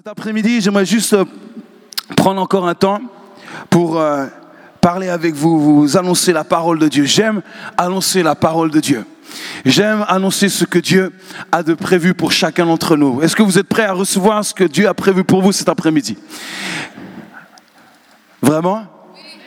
Cet 0.00 0.08
après-midi, 0.08 0.62
j'aimerais 0.62 0.86
juste 0.86 1.12
euh, 1.12 1.26
prendre 2.16 2.40
encore 2.40 2.66
un 2.66 2.74
temps 2.74 3.02
pour 3.68 4.00
euh, 4.00 4.24
parler 4.80 5.10
avec 5.10 5.34
vous, 5.34 5.82
vous 5.82 5.98
annoncer 5.98 6.32
la 6.32 6.42
parole 6.42 6.78
de 6.78 6.88
Dieu. 6.88 7.04
J'aime 7.04 7.42
annoncer 7.76 8.22
la 8.22 8.34
parole 8.34 8.70
de 8.70 8.80
Dieu. 8.80 9.04
J'aime 9.66 10.06
annoncer 10.08 10.48
ce 10.48 10.64
que 10.64 10.78
Dieu 10.78 11.12
a 11.52 11.62
de 11.62 11.74
prévu 11.74 12.14
pour 12.14 12.32
chacun 12.32 12.64
d'entre 12.64 12.96
nous. 12.96 13.20
Est-ce 13.20 13.36
que 13.36 13.42
vous 13.42 13.58
êtes 13.58 13.68
prêts 13.68 13.84
à 13.84 13.92
recevoir 13.92 14.42
ce 14.42 14.54
que 14.54 14.64
Dieu 14.64 14.88
a 14.88 14.94
prévu 14.94 15.22
pour 15.22 15.42
vous 15.42 15.52
cet 15.52 15.68
après-midi? 15.68 16.16
Vraiment? 18.40 18.86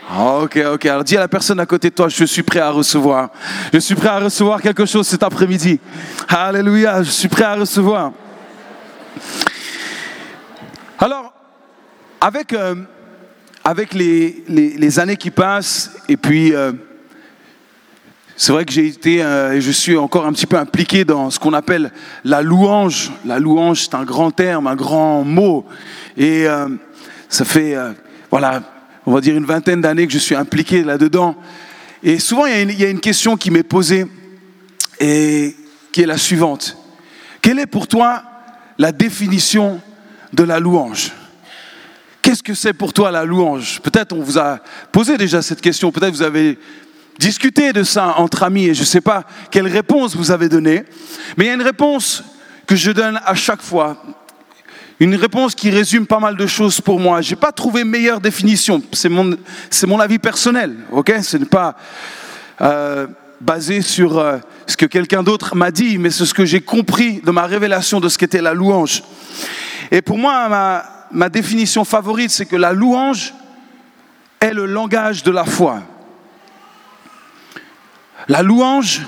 Ah, 0.07 0.37
Ok, 0.41 0.59
ok. 0.71 0.85
Alors 0.85 1.03
dis 1.03 1.17
à 1.17 1.21
la 1.21 1.27
personne 1.27 1.59
à 1.61 1.65
côté 1.65 1.89
de 1.89 1.95
toi, 1.95 2.09
je 2.09 2.25
suis 2.25 2.43
prêt 2.43 2.59
à 2.59 2.69
recevoir. 2.69 3.31
Je 3.73 3.79
suis 3.79 3.95
prêt 3.95 4.09
à 4.09 4.19
recevoir 4.19 4.61
quelque 4.61 4.85
chose 4.85 5.07
cet 5.07 5.23
après-midi. 5.23 5.79
Alléluia, 6.27 7.01
je 7.01 7.09
suis 7.09 7.27
prêt 7.27 7.43
à 7.43 7.55
recevoir. 7.55 8.11
Alors, 11.03 11.33
avec, 12.21 12.53
euh, 12.53 12.75
avec 13.61 13.93
les, 13.93 14.41
les, 14.47 14.99
années 14.99 15.17
qui 15.17 15.31
passent, 15.31 15.91
et 16.07 16.15
puis 16.15 16.55
euh, 16.55 16.71
c'est 18.37 18.53
vrai 18.53 18.63
que 18.63 18.71
j'ai 18.71 18.87
été, 18.87 19.21
euh, 19.21 19.51
et 19.51 19.59
je 19.59 19.71
suis 19.71 19.97
encore 19.97 20.25
un 20.25 20.31
petit 20.31 20.45
peu 20.45 20.55
impliqué 20.55 21.03
dans 21.03 21.29
ce 21.29 21.39
qu'on 21.39 21.51
appelle 21.51 21.91
la 22.23 22.41
louange. 22.41 23.11
La 23.25 23.37
louange, 23.37 23.81
c'est 23.81 23.95
un 23.95 24.05
grand 24.05 24.31
terme, 24.31 24.65
un 24.65 24.77
grand 24.77 25.25
mot, 25.25 25.65
et 26.15 26.45
ça 27.27 27.43
fait, 27.43 27.75
voilà, 28.31 28.63
on 29.05 29.11
va 29.11 29.19
dire 29.19 29.35
une 29.35 29.43
vingtaine 29.43 29.81
d'années 29.81 30.07
que 30.07 30.13
je 30.13 30.19
suis 30.19 30.35
impliqué 30.35 30.83
là-dedans. 30.83 31.35
Et 32.01 32.17
souvent, 32.17 32.45
il 32.45 32.71
y, 32.71 32.81
y 32.81 32.85
a 32.85 32.89
une 32.89 33.01
question 33.01 33.35
qui 33.35 33.51
m'est 33.51 33.63
posée, 33.63 34.05
et 35.01 35.53
qui 35.91 36.01
est 36.01 36.07
la 36.07 36.17
suivante. 36.17 36.77
Quelle 37.41 37.59
est 37.59 37.67
pour 37.67 37.89
toi 37.89 38.23
la 38.77 38.93
définition 38.93 39.81
de 40.33 40.43
la 40.43 40.59
louange. 40.59 41.11
Qu'est-ce 42.21 42.43
que 42.43 42.53
c'est 42.53 42.73
pour 42.73 42.93
toi 42.93 43.11
la 43.11 43.25
louange? 43.25 43.79
Peut-être 43.81 44.13
on 44.13 44.21
vous 44.21 44.39
a 44.39 44.59
posé 44.91 45.17
déjà 45.17 45.41
cette 45.41 45.61
question, 45.61 45.91
peut-être 45.91 46.13
vous 46.13 46.21
avez 46.21 46.57
discuté 47.19 47.73
de 47.73 47.83
ça 47.83 48.15
entre 48.17 48.43
amis 48.43 48.65
et 48.65 48.73
je 48.73 48.81
ne 48.81 48.85
sais 48.85 49.01
pas 49.01 49.25
quelle 49.51 49.67
réponse 49.67 50.15
vous 50.15 50.31
avez 50.31 50.49
donnée, 50.49 50.83
mais 51.37 51.45
il 51.45 51.47
y 51.47 51.51
a 51.51 51.53
une 51.53 51.61
réponse 51.61 52.23
que 52.65 52.75
je 52.75 52.91
donne 52.91 53.19
à 53.25 53.35
chaque 53.35 53.61
fois. 53.61 54.01
Une 54.99 55.15
réponse 55.15 55.53
qui 55.53 55.69
résume 55.69 56.05
pas 56.07 56.19
mal 56.19 56.37
de 56.37 56.47
choses 56.47 56.79
pour 56.79 56.99
moi. 56.99 57.21
Je 57.21 57.31
n'ai 57.31 57.35
pas 57.35 57.51
trouvé 57.51 57.83
meilleure 57.83 58.21
définition. 58.21 58.81
C'est 58.93 59.09
mon, 59.09 59.35
mon 59.87 59.99
avis 59.99 60.19
personnel, 60.19 60.75
ok? 60.91 61.13
Ce 61.21 61.35
n'est 61.35 61.45
pas 61.45 61.75
euh, 62.61 63.07
basé 63.41 63.81
sur 63.81 64.17
euh, 64.17 64.37
ce 64.65 64.77
que 64.77 64.85
quelqu'un 64.85 65.23
d'autre 65.23 65.55
m'a 65.55 65.71
dit, 65.71 65.97
mais 65.97 66.09
c'est 66.09 66.25
ce 66.25 66.33
que 66.33 66.45
j'ai 66.45 66.61
compris 66.61 67.21
de 67.21 67.31
ma 67.31 67.45
révélation 67.45 67.99
de 67.99 68.07
ce 68.07 68.17
qu'était 68.17 68.41
la 68.41 68.53
louange. 68.53 69.03
Et 69.93 70.01
pour 70.01 70.17
moi, 70.17 70.83
ma, 71.11 71.29
définition 71.29 71.85
favorite, 71.85 72.31
c'est 72.31 72.47
que 72.47 72.55
la 72.55 72.73
louange 72.73 73.31
est 74.39 74.51
le 74.51 74.65
langage 74.65 75.21
de 75.21 75.29
la 75.29 75.45
foi. 75.45 75.83
La 78.27 78.41
louange 78.41 79.03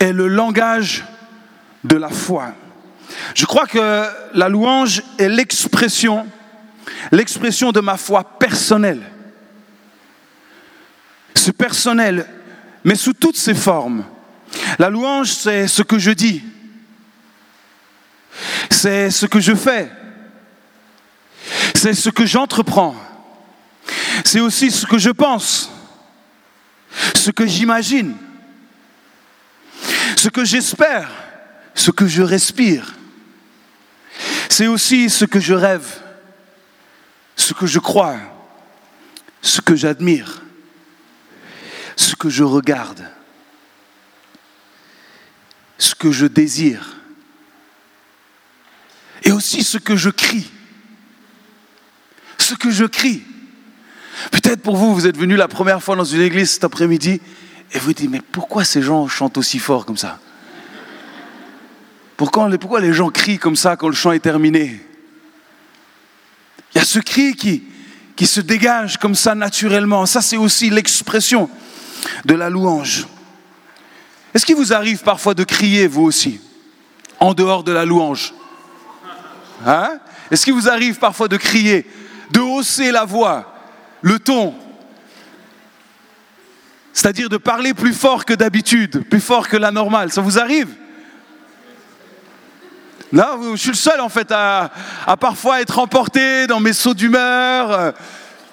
est 0.00 0.12
le 0.12 0.26
langage 0.26 1.04
de 1.84 1.96
la 1.96 2.08
foi. 2.08 2.52
Je 3.32 3.46
crois 3.46 3.68
que 3.68 4.06
la 4.34 4.48
louange 4.48 5.04
est 5.18 5.28
l'expression, 5.28 6.26
l'expression 7.12 7.70
de 7.70 7.78
ma 7.78 7.96
foi 7.96 8.24
personnelle. 8.24 9.02
C'est 11.32 11.56
personnel, 11.56 12.26
mais 12.82 12.96
sous 12.96 13.12
toutes 13.12 13.36
ses 13.36 13.54
formes. 13.54 14.04
La 14.80 14.90
louange, 14.90 15.30
c'est 15.30 15.68
ce 15.68 15.82
que 15.82 16.00
je 16.00 16.10
dis, 16.10 16.42
c'est 18.68 19.12
ce 19.12 19.24
que 19.24 19.38
je 19.38 19.54
fais, 19.54 19.88
c'est 21.74 21.94
ce 21.94 22.10
que 22.10 22.26
j'entreprends. 22.26 22.96
C'est 24.24 24.40
aussi 24.40 24.70
ce 24.70 24.86
que 24.86 24.98
je 24.98 25.10
pense, 25.10 25.70
ce 27.14 27.30
que 27.30 27.46
j'imagine, 27.46 28.16
ce 30.16 30.28
que 30.28 30.44
j'espère, 30.44 31.10
ce 31.74 31.90
que 31.90 32.06
je 32.06 32.22
respire. 32.22 32.94
C'est 34.48 34.66
aussi 34.66 35.08
ce 35.08 35.24
que 35.24 35.40
je 35.40 35.54
rêve, 35.54 35.86
ce 37.36 37.54
que 37.54 37.66
je 37.66 37.78
crois, 37.78 38.16
ce 39.40 39.60
que 39.60 39.76
j'admire, 39.76 40.42
ce 41.96 42.16
que 42.16 42.28
je 42.28 42.44
regarde, 42.44 43.08
ce 45.78 45.94
que 45.94 46.10
je 46.10 46.26
désire, 46.26 46.96
et 49.22 49.30
aussi 49.30 49.62
ce 49.62 49.78
que 49.78 49.96
je 49.96 50.10
crie 50.10 50.50
ce 52.48 52.54
que 52.54 52.70
je 52.70 52.84
crie. 52.86 53.22
Peut-être 54.30 54.62
pour 54.62 54.76
vous, 54.76 54.94
vous 54.94 55.06
êtes 55.06 55.18
venu 55.18 55.36
la 55.36 55.48
première 55.48 55.82
fois 55.82 55.96
dans 55.96 56.04
une 56.04 56.22
église 56.22 56.52
cet 56.52 56.64
après-midi 56.64 57.20
et 57.72 57.78
vous 57.78 57.92
dites, 57.92 58.10
mais 58.10 58.22
pourquoi 58.32 58.64
ces 58.64 58.80
gens 58.80 59.06
chantent 59.06 59.36
aussi 59.36 59.58
fort 59.58 59.84
comme 59.84 59.98
ça? 59.98 60.18
Pourquoi, 62.16 62.80
les 62.80 62.92
gens 62.92 63.10
crient 63.10 63.38
comme 63.38 63.54
ça 63.54 63.76
quand 63.76 63.88
le 63.88 63.94
chant 63.94 64.12
est 64.12 64.18
terminé? 64.20 64.80
Il 66.74 66.78
y 66.78 66.80
a 66.80 66.84
ce 66.84 66.98
cri 66.98 67.36
qui, 67.36 67.62
qui 68.16 68.26
se 68.26 68.40
dégage 68.40 68.96
comme 68.96 69.14
ça 69.14 69.34
naturellement. 69.34 70.04
Ça, 70.06 70.20
c'est 70.22 70.36
aussi 70.36 70.70
l'expression 70.70 71.48
de 72.24 72.34
la 72.34 72.50
louange. 72.50 73.06
Est-ce 74.34 74.44
qu'il 74.46 74.56
vous 74.56 74.72
arrive 74.72 75.02
parfois 75.02 75.34
de 75.34 75.44
crier, 75.44 75.86
vous 75.86 76.02
aussi, 76.02 76.40
en 77.20 77.34
dehors 77.34 77.62
de 77.62 77.72
la 77.72 77.84
louange? 77.84 78.34
Hein? 79.64 80.00
Est-ce 80.30 80.44
qu'il 80.44 80.54
vous 80.54 80.68
arrive 80.68 80.98
parfois 80.98 81.28
de 81.28 81.36
crier 81.36 81.86
de 82.30 82.40
hausser 82.40 82.90
la 82.90 83.04
voix, 83.04 83.54
le 84.02 84.18
ton. 84.18 84.54
C'est-à-dire 86.92 87.28
de 87.28 87.36
parler 87.36 87.74
plus 87.74 87.92
fort 87.92 88.24
que 88.24 88.34
d'habitude, 88.34 89.08
plus 89.08 89.20
fort 89.20 89.48
que 89.48 89.56
la 89.56 89.70
normale. 89.70 90.10
Ça 90.12 90.20
vous 90.20 90.38
arrive? 90.38 90.68
Là, 93.12 93.38
je 93.52 93.56
suis 93.56 93.70
le 93.70 93.76
seul 93.76 94.00
en 94.00 94.08
fait 94.08 94.30
à, 94.30 94.70
parfois 95.18 95.60
être 95.60 95.78
emporté 95.78 96.46
dans 96.46 96.60
mes 96.60 96.72
sauts 96.72 96.94
d'humeur, 96.94 97.72
euh, 97.72 97.92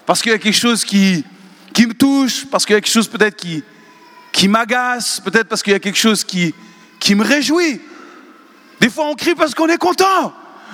parce 0.06 0.22
qu'il 0.22 0.32
y 0.32 0.36
a 0.36 0.38
quelque 0.38 0.58
chose 0.58 0.86
qui, 0.86 1.26
qui 1.74 1.88
me 1.88 1.94
touche, 1.94 2.46
parce 2.46 2.66
qu'il 2.66 2.74
y 2.74 2.78
a 2.78 2.82
quelque 2.82 2.94
chose 2.94 3.10
peut-être 3.10 3.36
qui, 3.36 3.64
qui 4.32 4.48
m'agace, 4.48 5.20
peut-être 5.22 5.48
parce 5.48 5.64
qu'il 5.64 5.74
y 5.74 5.76
a 5.76 5.80
quelque 5.80 5.98
chose 5.98 6.24
qui, 6.24 6.54
me 7.10 7.24
réjouit. 7.24 7.82
Des 8.80 8.90
fois, 8.90 9.08
on 9.08 9.16
crie 9.16 9.36
parce 9.36 9.56
qu'on 9.56 9.70
est 9.70 9.78
content. 9.78 10.34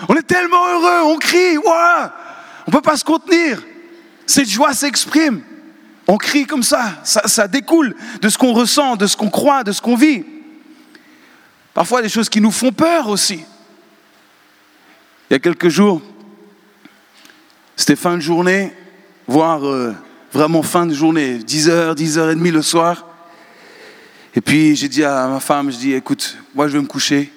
On 0.09 0.16
est 0.16 0.28
tellement 0.28 0.66
heureux, 0.68 1.13
on 1.13 1.18
crie, 1.18 1.57
Ouah 1.57 2.13
on 2.72 2.78
ne 2.78 2.82
peut 2.82 2.90
pas 2.90 2.96
se 2.96 3.04
contenir. 3.04 3.62
Cette 4.26 4.48
joie 4.48 4.72
s'exprime. 4.72 5.42
On 6.08 6.16
crie 6.16 6.46
comme 6.46 6.64
ça. 6.64 7.02
ça. 7.04 7.46
découle 7.50 7.94
de 8.22 8.30
ce 8.30 8.38
qu'on 8.38 8.54
ressent, 8.54 8.96
de 8.96 9.08
ce 9.08 9.18
qu'on 9.18 9.30
croit, 9.30 9.66
de 9.66 9.74
ce 9.74 9.82
qu'on 9.82 9.98
vit. 9.98 10.24
Parfois 11.74 12.02
des 12.02 12.08
choses 12.08 12.30
qui 12.30 12.40
nous 12.40 12.50
font 12.52 12.72
peur 12.72 13.10
aussi. 13.10 13.44
Il 15.30 15.34
y 15.34 15.36
a 15.36 15.40
quelques 15.40 15.68
jours, 15.68 16.02
c'était 17.76 17.98
fin 17.98 18.16
de 18.16 18.22
journée, 18.22 18.72
voire 19.28 19.68
euh, 19.68 19.94
vraiment 20.31 20.64
fin 20.64 20.86
de 20.86 20.94
journée, 20.94 21.40
10h, 21.40 21.96
10h30 21.96 22.52
le 22.52 22.62
soir. 22.62 23.06
Et 24.34 24.40
puis 24.40 24.78
j'ai 24.78 24.88
dit 24.88 25.04
à 25.04 25.28
ma 25.28 25.42
femme, 25.42 25.72
je 25.72 25.78
dis, 25.78 25.94
écoute, 25.94 26.38
moi 26.56 26.70
je 26.70 26.74
vais 26.74 26.81
me 26.81 26.88
coucher, 26.88 27.34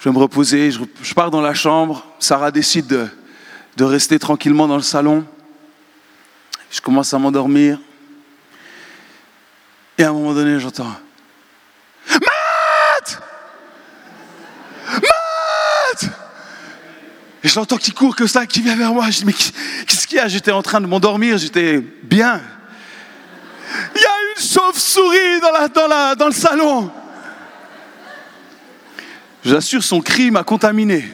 je 0.00 0.04
vais 0.04 0.14
me 0.14 0.20
reposer, 0.20 0.70
je 0.70 1.14
pars 1.14 1.30
dans 1.30 1.40
la 1.40 1.54
chambre, 1.54 2.06
Sarah 2.18 2.50
décide 2.50 2.86
de, 2.88 3.08
de 3.76 3.84
rester 3.84 4.18
tranquillement 4.18 4.66
dans 4.66 4.76
le 4.76 4.82
salon. 4.82 5.24
Je 6.70 6.80
commence 6.80 7.12
à 7.14 7.18
m'endormir. 7.18 7.78
Et 9.98 10.04
à 10.04 10.10
un 10.10 10.12
moment 10.12 10.34
donné, 10.34 10.58
j'entends 10.58 10.92
Matt 12.10 13.22
Matt 14.86 16.10
Et 17.44 17.48
je 17.48 17.54
l'entends 17.54 17.76
qui 17.76 17.92
court 17.92 18.16
que 18.16 18.26
ça, 18.26 18.46
qui 18.46 18.60
vient 18.60 18.76
vers 18.76 18.92
moi. 18.92 19.10
Je 19.10 19.18
dis 19.18 19.24
Mais 19.24 19.32
qu'est-ce 19.32 20.06
qu'il 20.06 20.18
y 20.18 20.20
a? 20.20 20.28
J'étais 20.28 20.50
en 20.50 20.62
train 20.62 20.80
de 20.80 20.86
m'endormir, 20.86 21.38
j'étais 21.38 21.78
bien. 21.78 22.40
Il 23.94 24.00
y 24.00 24.04
a 24.04 24.36
une 24.36 24.44
chauve-souris 24.44 25.40
dans, 25.40 26.14
dans 26.16 26.26
le 26.26 26.32
salon. 26.32 26.90
J'assure, 29.44 29.82
son 29.82 30.00
cri 30.00 30.30
m'a 30.30 30.42
contaminé. 30.42 31.04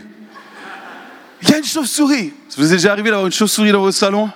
Il 1.43 1.51
y 1.51 1.55
a 1.55 1.59
une 1.59 1.65
chauve-souris. 1.65 2.35
Vous 2.61 2.67
êtes 2.67 2.73
déjà 2.73 2.93
arrivé 2.93 3.09
d'avoir 3.09 3.25
une 3.25 3.33
chauve-souris 3.33 3.73
dans 3.73 3.81
votre 3.81 3.97
salon 3.97 4.31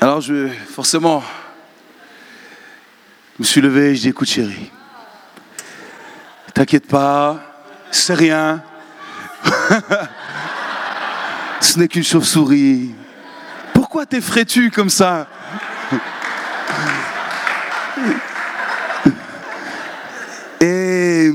Alors, 0.00 0.20
je, 0.20 0.46
forcément, 0.72 1.20
me 3.40 3.44
suis 3.44 3.60
levé 3.60 3.90
et 3.90 3.96
je 3.96 4.02
dis 4.02 4.08
écoute, 4.10 4.28
chérie, 4.28 4.70
t'inquiète 6.54 6.86
pas, 6.86 7.40
c'est 7.90 8.14
rien. 8.14 8.62
Ce 11.60 11.76
n'est 11.80 11.88
qu'une 11.88 12.04
chauve-souris. 12.04 12.94
Pourquoi 13.74 14.06
t'effrais-tu 14.06 14.70
comme 14.70 14.90
ça? 14.90 15.26
Et 20.60 21.32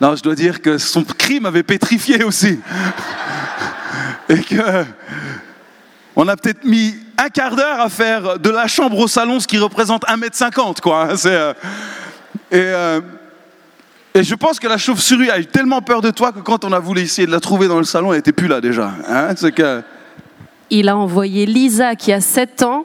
Non, 0.00 0.16
je 0.16 0.22
dois 0.22 0.34
dire 0.34 0.62
que 0.62 0.78
son 0.78 1.04
cri 1.04 1.40
m'avait 1.40 1.62
pétrifié 1.62 2.24
aussi. 2.24 2.58
Et 4.28 4.38
que 4.38 4.84
on 6.16 6.28
a 6.28 6.36
peut-être 6.36 6.64
mis 6.64 6.94
un 7.18 7.28
quart 7.28 7.56
d'heure 7.56 7.80
à 7.80 7.88
faire 7.88 8.38
de 8.38 8.50
la 8.50 8.66
chambre 8.66 8.98
au 8.98 9.08
salon, 9.08 9.40
ce 9.40 9.46
qui 9.46 9.58
représente 9.58 10.04
1m50, 10.06 10.80
quoi. 10.80 11.08
Euh, 11.24 11.54
et, 12.50 12.56
euh, 12.56 13.00
et, 14.14 14.24
je 14.24 14.34
pense 14.34 14.58
que 14.58 14.66
la 14.66 14.76
chauve-souris 14.76 15.30
a 15.30 15.38
eu 15.38 15.46
tellement 15.46 15.82
peur 15.82 16.00
de 16.00 16.10
toi 16.10 16.32
que 16.32 16.40
quand 16.40 16.64
on 16.64 16.72
a 16.72 16.78
voulu 16.78 17.02
essayer 17.02 17.26
de 17.26 17.32
la 17.32 17.40
trouver 17.40 17.68
dans 17.68 17.78
le 17.78 17.84
salon, 17.84 18.12
elle 18.12 18.18
n'était 18.18 18.32
plus 18.32 18.48
là 18.48 18.60
déjà. 18.60 18.90
Hein, 19.08 19.34
que... 19.34 19.82
Il 20.70 20.88
a 20.88 20.96
envoyé 20.96 21.46
Lisa, 21.46 21.94
qui 21.94 22.12
a 22.12 22.20
7 22.20 22.62
ans, 22.64 22.84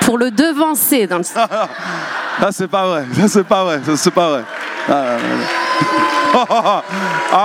pour 0.00 0.18
le 0.18 0.30
devancer 0.30 1.06
dans 1.06 1.18
le 1.18 1.24
salon. 1.24 1.48
Ça, 2.40 2.52
c'est 2.52 2.68
pas 2.68 2.86
vrai. 2.86 3.04
Ça, 3.14 3.28
c'est 3.28 3.44
pas 3.44 3.64
vrai. 3.64 3.80
Ça, 3.84 3.96
c'est 3.96 4.10
pas 4.10 4.30
vrai. 4.30 4.44
Ah, 4.88 5.16
ah, 6.34 6.82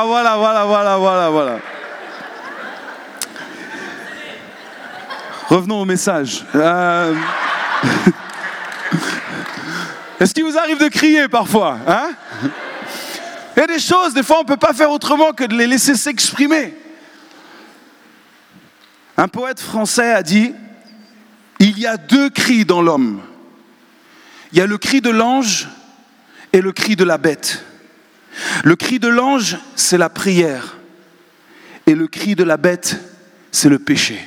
voilà, 0.06 0.38
voilà, 0.38 0.66
voilà, 0.66 0.98
voilà, 0.98 1.30
voilà. 1.30 1.60
Revenons 5.48 5.82
au 5.82 5.86
message. 5.86 6.46
Euh, 6.54 7.16
est-ce 10.20 10.34
qu'il 10.34 10.44
vous 10.44 10.58
arrive 10.58 10.80
de 10.80 10.90
crier 10.90 11.28
parfois 11.28 11.78
hein? 11.88 12.12
Il 13.56 13.60
y 13.60 13.64
a 13.64 13.68
des 13.68 13.80
choses, 13.80 14.14
des 14.14 14.24
fois, 14.24 14.38
on 14.38 14.44
ne 14.44 14.48
peut 14.48 14.58
pas 14.58 14.74
faire 14.74 14.92
autrement 14.92 15.34
que 15.34 15.44
de 15.44 15.56
les 15.56 15.68
laisser 15.68 15.96
s'exprimer. 15.96 16.74
Un 19.18 19.28
poète 19.28 19.60
français 19.60 20.14
a 20.14 20.24
dit, 20.24 20.54
il 21.60 21.78
y 21.78 21.86
a 21.86 21.98
deux 21.98 22.30
cris 22.30 22.64
dans 22.64 22.82
l'homme. 22.82 23.22
Il 24.52 24.58
y 24.58 24.62
a 24.62 24.66
le 24.66 24.78
cri 24.78 25.02
de 25.02 25.10
l'ange 25.10 25.68
et 26.54 26.62
le 26.62 26.72
cri 26.72 26.96
de 26.96 27.04
la 27.04 27.18
bête. 27.18 27.64
Le 28.64 28.76
cri 28.76 29.00
de 29.00 29.08
l'ange, 29.08 29.58
c'est 29.76 29.98
la 29.98 30.10
prière. 30.10 30.78
Et 31.86 31.96
le 31.96 32.08
cri 32.08 32.36
de 32.36 32.44
la 32.44 32.58
bête, 32.58 33.00
c'est 33.52 33.70
le 33.70 33.80
péché. 33.80 34.24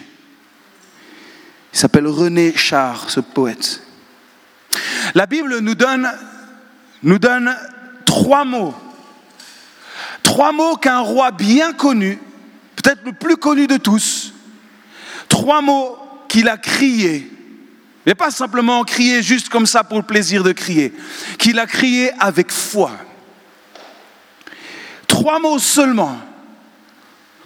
Il 1.73 1.79
s'appelle 1.79 2.07
René 2.07 2.55
Char, 2.57 3.09
ce 3.09 3.21
poète. 3.21 3.83
La 5.15 5.27
Bible 5.27 5.59
nous 5.61 5.75
donne, 5.75 7.57
trois 8.05 8.45
mots. 8.45 8.75
Trois 10.23 10.53
mots 10.53 10.77
qu'un 10.77 11.01
roi 11.01 11.31
bien 11.31 11.73
connu, 11.73 12.19
peut-être 12.77 13.05
le 13.05 13.13
plus 13.13 13.37
connu 13.37 13.67
de 13.67 13.77
tous, 13.77 14.33
trois 15.29 15.61
mots 15.61 15.99
qu'il 16.29 16.49
a 16.49 16.57
criés. 16.57 17.31
Mais 18.07 18.15
pas 18.15 18.31
simplement 18.31 18.83
crié 18.85 19.23
juste 19.23 19.49
comme 19.49 19.67
ça 19.67 19.85
pour 19.85 19.99
le 19.99 20.05
plaisir 20.05 20.43
de 20.43 20.53
crier, 20.53 20.93
qu'il 21.39 21.59
a 21.59 21.67
crié 21.67 22.13
avec 22.19 22.51
foi. 22.51 22.93
Trois 25.13 25.39
mots 25.39 25.59
seulement, 25.59 26.19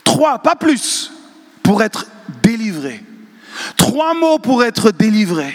trois, 0.05 0.39
pas 0.39 0.55
plus, 0.55 1.11
pour 1.65 1.83
être 1.83 2.07
délivré. 2.41 3.03
Trois 3.77 4.15
mots 4.15 4.39
pour 4.39 4.63
être 4.63 4.93
délivré. 4.93 5.53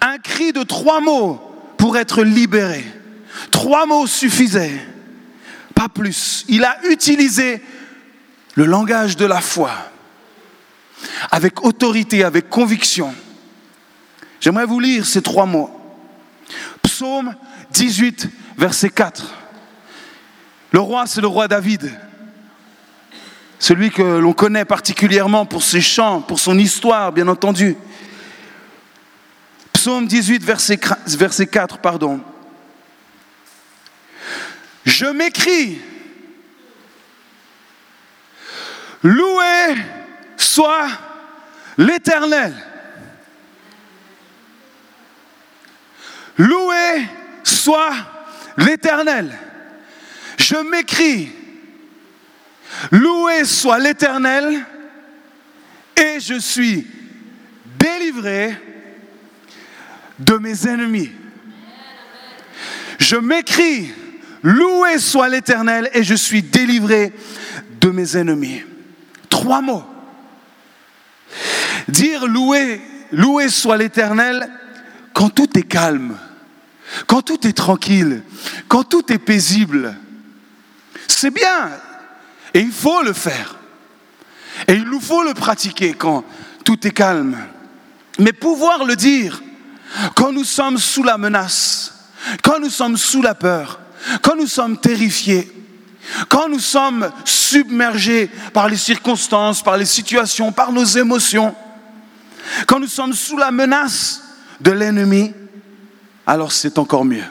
Un 0.00 0.18
cri 0.18 0.52
de 0.52 0.62
trois 0.62 1.00
mots 1.00 1.40
pour 1.76 1.98
être 1.98 2.22
libéré. 2.22 2.84
Trois 3.50 3.86
mots 3.86 4.06
suffisaient, 4.06 4.80
pas 5.74 5.88
plus. 5.88 6.44
Il 6.46 6.62
a 6.62 6.78
utilisé 6.88 7.60
le 8.54 8.66
langage 8.66 9.16
de 9.16 9.26
la 9.26 9.40
foi, 9.40 9.72
avec 11.32 11.64
autorité, 11.64 12.22
avec 12.22 12.48
conviction. 12.48 13.12
J'aimerais 14.38 14.64
vous 14.64 14.78
lire 14.78 15.04
ces 15.04 15.22
trois 15.22 15.46
mots. 15.46 15.76
Psaume 16.84 17.34
18, 17.72 18.28
verset 18.56 18.90
4. 18.90 19.39
Le 20.72 20.80
roi, 20.80 21.06
c'est 21.06 21.20
le 21.20 21.26
roi 21.26 21.48
David 21.48 21.90
celui 23.60 23.90
que 23.90 24.02
l'on 24.02 24.32
connaît 24.32 24.64
particulièrement 24.64 25.44
pour 25.44 25.62
ses 25.62 25.82
chants, 25.82 26.22
pour 26.22 26.40
son 26.40 26.58
histoire, 26.58 27.12
bien 27.12 27.28
entendu. 27.28 27.76
Psaume 29.74 30.06
18, 30.06 30.42
verset, 30.42 30.80
verset 31.06 31.46
4, 31.46 31.78
pardon. 31.78 32.20
Je 34.86 35.04
m'écris, 35.04 35.78
loué 39.02 39.74
soit 40.38 40.88
l'Éternel. 41.76 42.54
Loué 46.38 47.06
soit 47.44 47.92
l'Éternel. 48.56 49.38
Je 50.50 50.56
m'écris, 50.68 51.30
Loué 52.90 53.44
soit 53.44 53.78
l'Éternel, 53.78 54.66
et 55.96 56.18
je 56.18 56.40
suis 56.40 56.88
délivré 57.78 58.56
de 60.18 60.34
mes 60.38 60.66
ennemis. 60.66 61.12
Je 62.98 63.14
m'écris, 63.14 63.92
loué 64.42 64.98
soit 64.98 65.28
l'Éternel, 65.28 65.88
et 65.94 66.02
je 66.02 66.16
suis 66.16 66.42
délivré 66.42 67.12
de 67.80 67.90
mes 67.90 68.16
ennemis. 68.16 68.62
Trois 69.28 69.60
mots. 69.60 69.84
Dire 71.86 72.26
loué, 72.26 72.80
loué 73.12 73.48
soit 73.48 73.76
l'Éternel 73.76 74.50
quand 75.12 75.30
tout 75.30 75.56
est 75.56 75.62
calme, 75.62 76.18
quand 77.06 77.22
tout 77.22 77.46
est 77.46 77.56
tranquille, 77.56 78.24
quand 78.66 78.82
tout 78.82 79.12
est 79.12 79.18
paisible. 79.18 79.94
C'est 81.10 81.30
bien, 81.30 81.70
et 82.54 82.60
il 82.60 82.70
faut 82.70 83.02
le 83.02 83.12
faire. 83.12 83.56
Et 84.68 84.74
il 84.74 84.84
nous 84.84 85.00
faut 85.00 85.24
le 85.24 85.34
pratiquer 85.34 85.92
quand 85.94 86.24
tout 86.64 86.86
est 86.86 86.92
calme. 86.92 87.36
Mais 88.18 88.32
pouvoir 88.32 88.84
le 88.84 88.94
dire 88.94 89.42
quand 90.14 90.32
nous 90.32 90.44
sommes 90.44 90.78
sous 90.78 91.02
la 91.02 91.18
menace, 91.18 92.10
quand 92.44 92.60
nous 92.60 92.70
sommes 92.70 92.96
sous 92.96 93.22
la 93.22 93.34
peur, 93.34 93.80
quand 94.22 94.36
nous 94.36 94.46
sommes 94.46 94.78
terrifiés, 94.78 95.50
quand 96.28 96.48
nous 96.48 96.60
sommes 96.60 97.10
submergés 97.24 98.30
par 98.52 98.68
les 98.68 98.76
circonstances, 98.76 99.64
par 99.64 99.76
les 99.76 99.86
situations, 99.86 100.52
par 100.52 100.70
nos 100.70 100.84
émotions, 100.84 101.56
quand 102.68 102.78
nous 102.78 102.86
sommes 102.86 103.14
sous 103.14 103.36
la 103.36 103.50
menace 103.50 104.22
de 104.60 104.70
l'ennemi, 104.70 105.34
alors 106.24 106.52
c'est 106.52 106.78
encore 106.78 107.04
mieux. 107.04 107.24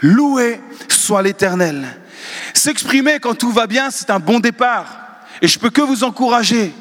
Loué 0.00 0.60
soit 0.88 1.22
l'Éternel 1.22 1.86
S'exprimer 2.54 3.18
quand 3.20 3.34
tout 3.34 3.50
va 3.50 3.66
bien, 3.66 3.90
c'est 3.90 4.10
un 4.10 4.20
bon 4.20 4.40
départ. 4.40 4.86
Et 5.42 5.48
je 5.48 5.58
peux 5.58 5.70
que 5.70 5.82
vous 5.82 6.04
encourager 6.04 6.72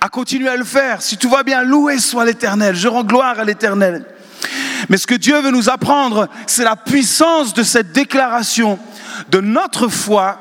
à 0.00 0.08
continuer 0.08 0.48
à 0.48 0.56
le 0.56 0.64
faire. 0.64 1.02
Si 1.02 1.16
tout 1.16 1.30
va 1.30 1.42
bien, 1.42 1.62
loué 1.62 1.98
soit 1.98 2.24
l'Éternel. 2.24 2.74
Je 2.74 2.88
rends 2.88 3.04
gloire 3.04 3.38
à 3.38 3.44
l'Éternel. 3.44 4.04
Mais 4.88 4.96
ce 4.96 5.06
que 5.06 5.14
Dieu 5.14 5.40
veut 5.40 5.50
nous 5.50 5.70
apprendre, 5.70 6.28
c'est 6.46 6.64
la 6.64 6.76
puissance 6.76 7.54
de 7.54 7.62
cette 7.62 7.92
déclaration 7.92 8.78
de 9.30 9.40
notre 9.40 9.88
foi, 9.88 10.38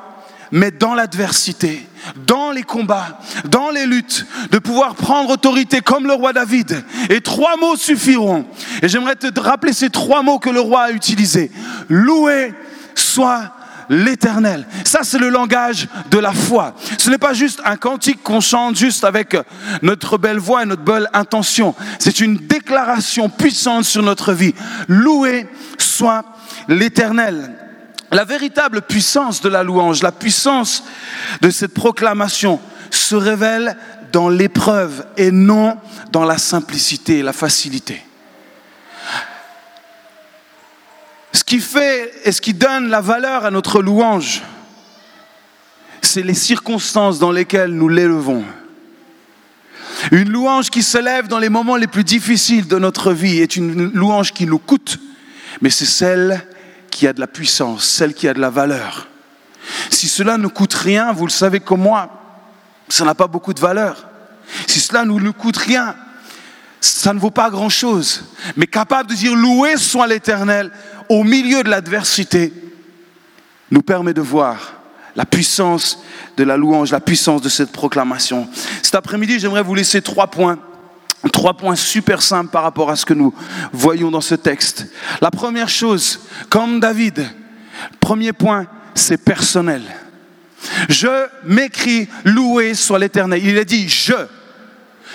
mais 0.51 0.71
dans 0.71 0.95
l'adversité, 0.95 1.87
dans 2.25 2.51
les 2.51 2.63
combats, 2.63 3.19
dans 3.45 3.69
les 3.69 3.85
luttes, 3.85 4.25
de 4.51 4.57
pouvoir 4.57 4.95
prendre 4.95 5.29
autorité 5.29 5.81
comme 5.81 6.07
le 6.07 6.13
roi 6.13 6.33
David. 6.33 6.83
Et 7.09 7.21
trois 7.21 7.57
mots 7.57 7.75
suffiront. 7.75 8.45
Et 8.81 8.89
j'aimerais 8.89 9.15
te 9.15 9.39
rappeler 9.39 9.73
ces 9.73 9.89
trois 9.89 10.23
mots 10.23 10.39
que 10.39 10.49
le 10.49 10.59
roi 10.59 10.83
a 10.83 10.91
utilisés. 10.91 11.51
Loué 11.87 12.53
soit 12.95 13.53
l'éternel. 13.91 14.65
Ça, 14.85 15.01
c'est 15.03 15.19
le 15.19 15.29
langage 15.29 15.87
de 16.09 16.17
la 16.17 16.31
foi. 16.31 16.73
Ce 16.97 17.09
n'est 17.09 17.17
pas 17.17 17.33
juste 17.33 17.61
un 17.65 17.75
cantique 17.75 18.23
qu'on 18.23 18.39
chante 18.39 18.75
juste 18.75 19.03
avec 19.03 19.35
notre 19.81 20.17
belle 20.17 20.39
voix 20.39 20.63
et 20.63 20.65
notre 20.65 20.81
belle 20.81 21.09
intention. 21.13 21.75
C'est 21.99 22.21
une 22.21 22.37
déclaration 22.37 23.29
puissante 23.29 23.83
sur 23.83 24.01
notre 24.01 24.33
vie. 24.33 24.55
Loué 24.87 25.45
soit 25.77 26.23
l'éternel. 26.69 27.53
La 28.11 28.23
véritable 28.23 28.81
puissance 28.81 29.41
de 29.41 29.49
la 29.49 29.63
louange, 29.63 30.01
la 30.01 30.11
puissance 30.11 30.83
de 31.41 31.49
cette 31.49 31.73
proclamation 31.73 32.59
se 32.89 33.15
révèle 33.15 33.77
dans 34.11 34.29
l'épreuve 34.29 35.05
et 35.17 35.31
non 35.31 35.77
dans 36.11 36.25
la 36.25 36.37
simplicité 36.37 37.19
et 37.19 37.23
la 37.23 37.33
facilité. 37.33 38.01
Ce 41.33 41.43
qui 41.43 41.59
fait 41.59 42.11
et 42.25 42.31
ce 42.31 42.41
qui 42.41 42.53
donne 42.53 42.89
la 42.89 43.01
valeur 43.01 43.45
à 43.45 43.51
notre 43.51 43.81
louange, 43.81 44.41
c'est 46.01 46.23
les 46.23 46.33
circonstances 46.33 47.19
dans 47.19 47.31
lesquelles 47.31 47.71
nous 47.71 47.87
l'élevons. 47.87 48.43
Une 50.11 50.29
louange 50.29 50.69
qui 50.69 50.83
s'élève 50.83 51.27
dans 51.27 51.39
les 51.39 51.49
moments 51.49 51.75
les 51.75 51.87
plus 51.87 52.03
difficiles 52.03 52.67
de 52.67 52.79
notre 52.79 53.13
vie 53.13 53.39
est 53.39 53.55
une 53.55 53.91
louange 53.93 54.33
qui 54.33 54.45
nous 54.45 54.57
coûte, 54.57 54.99
mais 55.61 55.69
c'est 55.69 55.85
celle 55.85 56.45
qui 56.89 57.07
a 57.07 57.13
de 57.13 57.19
la 57.19 57.27
puissance, 57.27 57.85
celle 57.85 58.13
qui 58.13 58.27
a 58.27 58.33
de 58.33 58.39
la 58.39 58.49
valeur. 58.49 59.07
Si 59.89 60.07
cela 60.07 60.37
ne 60.37 60.47
coûte 60.47 60.73
rien, 60.73 61.13
vous 61.13 61.25
le 61.25 61.31
savez 61.31 61.59
comme 61.59 61.81
moi, 61.81 62.09
ça 62.89 63.05
n'a 63.05 63.15
pas 63.15 63.27
beaucoup 63.27 63.53
de 63.53 63.59
valeur. 63.59 64.07
Si 64.67 64.79
cela 64.79 65.05
ne 65.05 65.13
nous 65.13 65.33
coûte 65.33 65.57
rien, 65.57 65.95
ça 66.81 67.13
ne 67.13 67.19
vaut 67.19 67.31
pas 67.31 67.49
grand-chose. 67.49 68.25
Mais 68.57 68.67
capable 68.67 69.09
de 69.09 69.15
dire 69.15 69.35
loué 69.35 69.77
soit 69.77 70.07
l'Éternel, 70.07 70.71
au 71.11 71.25
milieu 71.25 71.61
de 71.61 71.69
l'adversité, 71.69 72.53
nous 73.69 73.81
permet 73.81 74.13
de 74.13 74.21
voir 74.21 74.75
la 75.17 75.25
puissance 75.25 76.01
de 76.37 76.45
la 76.45 76.55
louange, 76.55 76.89
la 76.91 77.01
puissance 77.01 77.41
de 77.41 77.49
cette 77.49 77.73
proclamation. 77.73 78.47
Cet 78.81 78.95
après-midi, 78.95 79.37
j'aimerais 79.37 79.61
vous 79.61 79.75
laisser 79.75 80.01
trois 80.01 80.27
points. 80.27 80.57
Trois 81.33 81.53
points 81.55 81.75
super 81.75 82.21
simples 82.21 82.49
par 82.49 82.63
rapport 82.63 82.89
à 82.89 82.95
ce 82.95 83.05
que 83.05 83.13
nous 83.13 83.33
voyons 83.73 84.09
dans 84.09 84.21
ce 84.21 84.35
texte. 84.35 84.87
La 85.19 85.31
première 85.31 85.67
chose, 85.67 86.21
comme 86.49 86.79
David, 86.79 87.27
premier 87.99 88.31
point, 88.31 88.65
c'est 88.95 89.21
personnel. 89.21 89.81
Je 90.87 91.27
m'écris, 91.43 92.07
loué 92.23 92.73
soit 92.73 92.99
l'éternel. 92.99 93.45
Il 93.45 93.57
a 93.57 93.65
dit 93.65 93.89
je. 93.89 94.13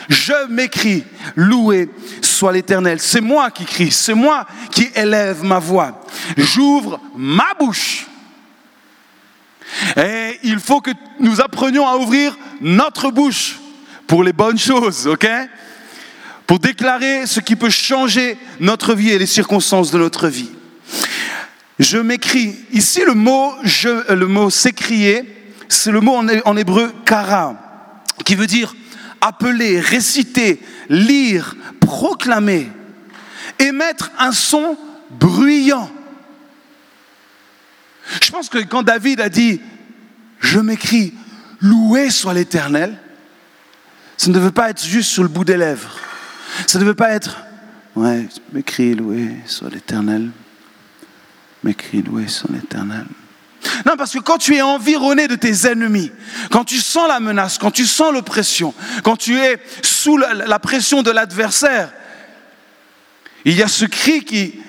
Je 0.08 0.48
m'écris, 0.48 1.04
loué 1.34 1.88
soit 2.22 2.52
l'éternel. 2.52 3.00
C'est 3.00 3.20
moi 3.20 3.50
qui 3.50 3.64
crie, 3.64 3.90
c'est 3.90 4.14
moi 4.14 4.46
qui 4.70 4.88
élève 4.94 5.42
ma 5.44 5.58
voix. 5.58 6.04
J'ouvre 6.36 7.00
ma 7.16 7.54
bouche. 7.58 8.06
Et 9.96 10.38
il 10.42 10.60
faut 10.60 10.80
que 10.80 10.92
nous 11.18 11.40
apprenions 11.40 11.86
à 11.86 11.96
ouvrir 11.96 12.36
notre 12.60 13.10
bouche 13.10 13.58
pour 14.06 14.22
les 14.22 14.32
bonnes 14.32 14.58
choses, 14.58 15.06
ok? 15.06 15.26
Pour 16.46 16.60
déclarer 16.60 17.26
ce 17.26 17.40
qui 17.40 17.56
peut 17.56 17.70
changer 17.70 18.38
notre 18.60 18.94
vie 18.94 19.10
et 19.10 19.18
les 19.18 19.26
circonstances 19.26 19.90
de 19.90 19.98
notre 19.98 20.28
vie. 20.28 20.50
Je 21.78 21.98
m'écris. 21.98 22.56
Ici, 22.72 23.02
le 23.04 23.14
mot, 23.14 23.52
je, 23.64 24.12
le 24.12 24.26
mot 24.26 24.48
s'écrier, 24.48 25.24
c'est 25.68 25.90
le 25.90 26.00
mot 26.00 26.16
en, 26.16 26.56
hébreu 26.56 26.92
kara, 27.04 27.56
qui 28.24 28.34
veut 28.34 28.46
dire 28.46 28.74
appeler, 29.20 29.80
réciter, 29.80 30.60
lire, 30.88 31.56
proclamer, 31.80 32.70
émettre 33.58 34.10
un 34.18 34.32
son 34.32 34.76
bruyant. 35.10 35.90
Je 38.22 38.30
pense 38.30 38.48
que 38.48 38.58
quand 38.58 38.82
David 38.82 39.20
a 39.20 39.28
dit 39.28 39.60
Je 40.38 40.58
m'écris, 40.58 41.14
loué 41.60 42.10
soit 42.10 42.34
l'Éternel, 42.34 42.98
ça 44.16 44.28
ne 44.28 44.34
devait 44.34 44.52
pas 44.52 44.70
être 44.70 44.84
juste 44.84 45.10
sur 45.10 45.22
le 45.22 45.28
bout 45.28 45.44
des 45.44 45.56
lèvres. 45.56 45.98
Ça 46.66 46.78
ne 46.78 46.84
devait 46.84 46.94
pas 46.94 47.10
être 47.10 47.38
Ouais, 47.94 48.28
m'écris, 48.52 48.94
loué 48.94 49.36
soit 49.46 49.70
l'Éternel. 49.70 50.30
M'écris, 51.64 52.02
loué 52.02 52.28
soit 52.28 52.50
l'Éternel. 52.52 53.06
Non, 53.84 53.96
parce 53.96 54.12
que 54.12 54.18
quand 54.18 54.38
tu 54.38 54.56
es 54.56 54.62
environné 54.62 55.28
de 55.28 55.36
tes 55.36 55.66
ennemis, 55.66 56.10
quand 56.50 56.64
tu 56.64 56.78
sens 56.78 57.08
la 57.08 57.20
menace, 57.20 57.58
quand 57.58 57.70
tu 57.70 57.86
sens 57.86 58.12
l'oppression, 58.12 58.74
quand 59.02 59.16
tu 59.16 59.38
es 59.38 59.58
sous 59.82 60.16
la 60.16 60.58
pression 60.58 61.02
de 61.02 61.10
l'adversaire, 61.10 61.92
il 63.44 63.54
y 63.54 63.62
a 63.62 63.68
ce 63.68 63.84
cri 63.84 64.24
qui 64.24 64.60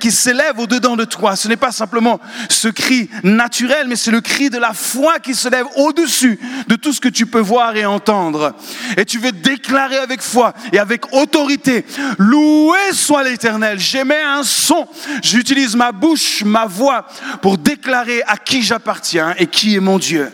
qui 0.00 0.10
s'élève 0.10 0.58
au-dedans 0.58 0.96
de 0.96 1.04
toi. 1.04 1.36
Ce 1.36 1.48
n'est 1.48 1.56
pas 1.56 1.72
simplement 1.72 2.20
ce 2.48 2.68
cri 2.68 3.08
naturel, 3.22 3.86
mais 3.88 3.96
c'est 3.96 4.10
le 4.10 4.20
cri 4.20 4.50
de 4.50 4.58
la 4.58 4.72
foi 4.72 5.18
qui 5.18 5.34
se 5.34 5.48
lève 5.48 5.66
au-dessus 5.76 6.38
de 6.68 6.76
tout 6.76 6.92
ce 6.92 7.00
que 7.00 7.08
tu 7.08 7.26
peux 7.26 7.40
voir 7.40 7.76
et 7.76 7.86
entendre. 7.86 8.54
Et 8.96 9.04
tu 9.04 9.18
veux 9.18 9.32
déclarer 9.32 9.98
avec 9.98 10.22
foi 10.22 10.54
et 10.72 10.78
avec 10.78 11.12
autorité, 11.12 11.84
loué 12.18 12.78
soit 12.92 13.22
l'Éternel. 13.22 13.78
J'émets 13.78 14.22
un 14.22 14.42
son, 14.42 14.86
j'utilise 15.22 15.76
ma 15.76 15.92
bouche, 15.92 16.42
ma 16.44 16.66
voix 16.66 17.06
pour 17.40 17.58
déclarer 17.58 18.22
à 18.26 18.36
qui 18.36 18.62
j'appartiens 18.62 19.34
et 19.38 19.46
qui 19.46 19.76
est 19.76 19.80
mon 19.80 19.98
Dieu. 19.98 20.30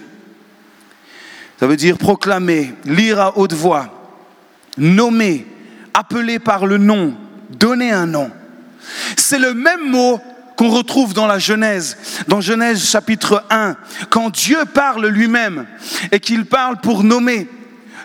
Ça 1.58 1.66
veut 1.66 1.76
dire 1.76 1.98
proclamer, 1.98 2.74
lire 2.86 3.20
à 3.20 3.36
haute 3.36 3.52
voix, 3.52 4.12
nommer, 4.78 5.46
appeler 5.92 6.38
par 6.38 6.64
le 6.64 6.78
nom, 6.78 7.14
donner 7.50 7.92
un 7.92 8.06
nom. 8.06 8.30
C'est 9.16 9.38
le 9.38 9.54
même 9.54 9.90
mot 9.90 10.20
qu'on 10.60 10.68
retrouve 10.68 11.14
dans 11.14 11.26
la 11.26 11.38
Genèse, 11.38 11.96
dans 12.28 12.42
Genèse 12.42 12.84
chapitre 12.86 13.44
1, 13.48 13.76
quand 14.10 14.28
Dieu 14.28 14.58
parle 14.74 15.06
lui-même 15.06 15.66
et 16.12 16.20
qu'il 16.20 16.44
parle 16.44 16.76
pour 16.82 17.02
nommer. 17.02 17.48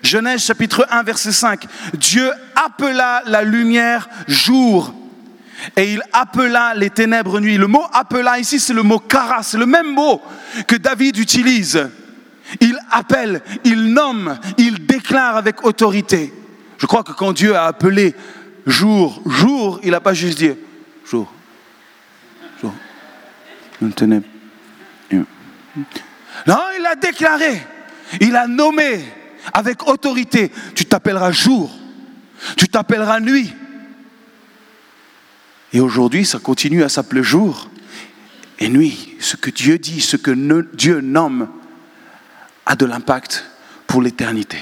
Genèse 0.03 0.45
chapitre 0.45 0.87
1 0.89 1.03
verset 1.03 1.33
5, 1.33 1.65
Dieu 1.95 2.31
appela 2.55 3.23
la 3.25 3.43
lumière 3.43 4.07
jour 4.27 4.93
et 5.75 5.93
il 5.93 6.01
appela 6.13 6.73
les 6.75 6.89
ténèbres 6.89 7.41
nuit. 7.41 7.57
Le 7.57 7.67
mot 7.67 7.83
appela 7.91 8.39
ici, 8.39 8.59
c'est 8.59 8.73
le 8.73 8.83
mot 8.83 8.99
kara, 8.99 9.43
c'est 9.43 9.57
le 9.57 9.65
même 9.65 9.93
mot 9.93 10.21
que 10.65 10.77
David 10.77 11.17
utilise. 11.17 11.89
Il 12.61 12.77
appelle, 12.89 13.41
il 13.63 13.93
nomme, 13.93 14.37
il 14.57 14.85
déclare 14.85 15.35
avec 15.35 15.65
autorité. 15.65 16.33
Je 16.77 16.85
crois 16.85 17.03
que 17.03 17.11
quand 17.11 17.33
Dieu 17.33 17.53
a 17.55 17.65
appelé 17.65 18.15
jour, 18.65 19.21
jour, 19.25 19.79
il 19.83 19.91
n'a 19.91 19.99
pas 19.99 20.13
juste 20.13 20.37
dit 20.37 20.51
jour, 21.09 21.31
jour. 22.61 22.73
Non, 26.47 26.61
il 26.77 26.85
a 26.85 26.95
déclaré, 26.95 27.61
il 28.21 28.35
a 28.35 28.47
nommé 28.47 29.03
avec 29.53 29.87
autorité. 29.87 30.51
Tu 30.73 30.85
t'appelleras 30.85 31.31
jour, 31.31 31.71
tu 32.57 32.67
t'appelleras 32.67 33.19
nuit. 33.19 33.53
Et 35.73 35.79
aujourd'hui, 35.79 36.25
ça 36.25 36.39
continue 36.39 36.83
à 36.83 36.89
s'appeler 36.89 37.23
jour 37.23 37.69
et 38.59 38.69
nuit. 38.69 39.15
Ce 39.19 39.35
que 39.35 39.49
Dieu 39.49 39.77
dit, 39.77 40.01
ce 40.01 40.15
que 40.17 40.31
Dieu 40.75 41.01
nomme, 41.01 41.49
a 42.65 42.75
de 42.75 42.85
l'impact 42.85 43.45
pour 43.87 44.01
l'éternité. 44.01 44.57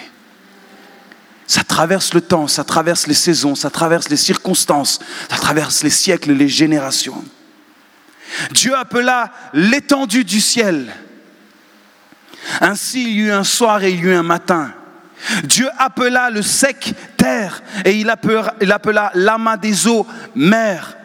Ça 1.48 1.64
traverse 1.64 2.14
le 2.14 2.22
temps, 2.22 2.48
ça 2.48 2.64
traverse 2.64 3.08
les 3.08 3.14
saisons, 3.14 3.56
ça 3.56 3.70
traverse 3.70 4.10
les 4.10 4.18
circonstances, 4.18 5.00
ça 5.30 5.38
traverse 5.38 5.84
les 5.84 5.90
siècles, 5.90 6.32
les 6.32 6.48
générations. 6.48 7.24
Dieu 8.52 8.76
appela 8.76 9.32
l'étendue 9.54 10.24
du 10.24 10.42
ciel. 10.42 10.94
Ainsi, 12.62 13.04
il 13.04 13.10
y 13.10 13.20
eut 13.20 13.32
un 13.32 13.44
soir 13.44 13.84
et 13.84 13.92
il 13.92 14.00
y 14.00 14.04
eut 14.04 14.16
un 14.16 14.24
matin. 14.24 14.74
Dieu 15.44 15.70
appela 15.78 16.30
le 16.30 16.42
sec 16.42 16.94
terre 17.18 17.62
et 17.86 17.96
il 17.96 18.10
appela, 18.10 19.12
l'amas 19.14 19.58
des 19.58 19.88
eaux 19.88 20.06
mer. 20.36 20.98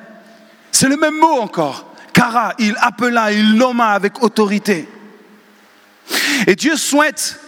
C'est 0.72 0.88
le 0.88 0.96
même 0.96 1.18
mot 1.18 1.40
encore. 1.40 1.94
Kara, 2.12 2.54
il 2.58 2.74
appela, 2.80 3.32
il 3.32 3.54
nomma 3.54 3.90
avec 3.90 4.22
autorité. 4.22 4.88
Et 6.46 6.56
Dieu 6.56 6.76
souhaite 6.76 7.38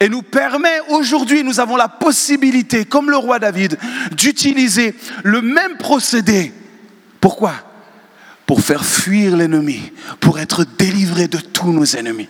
et 0.00 0.08
nous 0.08 0.22
permet 0.22 0.80
aujourd'hui, 0.88 1.44
nous 1.44 1.60
avons 1.60 1.76
la 1.76 1.88
possibilité, 1.88 2.84
comme 2.84 3.10
le 3.10 3.16
roi 3.16 3.38
David, 3.38 3.78
d'utiliser 4.12 4.94
le 5.22 5.42
même 5.42 5.76
procédé. 5.76 6.52
Pourquoi? 7.20 7.54
Pour 8.46 8.62
faire 8.62 8.84
fuir 8.84 9.36
l'ennemi, 9.36 9.92
pour 10.20 10.38
être 10.38 10.64
délivré 10.78 11.28
de 11.28 11.38
tous 11.38 11.72
nos 11.72 11.84
ennemis. 11.84 12.28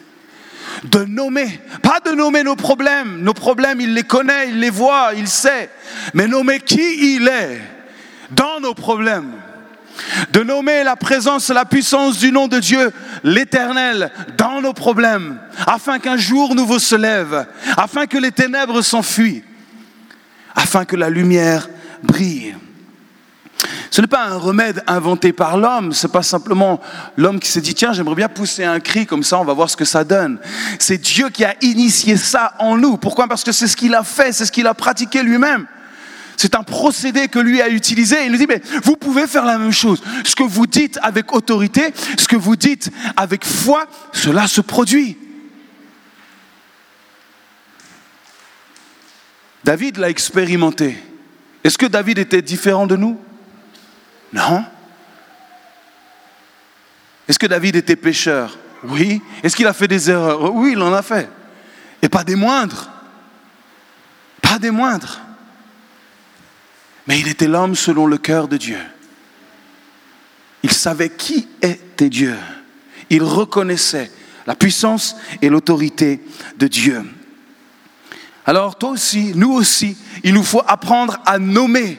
De 0.85 1.05
nommer, 1.05 1.61
pas 1.83 2.01
de 2.01 2.13
nommer 2.13 2.45
nos 2.45 2.57
problèmes, 2.57 3.23
nos 3.23 3.35
problèmes, 3.35 3.81
il 3.81 3.95
les 3.95 4.05
connaît, 4.05 4.51
il 4.51 4.61
les 4.61 4.71
voit, 4.71 5.13
il 5.17 5.27
sait, 5.27 5.71
mais 6.15 6.29
nommer 6.29 6.61
qui 6.61 7.17
il 7.17 7.27
est 7.27 7.61
dans 8.31 8.61
nos 8.61 8.75
problèmes 8.75 9.33
de 10.33 10.43
nommer 10.43 10.85
la 10.85 10.97
présence 10.97 11.49
la 11.49 11.65
puissance 11.65 12.19
du 12.19 12.33
nom 12.33 12.49
de 12.49 12.59
Dieu, 12.59 12.93
l'Éternel, 13.25 14.11
dans 14.37 14.61
nos 14.61 14.73
problèmes, 14.73 15.39
afin 15.67 15.99
qu'un 15.99 16.17
jour 16.17 16.55
nouveau 16.55 16.79
se 16.79 16.95
lève, 16.95 17.47
afin 17.77 18.07
que 18.07 18.19
les 18.19 18.33
ténèbres 18.33 18.83
s'enfuient, 18.83 19.45
afin 20.55 20.85
que 20.85 20.97
la 20.97 21.11
lumière 21.11 21.69
brille. 22.03 22.55
Ce 23.91 24.01
n'est 24.01 24.07
pas 24.07 24.27
un 24.27 24.37
remède 24.37 24.85
inventé 24.87 25.33
par 25.33 25.57
l'homme, 25.57 25.93
ce 25.93 26.07
n'est 26.07 26.13
pas 26.13 26.23
simplement 26.23 26.81
l'homme 27.17 27.41
qui 27.41 27.49
s'est 27.49 27.61
dit 27.61 27.75
tiens 27.75 27.93
j'aimerais 27.93 28.15
bien 28.15 28.29
pousser 28.29 28.65
un 28.65 28.79
cri 28.79 29.07
comme 29.07 29.25
ça 29.25 29.41
on 29.41 29.45
va 29.45 29.53
voir 29.53 29.69
ce 29.69 29.77
que 29.77 29.85
ça 29.85 30.05
donne. 30.05 30.39
C'est 30.79 30.99
Dieu 30.99 31.31
qui 31.31 31.45
a 31.45 31.55
initié 31.63 32.17
ça 32.17 32.55
en 32.61 32.77
nous. 32.77 32.97
Pourquoi? 32.97 33.27
Parce 33.27 33.43
que 33.43 33.51
c'est 33.51 33.67
ce 33.67 33.77
qu'il 33.77 33.95
a 33.95 34.05
fait, 34.05 34.33
c'est 34.33 34.45
ce 34.45 34.53
qu'il 34.53 34.67
a 34.67 34.75
pratiqué 34.75 35.23
lui-même. 35.23 35.67
C'est 36.39 36.55
un 36.55 36.63
procédé 36.63 37.27
que 37.27 37.41
lui 37.41 37.61
a 37.61 37.69
utilisé. 37.69 38.25
Il 38.25 38.31
nous 38.31 38.39
dit, 38.39 38.47
mais 38.47 38.63
vous 38.85 38.95
pouvez 38.95 39.27
faire 39.27 39.45
la 39.45 39.59
même 39.59 39.73
chose. 39.73 40.01
Ce 40.25 40.37
que 40.37 40.45
vous 40.45 40.69
dites 40.69 40.97
avec 41.03 41.35
autorité, 41.35 41.93
ce 42.17 42.29
que 42.29 42.37
vous 42.37 42.55
dites 42.55 42.93
avec 43.17 43.45
foi, 43.45 43.87
cela 44.13 44.47
se 44.47 44.61
produit. 44.61 45.19
David 49.65 49.97
l'a 49.97 50.11
expérimenté. 50.11 50.97
Est-ce 51.65 51.77
que 51.77 51.87
David 51.87 52.19
était 52.19 52.41
différent 52.41 52.87
de 52.87 52.95
nous? 52.95 53.21
Non. 54.33 54.65
Est-ce 57.27 57.41
que 57.41 57.49
David 57.49 57.75
était 57.75 57.97
pécheur? 57.97 58.57
Oui. 58.85 59.21
Est-ce 59.43 59.57
qu'il 59.57 59.67
a 59.67 59.73
fait 59.73 59.89
des 59.89 60.09
erreurs? 60.09 60.55
Oui, 60.55 60.75
il 60.75 60.83
en 60.83 60.93
a 60.93 61.03
fait. 61.03 61.29
Et 62.01 62.09
pas 62.09 62.23
des 62.23 62.37
moindres. 62.37 62.89
Pas 64.41 64.61
des 64.61 64.71
moindres. 64.71 65.21
Mais 67.09 67.19
il 67.19 67.29
était 67.29 67.49
l'homme 67.49 67.75
selon 67.75 68.07
le 68.07 68.19
cœur 68.19 68.49
de 68.49 68.59
Dieu. 68.59 68.79
Il 70.63 70.71
savait 70.71 71.09
qui 71.09 71.49
était 71.63 72.11
Dieu. 72.11 72.37
Il 73.09 73.23
reconnaissait 73.23 74.13
la 74.47 74.55
puissance 74.55 75.17
et 75.41 75.49
l'autorité 75.49 76.21
de 76.59 76.69
Dieu. 76.69 77.03
Alors 78.45 78.77
toi 78.77 78.91
aussi, 78.91 79.33
nous 79.35 79.53
aussi, 79.53 79.97
il 80.23 80.35
nous 80.35 80.43
faut 80.43 80.63
apprendre 80.67 81.19
à 81.25 81.39
nommer 81.39 81.99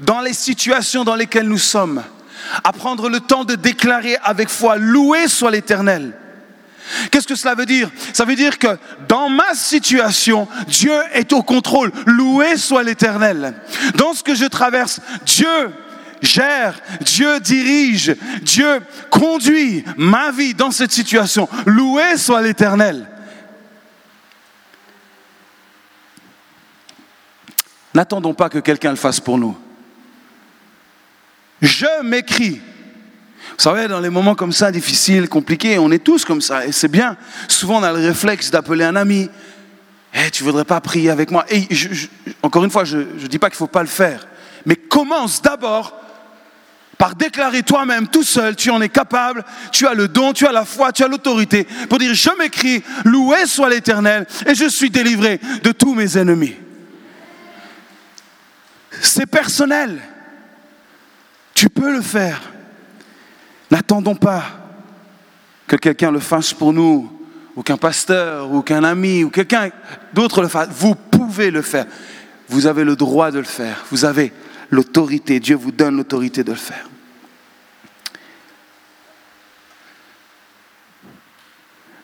dans 0.00 0.20
les 0.20 0.32
situations 0.32 1.04
dans 1.04 1.14
lesquelles 1.14 1.48
nous 1.48 1.58
sommes, 1.58 2.02
à 2.64 2.72
prendre 2.72 3.08
le 3.08 3.20
temps 3.20 3.44
de 3.44 3.54
déclarer 3.54 4.16
avec 4.24 4.48
foi, 4.48 4.76
loué 4.76 5.28
soit 5.28 5.52
l'Éternel. 5.52 6.16
Qu'est-ce 7.10 7.26
que 7.26 7.34
cela 7.34 7.54
veut 7.54 7.66
dire? 7.66 7.90
Ça 8.12 8.24
veut 8.24 8.36
dire 8.36 8.58
que 8.58 8.78
dans 9.08 9.28
ma 9.28 9.54
situation, 9.54 10.48
Dieu 10.66 10.98
est 11.12 11.32
au 11.32 11.42
contrôle. 11.42 11.92
Loué 12.06 12.56
soit 12.56 12.82
l'Éternel. 12.82 13.54
Dans 13.94 14.14
ce 14.14 14.22
que 14.22 14.34
je 14.34 14.46
traverse, 14.46 15.00
Dieu 15.24 15.70
gère, 16.22 16.80
Dieu 17.00 17.40
dirige, 17.40 18.16
Dieu 18.42 18.80
conduit 19.10 19.84
ma 19.96 20.30
vie 20.30 20.54
dans 20.54 20.70
cette 20.70 20.92
situation. 20.92 21.48
Loué 21.66 22.16
soit 22.16 22.42
l'Éternel. 22.42 23.06
N'attendons 27.94 28.34
pas 28.34 28.48
que 28.48 28.58
quelqu'un 28.58 28.90
le 28.90 28.96
fasse 28.96 29.20
pour 29.20 29.38
nous. 29.38 29.56
Je 31.60 32.02
m'écris. 32.02 32.60
Vous 33.58 33.64
savez, 33.64 33.88
dans 33.88 33.98
les 33.98 34.08
moments 34.08 34.36
comme 34.36 34.52
ça, 34.52 34.70
difficiles, 34.70 35.28
compliqués, 35.28 35.80
on 35.80 35.90
est 35.90 35.98
tous 35.98 36.24
comme 36.24 36.40
ça, 36.40 36.64
et 36.64 36.70
c'est 36.70 36.86
bien. 36.86 37.16
Souvent, 37.48 37.80
on 37.80 37.82
a 37.82 37.92
le 37.92 38.06
réflexe 38.06 38.52
d'appeler 38.52 38.84
un 38.84 38.94
ami. 38.94 39.28
Eh, 40.14 40.30
tu 40.30 40.44
voudrais 40.44 40.64
pas 40.64 40.80
prier 40.80 41.10
avec 41.10 41.32
moi? 41.32 41.44
Et 41.50 41.66
Encore 42.40 42.62
une 42.62 42.70
fois, 42.70 42.84
je 42.84 42.98
ne 42.98 43.26
dis 43.26 43.40
pas 43.40 43.48
qu'il 43.48 43.56
ne 43.56 43.58
faut 43.58 43.66
pas 43.66 43.82
le 43.82 43.88
faire, 43.88 44.28
mais 44.64 44.76
commence 44.76 45.42
d'abord 45.42 45.92
par 46.98 47.16
déclarer 47.16 47.64
toi-même 47.64 48.06
tout 48.06 48.22
seul, 48.22 48.54
tu 48.54 48.70
en 48.70 48.80
es 48.80 48.88
capable, 48.88 49.44
tu 49.72 49.88
as 49.88 49.94
le 49.94 50.06
don, 50.06 50.32
tu 50.32 50.46
as 50.46 50.52
la 50.52 50.64
foi, 50.64 50.92
tu 50.92 51.02
as 51.02 51.08
l'autorité, 51.08 51.66
pour 51.88 51.98
dire, 51.98 52.14
je 52.14 52.30
m'écris, 52.38 52.84
loué 53.04 53.44
soit 53.46 53.68
l'Éternel, 53.68 54.24
et 54.46 54.54
je 54.54 54.68
suis 54.68 54.90
délivré 54.90 55.40
de 55.64 55.72
tous 55.72 55.94
mes 55.94 56.16
ennemis. 56.16 56.54
C'est 59.00 59.26
personnel. 59.26 60.00
Tu 61.54 61.68
peux 61.68 61.92
le 61.92 62.02
faire. 62.02 62.40
N'attendons 63.70 64.14
pas 64.14 64.44
que 65.66 65.76
quelqu'un 65.76 66.10
le 66.10 66.20
fasse 66.20 66.54
pour 66.54 66.72
nous, 66.72 67.10
ou 67.54 67.62
qu'un 67.62 67.76
pasteur, 67.76 68.50
ou 68.52 68.62
qu'un 68.62 68.84
ami, 68.84 69.24
ou 69.24 69.30
quelqu'un 69.30 69.70
d'autre 70.14 70.42
le 70.42 70.48
fasse. 70.48 70.68
Vous 70.70 70.94
pouvez 70.94 71.50
le 71.50 71.62
faire. 71.62 71.86
Vous 72.48 72.66
avez 72.66 72.84
le 72.84 72.96
droit 72.96 73.30
de 73.30 73.38
le 73.38 73.44
faire. 73.44 73.84
Vous 73.90 74.04
avez 74.04 74.32
l'autorité. 74.70 75.40
Dieu 75.40 75.56
vous 75.56 75.72
donne 75.72 75.96
l'autorité 75.96 76.44
de 76.44 76.52
le 76.52 76.56
faire. 76.56 76.88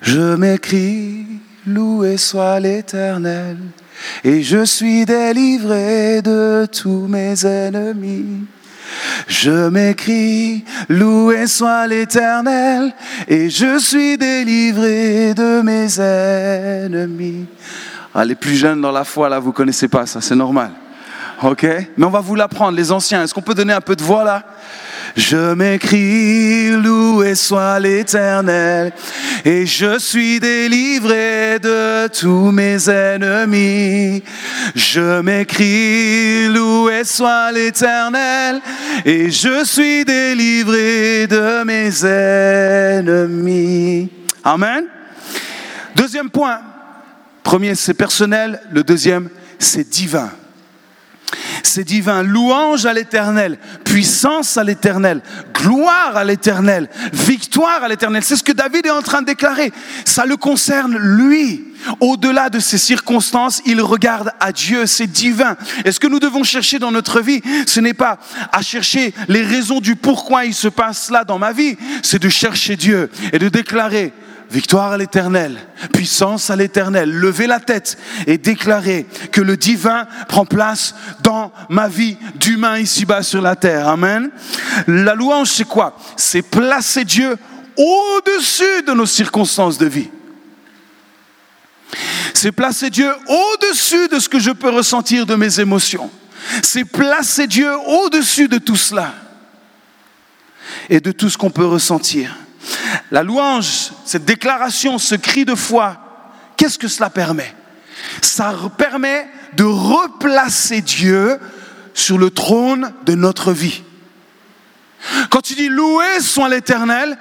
Je 0.02 0.34
m'écris, 0.36 1.24
loué 1.66 2.18
soit 2.18 2.60
l'Éternel, 2.60 3.56
et 4.22 4.42
je 4.42 4.64
suis 4.64 5.06
délivré 5.06 6.20
de 6.20 6.66
tous 6.70 7.06
mes 7.06 7.46
ennemis. 7.46 8.44
Je 9.26 9.68
m'écris, 9.68 10.64
loué 10.88 11.46
soit 11.46 11.86
l'Éternel, 11.86 12.92
et 13.28 13.50
je 13.50 13.78
suis 13.78 14.18
délivré 14.18 15.34
de 15.34 15.62
mes 15.62 16.00
ennemis. 16.00 17.46
Ah, 18.14 18.24
les 18.24 18.34
plus 18.34 18.54
jeunes 18.54 18.80
dans 18.80 18.92
la 18.92 19.04
foi, 19.04 19.28
là, 19.28 19.38
vous 19.38 19.52
connaissez 19.52 19.88
pas 19.88 20.06
ça, 20.06 20.20
c'est 20.20 20.36
normal. 20.36 20.70
Ok? 21.42 21.66
Mais 21.96 22.06
on 22.06 22.10
va 22.10 22.20
vous 22.20 22.36
l'apprendre, 22.36 22.76
les 22.76 22.92
anciens. 22.92 23.22
Est-ce 23.22 23.34
qu'on 23.34 23.42
peut 23.42 23.54
donner 23.54 23.72
un 23.72 23.80
peu 23.80 23.96
de 23.96 24.02
voix 24.02 24.24
là? 24.24 24.44
Je 25.16 25.54
m'écris, 25.54 26.70
loué 26.70 27.34
soit 27.34 27.78
l'Éternel, 27.78 28.92
et 29.44 29.64
je 29.64 29.98
suis 29.98 30.40
délivré 30.40 31.58
de 31.60 32.08
tous 32.08 32.50
mes 32.50 32.88
ennemis. 32.90 34.22
Je 34.74 35.20
m'écris, 35.20 36.48
loué 36.48 37.04
soit 37.04 37.52
l'Éternel, 37.52 38.60
et 39.04 39.30
je 39.30 39.64
suis 39.64 40.04
délivré 40.04 41.26
de 41.26 41.64
mes 41.64 42.04
ennemis. 42.98 44.10
Amen. 44.42 44.84
Deuxième 45.94 46.30
point. 46.30 46.60
Premier, 47.42 47.74
c'est 47.74 47.94
personnel. 47.94 48.60
Le 48.72 48.82
deuxième, 48.82 49.28
c'est 49.58 49.88
divin 49.88 50.30
c'est 51.62 51.84
divin. 51.84 52.22
Louange 52.22 52.86
à 52.86 52.92
l'éternel, 52.92 53.58
puissance 53.84 54.56
à 54.56 54.64
l'éternel, 54.64 55.20
gloire 55.54 56.16
à 56.16 56.24
l'éternel, 56.24 56.88
victoire 57.12 57.82
à 57.82 57.88
l'éternel. 57.88 58.22
C'est 58.22 58.36
ce 58.36 58.42
que 58.42 58.52
David 58.52 58.86
est 58.86 58.90
en 58.90 59.02
train 59.02 59.22
de 59.22 59.26
déclarer. 59.26 59.72
Ça 60.04 60.26
le 60.26 60.36
concerne 60.36 60.96
lui. 60.96 61.64
Au-delà 62.00 62.48
de 62.48 62.60
ces 62.60 62.78
circonstances, 62.78 63.60
il 63.66 63.80
regarde 63.80 64.32
à 64.40 64.52
Dieu, 64.52 64.86
c'est 64.86 65.06
divin. 65.06 65.56
Et 65.84 65.92
ce 65.92 66.00
que 66.00 66.06
nous 66.06 66.18
devons 66.18 66.42
chercher 66.42 66.78
dans 66.78 66.90
notre 66.90 67.20
vie, 67.20 67.42
ce 67.66 67.78
n'est 67.80 67.92
pas 67.92 68.18
à 68.52 68.62
chercher 68.62 69.12
les 69.28 69.42
raisons 69.42 69.80
du 69.80 69.94
pourquoi 69.94 70.46
il 70.46 70.54
se 70.54 70.68
passe 70.68 71.10
là 71.10 71.24
dans 71.24 71.38
ma 71.38 71.52
vie, 71.52 71.76
c'est 72.02 72.22
de 72.22 72.30
chercher 72.30 72.76
Dieu 72.76 73.10
et 73.32 73.38
de 73.38 73.48
déclarer 73.50 74.12
Victoire 74.54 74.92
à 74.92 74.96
l'éternel, 74.96 75.58
puissance 75.92 76.48
à 76.48 76.54
l'éternel. 76.54 77.10
Levez 77.10 77.48
la 77.48 77.58
tête 77.58 77.98
et 78.28 78.38
déclarez 78.38 79.04
que 79.32 79.40
le 79.40 79.56
divin 79.56 80.06
prend 80.28 80.46
place 80.46 80.94
dans 81.24 81.50
ma 81.68 81.88
vie 81.88 82.16
d'humain 82.36 82.78
ici-bas 82.78 83.24
sur 83.24 83.42
la 83.42 83.56
terre. 83.56 83.88
Amen. 83.88 84.30
La 84.86 85.16
louange, 85.16 85.48
c'est 85.48 85.66
quoi? 85.66 85.98
C'est 86.16 86.42
placer 86.42 87.04
Dieu 87.04 87.36
au-dessus 87.76 88.84
de 88.86 88.92
nos 88.92 89.06
circonstances 89.06 89.76
de 89.76 89.86
vie. 89.86 90.08
C'est 92.32 92.52
placer 92.52 92.90
Dieu 92.90 93.10
au-dessus 93.26 94.06
de 94.06 94.20
ce 94.20 94.28
que 94.28 94.38
je 94.38 94.52
peux 94.52 94.70
ressentir 94.70 95.26
de 95.26 95.34
mes 95.34 95.58
émotions. 95.58 96.12
C'est 96.62 96.84
placer 96.84 97.48
Dieu 97.48 97.72
au-dessus 97.88 98.46
de 98.46 98.58
tout 98.58 98.76
cela 98.76 99.14
et 100.88 101.00
de 101.00 101.10
tout 101.10 101.28
ce 101.28 101.36
qu'on 101.36 101.50
peut 101.50 101.66
ressentir. 101.66 102.36
La 103.10 103.22
louange, 103.22 103.92
cette 104.04 104.24
déclaration, 104.24 104.98
ce 104.98 105.14
cri 105.14 105.44
de 105.44 105.54
foi, 105.54 105.96
qu'est-ce 106.56 106.78
que 106.78 106.88
cela 106.88 107.10
permet? 107.10 107.54
Ça 108.20 108.54
permet 108.76 109.28
de 109.54 109.64
replacer 109.64 110.80
Dieu 110.80 111.38
sur 111.92 112.18
le 112.18 112.30
trône 112.30 112.92
de 113.04 113.14
notre 113.14 113.52
vie. 113.52 113.82
Quand 115.30 115.40
tu 115.40 115.54
dis 115.54 115.68
louer 115.68 116.20
soit 116.20 116.48
l'Éternel, 116.48 117.18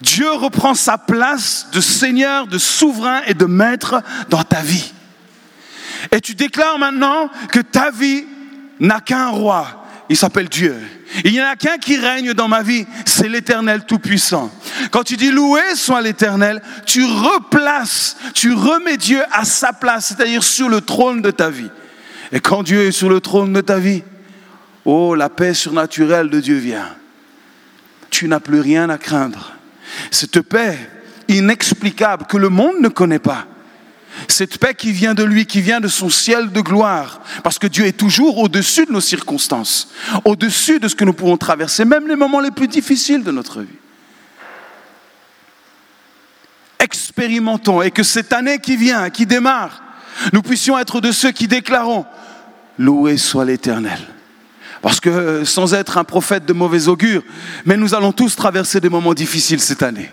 Dieu 0.00 0.30
reprend 0.32 0.74
sa 0.74 0.98
place 0.98 1.68
de 1.72 1.80
Seigneur, 1.80 2.46
de 2.46 2.58
souverain 2.58 3.22
et 3.26 3.34
de 3.34 3.46
maître 3.46 4.02
dans 4.28 4.42
ta 4.42 4.60
vie. 4.60 4.92
Et 6.12 6.20
tu 6.20 6.34
déclares 6.34 6.78
maintenant 6.78 7.30
que 7.50 7.60
ta 7.60 7.90
vie 7.90 8.24
n'a 8.80 9.00
qu'un 9.00 9.28
roi, 9.28 9.86
il 10.08 10.16
s'appelle 10.16 10.48
Dieu. 10.48 10.76
Il 11.22 11.32
n'y 11.32 11.40
en 11.40 11.46
a 11.46 11.56
qu'un 11.56 11.78
qui 11.78 11.96
règne 11.96 12.32
dans 12.34 12.48
ma 12.48 12.62
vie, 12.62 12.86
c'est 13.04 13.28
l'Éternel 13.28 13.84
Tout-Puissant. 13.86 14.50
Quand 14.90 15.04
tu 15.04 15.16
dis 15.16 15.30
loué 15.30 15.60
soit 15.74 16.00
l'Éternel, 16.00 16.60
tu 16.86 17.04
replaces, 17.04 18.16
tu 18.34 18.52
remets 18.52 18.96
Dieu 18.96 19.22
à 19.30 19.44
sa 19.44 19.72
place, 19.72 20.06
c'est-à-dire 20.06 20.42
sur 20.42 20.68
le 20.68 20.80
trône 20.80 21.22
de 21.22 21.30
ta 21.30 21.50
vie. 21.50 21.70
Et 22.32 22.40
quand 22.40 22.64
Dieu 22.64 22.86
est 22.86 22.92
sur 22.92 23.08
le 23.08 23.20
trône 23.20 23.52
de 23.52 23.60
ta 23.60 23.78
vie, 23.78 24.02
oh, 24.84 25.14
la 25.14 25.28
paix 25.28 25.54
surnaturelle 25.54 26.30
de 26.30 26.40
Dieu 26.40 26.56
vient. 26.56 26.88
Tu 28.10 28.26
n'as 28.26 28.40
plus 28.40 28.60
rien 28.60 28.90
à 28.90 28.98
craindre. 28.98 29.52
Cette 30.10 30.40
paix 30.40 30.78
inexplicable 31.28 32.26
que 32.26 32.36
le 32.36 32.48
monde 32.48 32.80
ne 32.80 32.88
connaît 32.88 33.18
pas 33.18 33.46
cette 34.28 34.58
paix 34.58 34.74
qui 34.74 34.92
vient 34.92 35.14
de 35.14 35.24
lui, 35.24 35.46
qui 35.46 35.60
vient 35.60 35.80
de 35.80 35.88
son 35.88 36.10
ciel 36.10 36.50
de 36.50 36.60
gloire, 36.60 37.20
parce 37.42 37.58
que 37.58 37.66
Dieu 37.66 37.86
est 37.86 37.96
toujours 37.96 38.38
au-dessus 38.38 38.86
de 38.86 38.92
nos 38.92 39.00
circonstances, 39.00 39.88
au-dessus 40.24 40.80
de 40.80 40.88
ce 40.88 40.94
que 40.94 41.04
nous 41.04 41.12
pouvons 41.12 41.36
traverser, 41.36 41.84
même 41.84 42.08
les 42.08 42.16
moments 42.16 42.40
les 42.40 42.50
plus 42.50 42.68
difficiles 42.68 43.24
de 43.24 43.30
notre 43.30 43.60
vie. 43.60 43.78
Expérimentons 46.78 47.82
et 47.82 47.90
que 47.90 48.02
cette 48.02 48.32
année 48.32 48.58
qui 48.58 48.76
vient, 48.76 49.10
qui 49.10 49.26
démarre, 49.26 49.82
nous 50.32 50.42
puissions 50.42 50.78
être 50.78 51.00
de 51.00 51.12
ceux 51.12 51.32
qui 51.32 51.48
déclarons, 51.48 52.06
loué 52.78 53.16
soit 53.16 53.44
l'Éternel. 53.44 53.98
Parce 54.82 55.00
que 55.00 55.44
sans 55.44 55.72
être 55.72 55.96
un 55.96 56.04
prophète 56.04 56.44
de 56.44 56.52
mauvais 56.52 56.88
augure, 56.88 57.22
mais 57.64 57.76
nous 57.76 57.94
allons 57.94 58.12
tous 58.12 58.36
traverser 58.36 58.80
des 58.80 58.90
moments 58.90 59.14
difficiles 59.14 59.60
cette 59.60 59.82
année. 59.82 60.10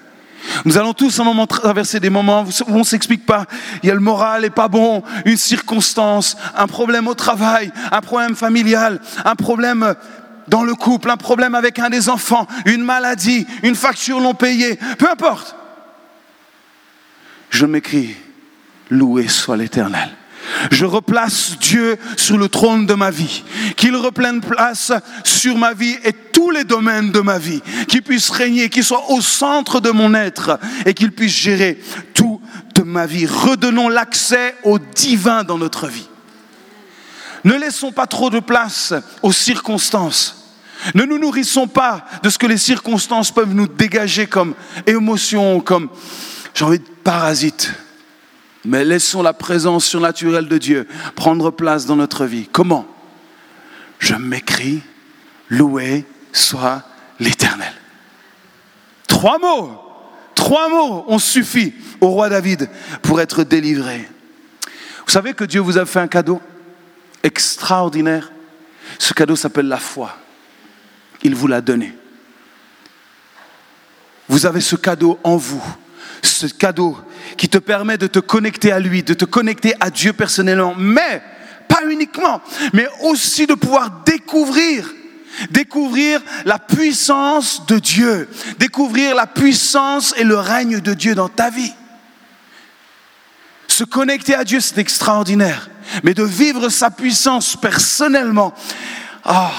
Nous 0.66 0.78
allons 0.78 0.94
tous 0.94 1.20
un 1.20 1.24
moment 1.24 1.48
traverser 1.48 2.00
des 2.00 2.10
moments 2.10 2.44
où 2.44 2.74
on 2.74 2.80
ne 2.80 2.84
s'explique 2.84 3.26
pas. 3.26 3.46
Il 3.84 3.88
y 3.88 3.92
a 3.92 3.96
le 3.96 4.00
moral 4.00 4.42
n'est 4.42 4.50
pas 4.50 4.68
bon, 4.68 5.04
une 5.26 5.38
circonstance, 5.38 6.38
un 6.56 6.68
problème 6.68 7.08
au 7.08 7.14
travail, 7.14 7.72
un 7.92 8.02
problème 8.02 8.36
familial, 8.36 9.00
un 9.26 9.36
problème 9.36 9.96
dans 10.48 10.64
le 10.64 10.76
couple, 10.76 11.10
un 11.10 11.18
problème 11.18 11.56
avec 11.56 11.80
un 11.80 11.90
des 11.90 12.10
enfants, 12.10 12.48
une 12.66 12.84
maladie, 12.84 13.48
une 13.64 13.76
facture 13.76 14.20
non 14.20 14.34
payée, 14.34 14.78
peu 14.98 15.10
importe. 15.10 15.56
Je 17.50 17.66
m'écris, 17.66 18.16
loué 18.90 19.28
soit 19.28 19.58
l'Éternel. 19.58 20.10
Je 20.72 20.86
replace 20.86 21.58
Dieu 21.60 21.98
sur 22.18 22.38
le 22.38 22.50
trône 22.50 22.86
de 22.86 22.94
ma 22.94 23.12
vie, 23.12 23.44
qu'il 23.76 23.96
reprenne 23.96 24.42
place 24.42 24.92
sur 25.24 25.58
ma 25.58 25.74
vie 25.74 25.96
et 26.04 26.14
tous 26.14 26.52
les 26.52 26.64
domaines 26.64 27.12
de 27.12 27.20
ma 27.20 27.38
vie, 27.38 27.62
qu'il 27.88 28.02
puisse 28.02 28.30
régner, 28.30 28.70
qu'il 28.70 28.84
soit 28.84 29.12
au 29.12 29.22
centre 29.22 29.80
de 29.80 29.92
mon 29.92 30.14
être 30.14 30.60
et 30.86 30.94
qu'il 30.94 31.12
puisse 31.12 31.36
gérer 31.36 31.80
toute 32.14 32.86
ma 32.86 33.06
vie. 33.06 33.26
Redonnons 33.26 33.90
l'accès 33.90 34.56
au 34.64 34.80
divin 34.80 35.44
dans 35.44 35.58
notre 35.58 35.88
vie. 35.88 36.08
Ne 37.44 37.56
laissons 37.56 37.92
pas 37.92 38.08
trop 38.08 38.30
de 38.30 38.40
place 38.40 38.94
aux 39.24 39.32
circonstances. 39.32 40.38
Ne 40.96 41.04
nous 41.04 41.20
nourrissons 41.20 41.68
pas 41.68 42.06
de 42.24 42.30
ce 42.30 42.38
que 42.38 42.48
les 42.48 42.58
circonstances 42.58 43.32
peuvent 43.32 43.54
nous 43.54 43.68
dégager 43.68 44.28
comme 44.28 44.56
émotion, 44.88 45.60
comme, 45.60 45.90
j'ai 46.54 46.66
envie 46.66 46.80
de 46.80 46.86
parasite. 47.04 47.72
Mais 48.66 48.86
laissons 48.86 49.22
la 49.22 49.34
présence 49.34 49.86
surnaturelle 49.86 50.48
de 50.48 50.58
Dieu 50.58 50.88
prendre 51.16 51.52
place 51.52 51.86
dans 51.86 51.96
notre 51.96 52.26
vie. 52.26 52.48
Comment? 52.52 52.86
Je 54.00 54.16
m'écris, 54.16 54.82
loué 55.50 56.06
soit 56.32 56.84
l'Éternel. 57.20 57.74
Trois 59.08 59.40
mots, 59.40 59.72
trois 60.36 60.70
mots 60.70 61.06
ont 61.08 61.20
suffi 61.20 61.74
au 62.00 62.10
roi 62.10 62.30
David 62.30 62.70
pour 63.02 63.22
être 63.22 63.44
délivré. 63.44 64.10
Vous 65.06 65.12
savez 65.12 65.34
que 65.34 65.44
Dieu 65.44 65.60
vous 65.60 65.78
a 65.78 65.86
fait 65.86 66.00
un 66.00 66.08
cadeau 66.08 66.42
extraordinaire. 67.24 68.32
Ce 68.98 69.14
cadeau 69.14 69.36
s'appelle 69.36 69.68
la 69.68 69.78
foi. 69.78 70.18
Il 71.24 71.36
vous 71.36 71.48
l'a 71.48 71.62
donné. 71.62 71.96
Vous 74.28 74.46
avez 74.46 74.62
ce 74.62 74.76
cadeau 74.76 75.20
en 75.24 75.36
vous, 75.36 75.62
ce 76.22 76.48
cadeau 76.48 76.98
qui 77.38 77.50
te 77.50 77.58
permet 77.58 77.98
de 77.98 78.08
te 78.08 78.20
connecter 78.20 78.72
à 78.72 78.80
lui, 78.80 79.04
de 79.04 79.14
te 79.14 79.26
connecter 79.26 79.74
à 79.80 79.90
Dieu 79.90 80.14
personnellement, 80.14 80.76
mais 80.78 81.22
pas 81.68 81.86
uniquement, 81.90 82.42
mais 82.74 82.88
aussi 83.04 83.48
de 83.48 83.54
pouvoir 83.54 84.04
découvrir 84.06 84.92
découvrir 85.50 86.22
la 86.46 86.60
puissance 86.60 87.66
de 87.66 87.80
Dieu, 87.80 88.30
découvrir 88.60 89.16
la 89.16 89.28
puissance 89.28 90.14
et 90.18 90.24
le 90.24 90.36
règne 90.38 90.80
de 90.80 90.94
Dieu 90.94 91.16
dans 91.16 91.30
ta 91.30 91.50
vie. 91.50 91.74
Se 93.68 93.84
connecter 93.84 94.36
à 94.36 94.44
Dieu, 94.44 94.60
c'est 94.60 94.78
extraordinaire, 94.78 95.70
mais 96.04 96.14
de 96.14 96.24
vivre 96.24 96.70
sa 96.70 96.92
puissance 96.92 97.56
personnellement, 97.56 98.54
ah, 99.24 99.52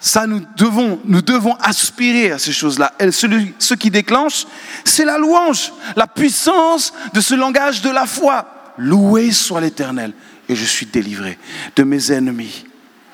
ça 0.00 0.26
nous 0.26 0.42
devons, 0.56 0.98
nous 1.04 1.20
devons 1.20 1.54
aspirer 1.56 2.32
à 2.32 2.38
ces 2.38 2.52
choses-là. 2.52 2.92
Ce 3.10 3.74
qui 3.74 3.90
déclenche, 3.90 4.46
c'est 4.84 5.04
la 5.04 5.18
louange, 5.18 5.72
la 5.94 6.06
puissance 6.06 6.94
de 7.12 7.20
ce 7.20 7.34
langage 7.34 7.82
de 7.82 7.90
la 7.90 8.06
foi. 8.06 8.74
Loué 8.78 9.30
soit 9.30 9.60
l'Éternel, 9.60 10.14
et 10.48 10.56
je 10.56 10.64
suis 10.64 10.86
délivré 10.86 11.38
de 11.76 11.82
mes 11.82 12.10
ennemis. 12.12 12.64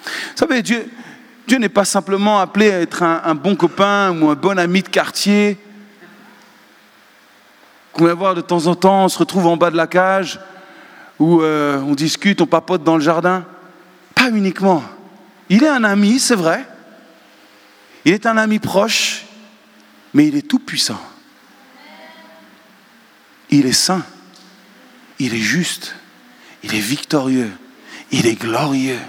Vous 0.05 0.37
savez, 0.37 0.62
Dieu, 0.62 0.88
Dieu 1.49 1.59
n'est 1.59 1.68
pas 1.68 1.85
simplement 1.85 2.40
appelé 2.40 2.70
à 2.70 2.81
être 2.81 3.03
un, 3.03 3.35
bon 3.35 3.57
copain 3.57 4.16
ou 4.20 4.31
un 4.31 4.35
bon 4.37 4.57
ami 4.57 4.83
de 4.83 4.88
quartier 4.88 5.59
qu'on 7.92 8.05
va 8.05 8.14
voir 8.14 8.35
de 8.35 8.42
temps 8.42 8.66
en 8.66 8.75
temps, 8.75 9.05
on 9.05 9.09
se 9.09 9.18
retrouve 9.18 9.46
en 9.46 9.57
bas 9.57 9.70
de 9.70 9.77
la 9.77 9.87
cage, 9.87 10.38
où 11.18 11.40
euh, 11.40 11.81
on 11.81 11.94
discute, 11.94 12.42
on 12.42 12.46
papote 12.46 12.85
dans 12.85 12.96
le 12.96 13.03
jardin. 13.03 13.44
Pas 14.14 14.29
uniquement. 14.29 14.83
Il 15.49 15.64
est 15.64 15.68
un 15.68 15.83
ami, 15.83 16.18
c'est 16.18 16.35
vrai, 16.35 16.66
il 18.06 18.12
est 18.12 18.24
un 18.24 18.36
ami 18.36 18.60
proche, 18.60 19.24
mais 20.14 20.28
il 20.28 20.36
est 20.36 20.46
tout 20.46 20.60
puissant. 20.60 21.00
Il 23.50 23.66
est 23.66 23.72
saint, 23.72 24.04
il 25.18 25.34
est 25.34 25.38
juste, 25.38 25.96
il 26.62 26.72
est 26.72 26.80
victorieux, 26.80 27.50
il 28.12 28.26
est 28.26 28.40
glorieux. 28.40 29.00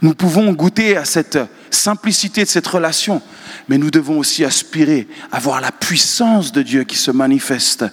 Nous 0.00 0.14
pouvons 0.14 0.52
goûter 0.52 0.96
à 0.96 1.04
cette 1.04 1.40
simplicité 1.70 2.44
de 2.44 2.48
cette 2.48 2.68
relation, 2.68 3.20
mais 3.66 3.78
nous 3.78 3.90
devons 3.90 4.18
aussi 4.18 4.44
aspirer 4.44 5.08
à 5.32 5.40
voir 5.40 5.60
la 5.60 5.72
puissance 5.72 6.52
de 6.52 6.62
Dieu 6.62 6.84
qui 6.84 6.96
se 6.96 7.10
manifeste 7.10 7.84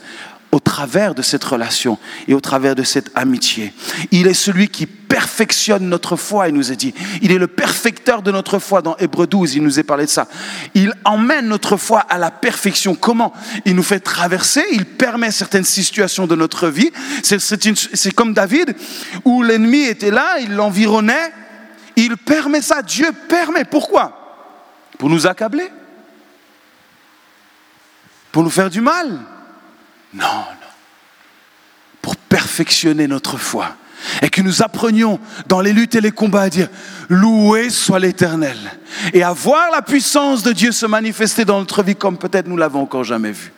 au 0.52 0.60
travers 0.60 1.15
de 1.15 1.23
cette 1.23 1.43
relation 1.43 1.97
et 2.28 2.36
au 2.36 2.41
travers 2.41 2.75
de 2.75 2.84
cette 2.84 3.10
amitié. 3.15 3.73
Il 4.12 4.28
est 4.28 4.36
celui 4.36 4.67
qui 4.67 4.88
perfectionne 5.20 5.90
notre 5.90 6.16
foi, 6.16 6.48
il 6.48 6.56
nous 6.56 6.72
a 6.72 6.76
dit. 6.76 6.94
Il 7.22 7.34
est 7.34 7.38
le 7.38 7.48
perfecteur 7.48 8.22
de 8.22 8.32
notre 8.32 8.58
foi 8.58 8.82
dans 8.82 8.96
Hébreu 8.96 9.28
12, 9.28 9.56
il 9.56 9.64
nous 9.64 9.78
a 9.78 9.84
parlé 9.84 10.06
de 10.06 10.10
ça. 10.10 10.30
Il 10.76 10.94
emmène 11.04 11.50
notre 11.50 11.76
foi 11.76 12.00
à 12.00 12.18
la 12.18 12.32
perfection. 12.32 12.96
Comment? 12.96 13.34
Il 13.66 13.76
nous 13.76 13.84
fait 13.84 14.00
traverser, 14.00 14.64
il 14.72 14.86
permet 14.86 15.32
certaines 15.32 15.66
situations 15.66 16.26
de 16.26 16.36
notre 16.38 16.70
vie. 16.70 16.90
C'est 17.22 18.14
comme 18.14 18.34
David, 18.34 18.78
où 19.26 19.44
l'ennemi 19.44 19.84
était 19.84 20.10
là, 20.10 20.40
il 20.40 20.54
l'environnait. 20.54 21.34
Il 21.98 22.16
permet 22.16 22.62
ça, 22.62 22.82
Dieu 22.82 23.12
permet. 23.28 23.66
Pourquoi? 23.66 24.48
Pour 24.98 25.10
nous 25.10 25.28
accabler 25.28 25.70
Pour 28.32 28.44
nous 28.44 28.50
faire 28.50 28.70
du 28.70 28.80
mal 28.80 29.20
non, 30.14 30.24
non. 30.24 30.72
Pour 32.02 32.16
perfectionner 32.16 33.08
notre 33.08 33.38
foi. 33.38 33.76
Et 34.22 34.30
que 34.30 34.42
nous 34.42 34.62
apprenions 34.62 35.20
dans 35.48 35.62
les 35.62 35.74
luttes 35.74 35.96
et 35.96 36.02
les 36.02 36.12
combats 36.12 36.44
à 36.44 36.50
dire, 36.50 36.70
loué 37.10 37.70
soit 37.70 38.00
l'Éternel. 38.00 38.58
Et 39.14 39.24
à 39.24 39.34
voir 39.34 39.72
la 39.72 39.82
puissance 39.82 40.44
de 40.44 40.52
Dieu 40.52 40.72
se 40.72 40.86
manifester 40.86 41.46
dans 41.46 41.60
notre 41.60 41.84
vie 41.84 41.96
comme 41.96 42.18
peut-être 42.18 42.48
nous 42.48 42.58
l'avons 42.58 42.82
encore 42.82 43.04
jamais 43.04 43.32
vu. 43.32 43.52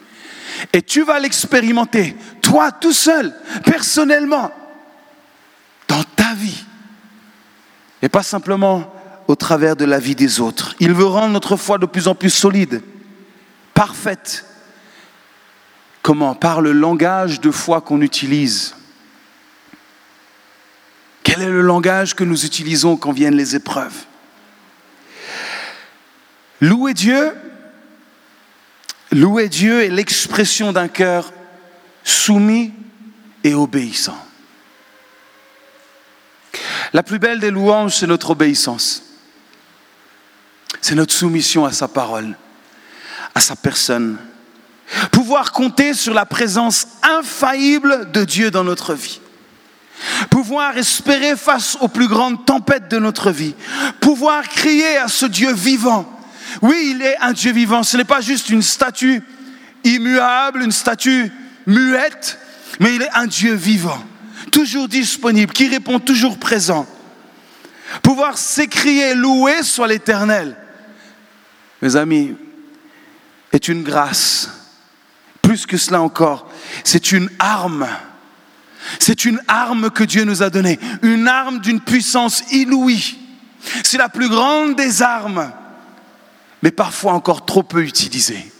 Et 0.73 0.81
tu 0.81 1.03
vas 1.03 1.19
l'expérimenter, 1.19 2.15
toi 2.41 2.71
tout 2.71 2.93
seul, 2.93 3.33
personnellement, 3.63 4.51
dans 5.87 6.03
ta 6.15 6.33
vie. 6.33 6.63
Et 8.01 8.09
pas 8.09 8.23
simplement 8.23 8.93
au 9.27 9.35
travers 9.35 9.75
de 9.75 9.85
la 9.85 9.99
vie 9.99 10.15
des 10.15 10.39
autres. 10.39 10.75
Il 10.79 10.93
veut 10.93 11.05
rendre 11.05 11.33
notre 11.33 11.55
foi 11.55 11.77
de 11.77 11.85
plus 11.85 12.07
en 12.07 12.15
plus 12.15 12.29
solide, 12.29 12.81
parfaite, 13.73 14.45
Comment? 16.01 16.33
Par 16.33 16.61
le 16.61 16.71
langage 16.71 17.41
de 17.41 17.51
foi 17.51 17.81
qu'on 17.81 18.01
utilise. 18.01 18.75
Quel 21.23 21.41
est 21.41 21.49
le 21.49 21.61
langage 21.61 22.15
que 22.15 22.23
nous 22.23 22.45
utilisons 22.45 22.97
quand 22.97 23.11
viennent 23.11 23.35
les 23.35 23.55
épreuves? 23.55 24.05
Louer 26.59 26.93
Dieu, 26.93 27.33
louer 29.11 29.49
Dieu 29.49 29.83
est 29.83 29.89
l'expression 29.89 30.71
d'un 30.71 30.87
cœur 30.87 31.33
soumis 32.03 32.73
et 33.43 33.53
obéissant. 33.53 34.17
La 36.93 37.03
plus 37.03 37.19
belle 37.19 37.39
des 37.39 37.51
louanges, 37.51 37.95
c'est 37.95 38.07
notre 38.07 38.31
obéissance. 38.31 39.03
C'est 40.81 40.95
notre 40.95 41.13
soumission 41.13 41.65
à 41.65 41.71
sa 41.71 41.87
parole, 41.87 42.35
à 43.33 43.39
sa 43.39 43.55
personne, 43.55 44.17
Pouvoir 45.11 45.51
compter 45.51 45.93
sur 45.93 46.13
la 46.13 46.25
présence 46.25 46.87
infaillible 47.01 48.11
de 48.11 48.25
Dieu 48.25 48.51
dans 48.51 48.63
notre 48.63 48.93
vie. 48.93 49.21
Pouvoir 50.29 50.77
espérer 50.77 51.35
face 51.35 51.77
aux 51.81 51.87
plus 51.87 52.07
grandes 52.07 52.45
tempêtes 52.45 52.89
de 52.89 52.97
notre 52.97 53.31
vie. 53.31 53.55
Pouvoir 53.99 54.47
crier 54.47 54.97
à 54.97 55.07
ce 55.07 55.25
Dieu 55.25 55.53
vivant. 55.53 56.11
Oui, 56.61 56.93
il 56.95 57.01
est 57.01 57.17
un 57.19 57.33
Dieu 57.33 57.51
vivant. 57.51 57.83
Ce 57.83 57.97
n'est 57.97 58.03
pas 58.03 58.21
juste 58.21 58.49
une 58.49 58.61
statue 58.61 59.21
immuable, 59.83 60.61
une 60.63 60.71
statue 60.71 61.31
muette, 61.65 62.39
mais 62.79 62.95
il 62.95 63.01
est 63.01 63.13
un 63.13 63.27
Dieu 63.27 63.53
vivant, 63.53 64.03
toujours 64.51 64.87
disponible, 64.87 65.53
qui 65.53 65.67
répond 65.67 65.99
toujours 65.99 66.37
présent. 66.37 66.87
Pouvoir 68.01 68.37
s'écrier, 68.37 69.15
louer 69.15 69.63
soit 69.63 69.87
l'Éternel. 69.87 70.55
Mes 71.81 71.95
amis, 71.95 72.35
est 73.51 73.67
une 73.67 73.83
grâce 73.83 74.49
plus 75.41 75.65
que 75.65 75.75
cela 75.75 76.01
encore, 76.01 76.49
c'est 76.85 77.11
une 77.11 77.29
arme. 77.37 77.85
C'est 78.99 79.25
une 79.25 79.41
arme 79.47 79.89
que 79.89 80.03
Dieu 80.03 80.23
nous 80.23 80.43
a 80.43 80.49
donnée, 80.49 80.79
une 81.01 81.27
arme 81.27 81.59
d'une 81.59 81.81
puissance 81.81 82.43
inouïe. 82.51 83.17
C'est 83.83 83.97
la 83.97 84.09
plus 84.09 84.29
grande 84.29 84.75
des 84.75 85.01
armes, 85.01 85.51
mais 86.63 86.71
parfois 86.71 87.13
encore 87.13 87.45
trop 87.45 87.63
peu 87.63 87.83
utilisée. 87.83 88.51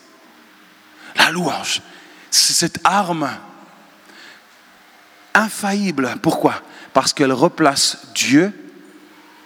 La 1.16 1.32
louange, 1.32 1.82
c'est 2.30 2.54
cette 2.54 2.80
arme 2.84 3.30
infaillible. 5.34 6.16
Pourquoi? 6.22 6.62
Parce 6.94 7.14
qu'elle 7.14 7.34
replace 7.34 7.98
Dieu 8.14 8.54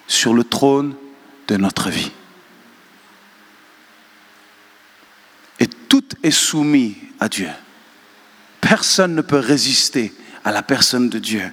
sur 0.07 0.33
le 0.33 0.43
trône 0.43 0.95
de 1.47 1.57
notre 1.57 1.89
vie. 1.89 2.11
Et 5.59 5.67
tout 5.67 6.05
est 6.23 6.31
soumis 6.31 6.97
à 7.19 7.29
Dieu. 7.29 7.49
Personne 8.61 9.15
ne 9.15 9.21
peut 9.21 9.39
résister 9.39 10.13
à 10.45 10.51
la 10.51 10.62
personne 10.62 11.10
de 11.10 11.17
Dieu. 11.17 11.51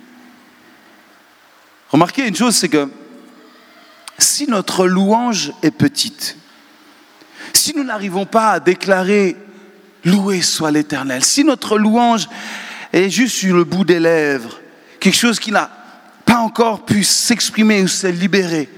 Remarquez 1.88 2.28
une 2.28 2.36
chose, 2.36 2.54
c'est 2.54 2.68
que 2.68 2.88
si 4.18 4.46
notre 4.46 4.86
louange 4.86 5.52
est 5.62 5.70
petite, 5.70 6.36
si 7.54 7.74
nous 7.74 7.84
n'arrivons 7.84 8.26
pas 8.26 8.52
à 8.52 8.60
déclarer 8.60 9.36
loué 10.04 10.42
soit 10.42 10.70
l'Éternel, 10.70 11.24
si 11.24 11.42
notre 11.42 11.78
louange 11.78 12.28
est 12.92 13.08
juste 13.08 13.36
sur 13.36 13.56
le 13.56 13.64
bout 13.64 13.84
des 13.84 13.98
lèvres, 13.98 14.60
quelque 15.00 15.16
chose 15.16 15.40
qui 15.40 15.50
n'a 15.52 15.70
pas 16.26 16.38
encore 16.38 16.84
pu 16.84 17.02
s'exprimer 17.02 17.82
ou 17.82 17.88
se 17.88 18.06
libérer, 18.06 18.68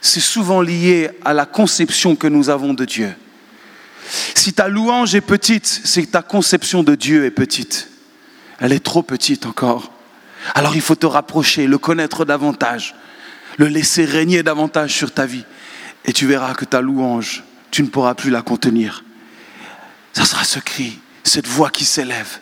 c'est 0.00 0.20
souvent 0.20 0.60
lié 0.60 1.10
à 1.24 1.32
la 1.34 1.46
conception 1.46 2.14
que 2.14 2.28
nous 2.28 2.50
avons 2.50 2.72
de 2.72 2.84
Dieu. 2.84 3.12
Si 4.34 4.52
ta 4.52 4.68
louange 4.68 5.14
est 5.14 5.20
petite, 5.20 5.66
c'est 5.66 6.04
que 6.04 6.10
ta 6.10 6.22
conception 6.22 6.84
de 6.84 6.94
Dieu 6.94 7.24
est 7.24 7.30
petite. 7.30 7.88
Elle 8.60 8.72
est 8.72 8.84
trop 8.84 9.02
petite 9.02 9.46
encore. 9.46 9.92
Alors 10.54 10.76
il 10.76 10.82
faut 10.82 10.94
te 10.94 11.06
rapprocher, 11.06 11.66
le 11.66 11.78
connaître 11.78 12.24
davantage, 12.24 12.94
le 13.58 13.66
laisser 13.66 14.04
régner 14.04 14.42
davantage 14.42 14.92
sur 14.92 15.12
ta 15.12 15.26
vie 15.26 15.44
Et 16.04 16.12
tu 16.12 16.26
verras 16.26 16.54
que 16.54 16.64
ta 16.64 16.80
louange, 16.80 17.44
tu 17.70 17.82
ne 17.82 17.88
pourras 17.88 18.14
plus 18.14 18.30
la 18.30 18.42
contenir. 18.42 19.04
Ça 20.12 20.24
sera 20.24 20.44
ce 20.44 20.58
cri, 20.58 20.98
cette 21.22 21.46
voix 21.46 21.70
qui 21.70 21.84
s'élève. 21.84 22.38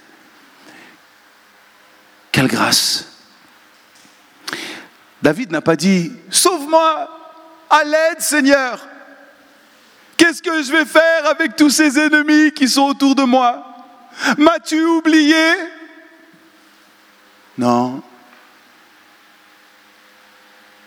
Quelle 2.32 2.48
grâce. 2.48 3.06
David 5.22 5.52
n'a 5.52 5.60
pas 5.60 5.76
dit, 5.76 6.12
sauve-moi, 6.30 7.08
à 7.70 7.84
l'aide 7.84 8.20
Seigneur. 8.20 8.86
Qu'est-ce 10.16 10.42
que 10.42 10.62
je 10.62 10.72
vais 10.72 10.84
faire 10.84 11.26
avec 11.26 11.56
tous 11.56 11.70
ces 11.70 11.98
ennemis 11.98 12.52
qui 12.52 12.68
sont 12.68 12.82
autour 12.82 13.14
de 13.14 13.22
moi? 13.22 13.64
M'as-tu 14.38 14.84
oublié? 14.84 15.36
Non. 17.58 18.02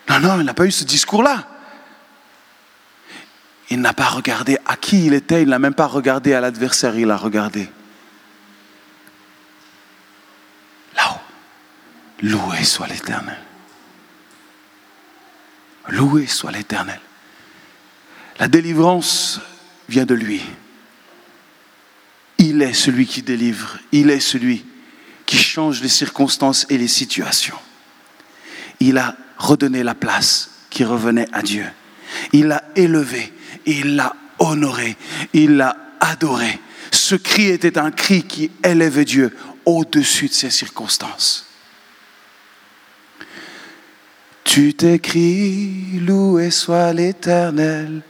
Non, 0.09 0.19
non, 0.19 0.39
il 0.39 0.45
n'a 0.45 0.53
pas 0.53 0.65
eu 0.65 0.71
ce 0.71 0.83
discours-là. 0.83 1.47
Il 3.69 3.81
n'a 3.81 3.93
pas 3.93 4.09
regardé 4.09 4.57
à 4.65 4.77
qui 4.77 5.07
il 5.07 5.13
était, 5.13 5.41
il 5.41 5.49
n'a 5.49 5.59
même 5.59 5.73
pas 5.73 5.87
regardé 5.87 6.33
à 6.33 6.41
l'adversaire, 6.41 6.97
il 6.97 7.09
a 7.09 7.17
regardé 7.17 7.67
là-haut. 10.95 11.19
Loué 12.21 12.63
soit 12.63 12.87
l'Éternel. 12.87 13.39
Loué 15.89 16.27
soit 16.27 16.51
l'Éternel. 16.51 16.99
La 18.39 18.47
délivrance 18.47 19.41
vient 19.89 20.05
de 20.05 20.13
lui. 20.13 20.41
Il 22.37 22.61
est 22.61 22.73
celui 22.73 23.07
qui 23.07 23.21
délivre. 23.23 23.79
Il 23.91 24.09
est 24.09 24.19
celui 24.19 24.65
qui 25.25 25.37
change 25.37 25.81
les 25.81 25.89
circonstances 25.89 26.65
et 26.69 26.77
les 26.77 26.87
situations. 26.87 27.57
Il 28.79 28.97
a 28.97 29.15
redonné 29.37 29.83
la 29.83 29.95
place 29.95 30.51
qui 30.69 30.83
revenait 30.83 31.27
à 31.31 31.41
Dieu. 31.41 31.65
Il 32.33 32.47
l'a 32.47 32.63
élevé, 32.75 33.33
il 33.65 33.95
l'a 33.95 34.15
honoré, 34.39 34.95
il 35.33 35.57
l'a 35.57 35.77
adoré. 35.99 36.59
Ce 36.91 37.15
cri 37.15 37.47
était 37.47 37.77
un 37.77 37.91
cri 37.91 38.23
qui 38.23 38.51
élevait 38.63 39.05
Dieu 39.05 39.35
au-dessus 39.65 40.27
de 40.27 40.33
ces 40.33 40.49
circonstances. 40.49 41.47
Tu 44.43 44.73
t'écris, 44.75 45.99
loué 45.99 46.51
soit 46.51 46.93
l'Éternel, 46.93 48.01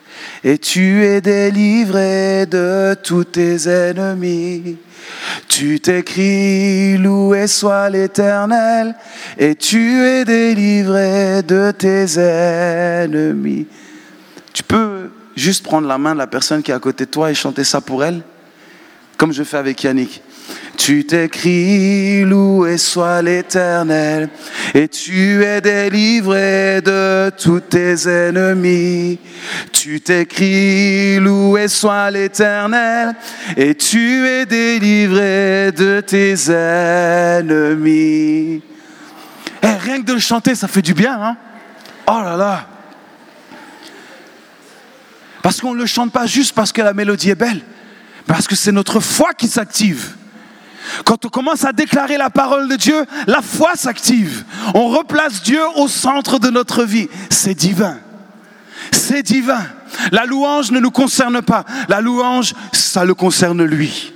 et 0.44 0.58
tu 0.58 1.04
es 1.04 1.22
délivré 1.22 2.46
de 2.46 2.96
tous 3.02 3.24
tes 3.24 3.68
ennemis. 3.68 4.78
Tu 5.48 5.80
t'écris, 5.80 6.98
loué 6.98 7.48
soit 7.48 7.90
l'Éternel, 7.90 8.96
et 9.38 9.56
tu 9.56 10.04
es 10.04 10.26
délivré 10.26 11.44
de 11.44 11.72
tes 11.72 12.20
ennemis. 12.20 13.68
Tu 14.54 14.64
peux 14.64 15.10
juste 15.36 15.64
prendre 15.64 15.88
la 15.88 15.98
main 15.98 16.14
de 16.14 16.20
la 16.20 16.28
personne 16.28 16.64
qui 16.64 16.72
est 16.72 16.76
à 16.76 16.80
côté 16.80 17.06
de 17.06 17.12
toi 17.12 17.32
et 17.32 17.36
chanter 17.36 17.64
ça 17.64 17.82
pour 17.82 18.04
elle, 18.04 18.22
comme 19.18 19.34
je 19.34 19.44
fais 19.44 19.58
avec 19.58 19.84
Yannick. 19.84 20.22
Tu 20.78 21.06
t'écris, 21.06 22.24
loué 22.24 22.78
soit 22.78 23.22
l'Éternel, 23.22 24.30
et 24.74 24.88
tu 24.88 25.44
es 25.44 25.62
délivré 25.62 26.82
de 26.82 27.32
tous 27.38 27.62
tes 27.62 28.08
ennemis. 28.08 29.20
Tu 29.72 30.02
t'écris, 30.02 31.20
loué 31.20 31.68
soit 31.68 32.12
l'Éternel, 32.12 33.16
et 33.56 33.76
tu 33.76 34.28
es 34.28 34.46
délivré 34.46 35.72
de 35.72 36.02
tes 36.02 36.52
ennemis. 36.52 38.62
Eh, 39.62 39.68
rien 39.68 40.02
que 40.02 40.06
de 40.06 40.14
le 40.14 40.20
chanter, 40.20 40.56
ça 40.56 40.68
fait 40.68 40.82
du 40.82 40.94
bien, 40.94 41.18
hein 41.22 41.38
Oh 42.08 42.22
là 42.24 42.36
là 42.36 42.68
Parce 45.42 45.62
qu'on 45.62 45.74
ne 45.74 45.80
le 45.80 45.86
chante 45.86 46.12
pas 46.12 46.26
juste 46.26 46.54
parce 46.54 46.72
que 46.72 46.82
la 46.82 46.94
mélodie 46.94 47.30
est 47.30 47.36
belle, 47.36 47.62
parce 48.28 48.48
que 48.48 48.56
c'est 48.56 48.72
notre 48.72 49.00
foi 49.00 49.34
qui 49.34 49.48
s'active. 49.48 50.16
Quand 51.04 51.26
on 51.26 51.30
commence 51.30 51.64
à 51.66 51.72
déclarer 51.72 52.18
la 52.18 52.30
parole 52.30 52.68
de 52.68 52.76
Dieu, 52.76 53.06
la 53.28 53.42
foi 53.42 53.76
s'active. 53.76 54.44
On 54.74 54.88
replace 54.88 55.44
Dieu 55.44 55.62
au 55.76 55.88
centre 55.88 56.40
de 56.40 56.50
notre 56.50 56.84
vie. 56.84 57.10
C'est 57.30 57.56
divin. 57.56 57.98
C'est 58.92 59.24
divin. 59.24 59.66
La 60.12 60.26
louange 60.26 60.72
ne 60.72 60.80
nous 60.80 60.92
concerne 60.92 61.42
pas. 61.42 61.66
La 61.90 62.02
louange, 62.02 62.54
ça 62.72 63.06
le 63.06 63.14
concerne 63.14 63.64
lui. 63.64 64.15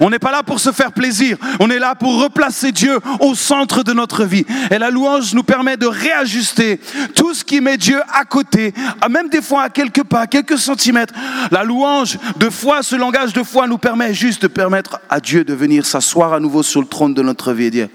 On 0.00 0.10
n'est 0.10 0.18
pas 0.18 0.30
là 0.30 0.42
pour 0.42 0.60
se 0.60 0.72
faire 0.72 0.92
plaisir, 0.92 1.36
on 1.60 1.70
est 1.70 1.78
là 1.78 1.94
pour 1.94 2.22
replacer 2.22 2.72
Dieu 2.72 2.98
au 3.20 3.34
centre 3.34 3.82
de 3.82 3.92
notre 3.92 4.24
vie. 4.24 4.44
Et 4.70 4.78
la 4.78 4.90
louange 4.90 5.34
nous 5.34 5.42
permet 5.42 5.76
de 5.76 5.86
réajuster 5.86 6.80
tout 7.14 7.34
ce 7.34 7.44
qui 7.44 7.60
met 7.60 7.76
Dieu 7.76 8.00
à 8.12 8.24
côté, 8.24 8.74
même 9.10 9.28
des 9.28 9.42
fois 9.42 9.62
à 9.64 9.70
quelques 9.70 10.04
pas, 10.04 10.26
quelques 10.26 10.58
centimètres. 10.58 11.14
La 11.50 11.64
louange 11.64 12.18
de 12.36 12.50
foi, 12.50 12.82
ce 12.82 12.96
langage 12.96 13.32
de 13.32 13.42
foi 13.42 13.66
nous 13.66 13.78
permet 13.78 14.14
juste 14.14 14.42
de 14.42 14.48
permettre 14.48 15.00
à 15.08 15.20
Dieu 15.20 15.44
de 15.44 15.54
venir 15.54 15.86
s'asseoir 15.86 16.32
à 16.32 16.40
nouveau 16.40 16.62
sur 16.62 16.80
le 16.80 16.86
trône 16.86 17.14
de 17.14 17.22
notre 17.22 17.52
vie 17.52 17.64
et 17.64 17.70
dire, 17.70 17.88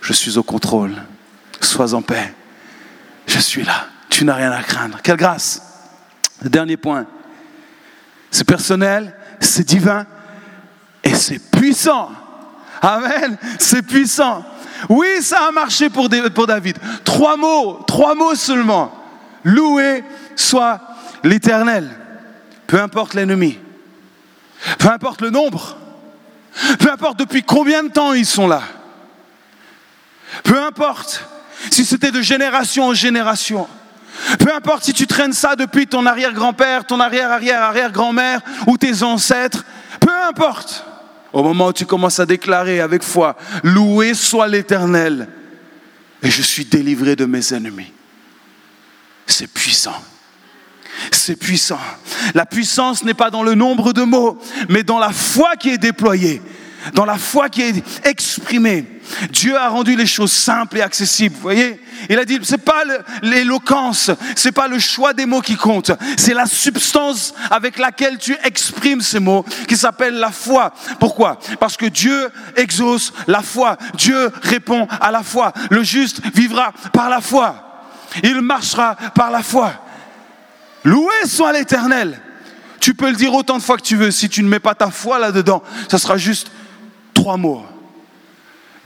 je 0.00 0.12
suis 0.12 0.38
au 0.38 0.42
contrôle, 0.42 0.92
sois 1.60 1.94
en 1.94 2.02
paix, 2.02 2.34
je 3.26 3.38
suis 3.38 3.62
là, 3.62 3.86
tu 4.08 4.24
n'as 4.24 4.34
rien 4.34 4.52
à 4.52 4.62
craindre. 4.62 4.98
Quelle 5.02 5.16
grâce. 5.16 5.62
Dernier 6.42 6.76
point, 6.76 7.06
c'est 8.30 8.44
personnel, 8.44 9.14
c'est 9.40 9.66
divin, 9.66 10.06
et 11.10 11.14
c'est 11.14 11.38
puissant. 11.38 12.10
Amen. 12.80 13.36
C'est 13.58 13.82
puissant. 13.82 14.44
Oui, 14.88 15.08
ça 15.20 15.48
a 15.48 15.50
marché 15.50 15.90
pour, 15.90 16.08
David. 16.08 16.78
Trois 17.04 17.36
mots, 17.36 17.80
trois 17.86 18.14
mots 18.14 18.34
seulement. 18.34 18.92
Loué 19.44 20.04
soit 20.36 20.80
l'Éternel. 21.24 21.90
Peu 22.66 22.80
importe 22.80 23.14
l'ennemi. 23.14 23.58
Peu 24.78 24.88
importe 24.88 25.20
le 25.20 25.30
nombre. 25.30 25.76
Peu 26.78 26.90
importe 26.90 27.18
depuis 27.18 27.42
combien 27.42 27.82
de 27.82 27.88
temps 27.88 28.12
ils 28.12 28.26
sont 28.26 28.46
là. 28.46 28.62
Peu 30.44 30.62
importe 30.62 31.24
si 31.70 31.84
c'était 31.84 32.10
de 32.10 32.22
génération 32.22 32.86
en 32.88 32.94
génération. 32.94 33.66
Peu 34.38 34.54
importe 34.54 34.84
si 34.84 34.92
tu 34.92 35.06
traînes 35.06 35.32
ça 35.32 35.56
depuis 35.56 35.86
ton 35.86 36.06
arrière-grand-père, 36.06 36.84
ton 36.84 37.00
arrière-arrière-arrière-grand-mère 37.00 38.40
ou 38.66 38.76
tes 38.78 39.02
ancêtres. 39.02 39.64
Peu 39.98 40.14
importe. 40.28 40.84
Au 41.32 41.42
moment 41.42 41.68
où 41.68 41.72
tu 41.72 41.86
commences 41.86 42.18
à 42.20 42.26
déclarer 42.26 42.80
avec 42.80 43.02
foi, 43.02 43.36
loué 43.62 44.14
soit 44.14 44.48
l'Éternel, 44.48 45.28
et 46.22 46.30
je 46.30 46.42
suis 46.42 46.64
délivré 46.64 47.16
de 47.16 47.24
mes 47.24 47.54
ennemis. 47.54 47.92
C'est 49.26 49.46
puissant. 49.46 49.94
C'est 51.12 51.36
puissant. 51.36 51.80
La 52.34 52.44
puissance 52.44 53.04
n'est 53.04 53.14
pas 53.14 53.30
dans 53.30 53.42
le 53.42 53.54
nombre 53.54 53.92
de 53.92 54.02
mots, 54.02 54.38
mais 54.68 54.82
dans 54.82 54.98
la 54.98 55.10
foi 55.10 55.56
qui 55.56 55.70
est 55.70 55.78
déployée, 55.78 56.42
dans 56.94 57.04
la 57.04 57.16
foi 57.16 57.48
qui 57.48 57.62
est 57.62 58.06
exprimée. 58.06 58.86
Dieu 59.30 59.56
a 59.56 59.68
rendu 59.68 59.96
les 59.96 60.06
choses 60.06 60.32
simples 60.32 60.78
et 60.78 60.82
accessibles. 60.82 61.34
Vous 61.34 61.42
voyez 61.42 61.80
Il 62.08 62.18
a 62.18 62.24
dit, 62.24 62.38
c'est 62.42 62.64
pas 62.64 62.82
l'éloquence, 63.22 64.10
c'est 64.36 64.52
pas 64.52 64.68
le 64.68 64.78
choix 64.78 65.12
des 65.12 65.26
mots 65.26 65.40
qui 65.40 65.56
compte, 65.56 65.90
c'est 66.16 66.34
la 66.34 66.46
substance 66.46 67.34
avec 67.50 67.78
laquelle 67.78 68.18
tu 68.18 68.36
exprimes 68.44 69.00
ces 69.00 69.18
mots 69.18 69.44
qui 69.68 69.76
s'appelle 69.76 70.14
la 70.14 70.30
foi. 70.30 70.72
Pourquoi? 70.98 71.38
Parce 71.58 71.76
que 71.76 71.86
Dieu 71.86 72.28
exauce 72.56 73.12
la 73.26 73.42
foi. 73.42 73.76
Dieu 73.94 74.30
répond 74.42 74.86
à 75.00 75.10
la 75.10 75.22
foi. 75.22 75.52
Le 75.70 75.82
juste 75.82 76.20
vivra 76.34 76.72
par 76.92 77.08
la 77.10 77.20
foi. 77.20 77.86
Il 78.22 78.40
marchera 78.40 78.96
par 79.14 79.30
la 79.30 79.42
foi. 79.42 79.72
Loué 80.84 81.12
soit 81.26 81.52
l'Éternel. 81.52 82.18
Tu 82.80 82.94
peux 82.94 83.10
le 83.10 83.16
dire 83.16 83.34
autant 83.34 83.58
de 83.58 83.62
fois 83.62 83.76
que 83.76 83.82
tu 83.82 83.96
veux. 83.96 84.10
Si 84.10 84.28
tu 84.28 84.42
ne 84.42 84.48
mets 84.48 84.58
pas 84.58 84.74
ta 84.74 84.90
foi 84.90 85.18
là-dedans, 85.18 85.62
ça 85.88 85.98
sera 85.98 86.16
juste 86.16 86.50
trois 87.20 87.36
mots. 87.36 87.62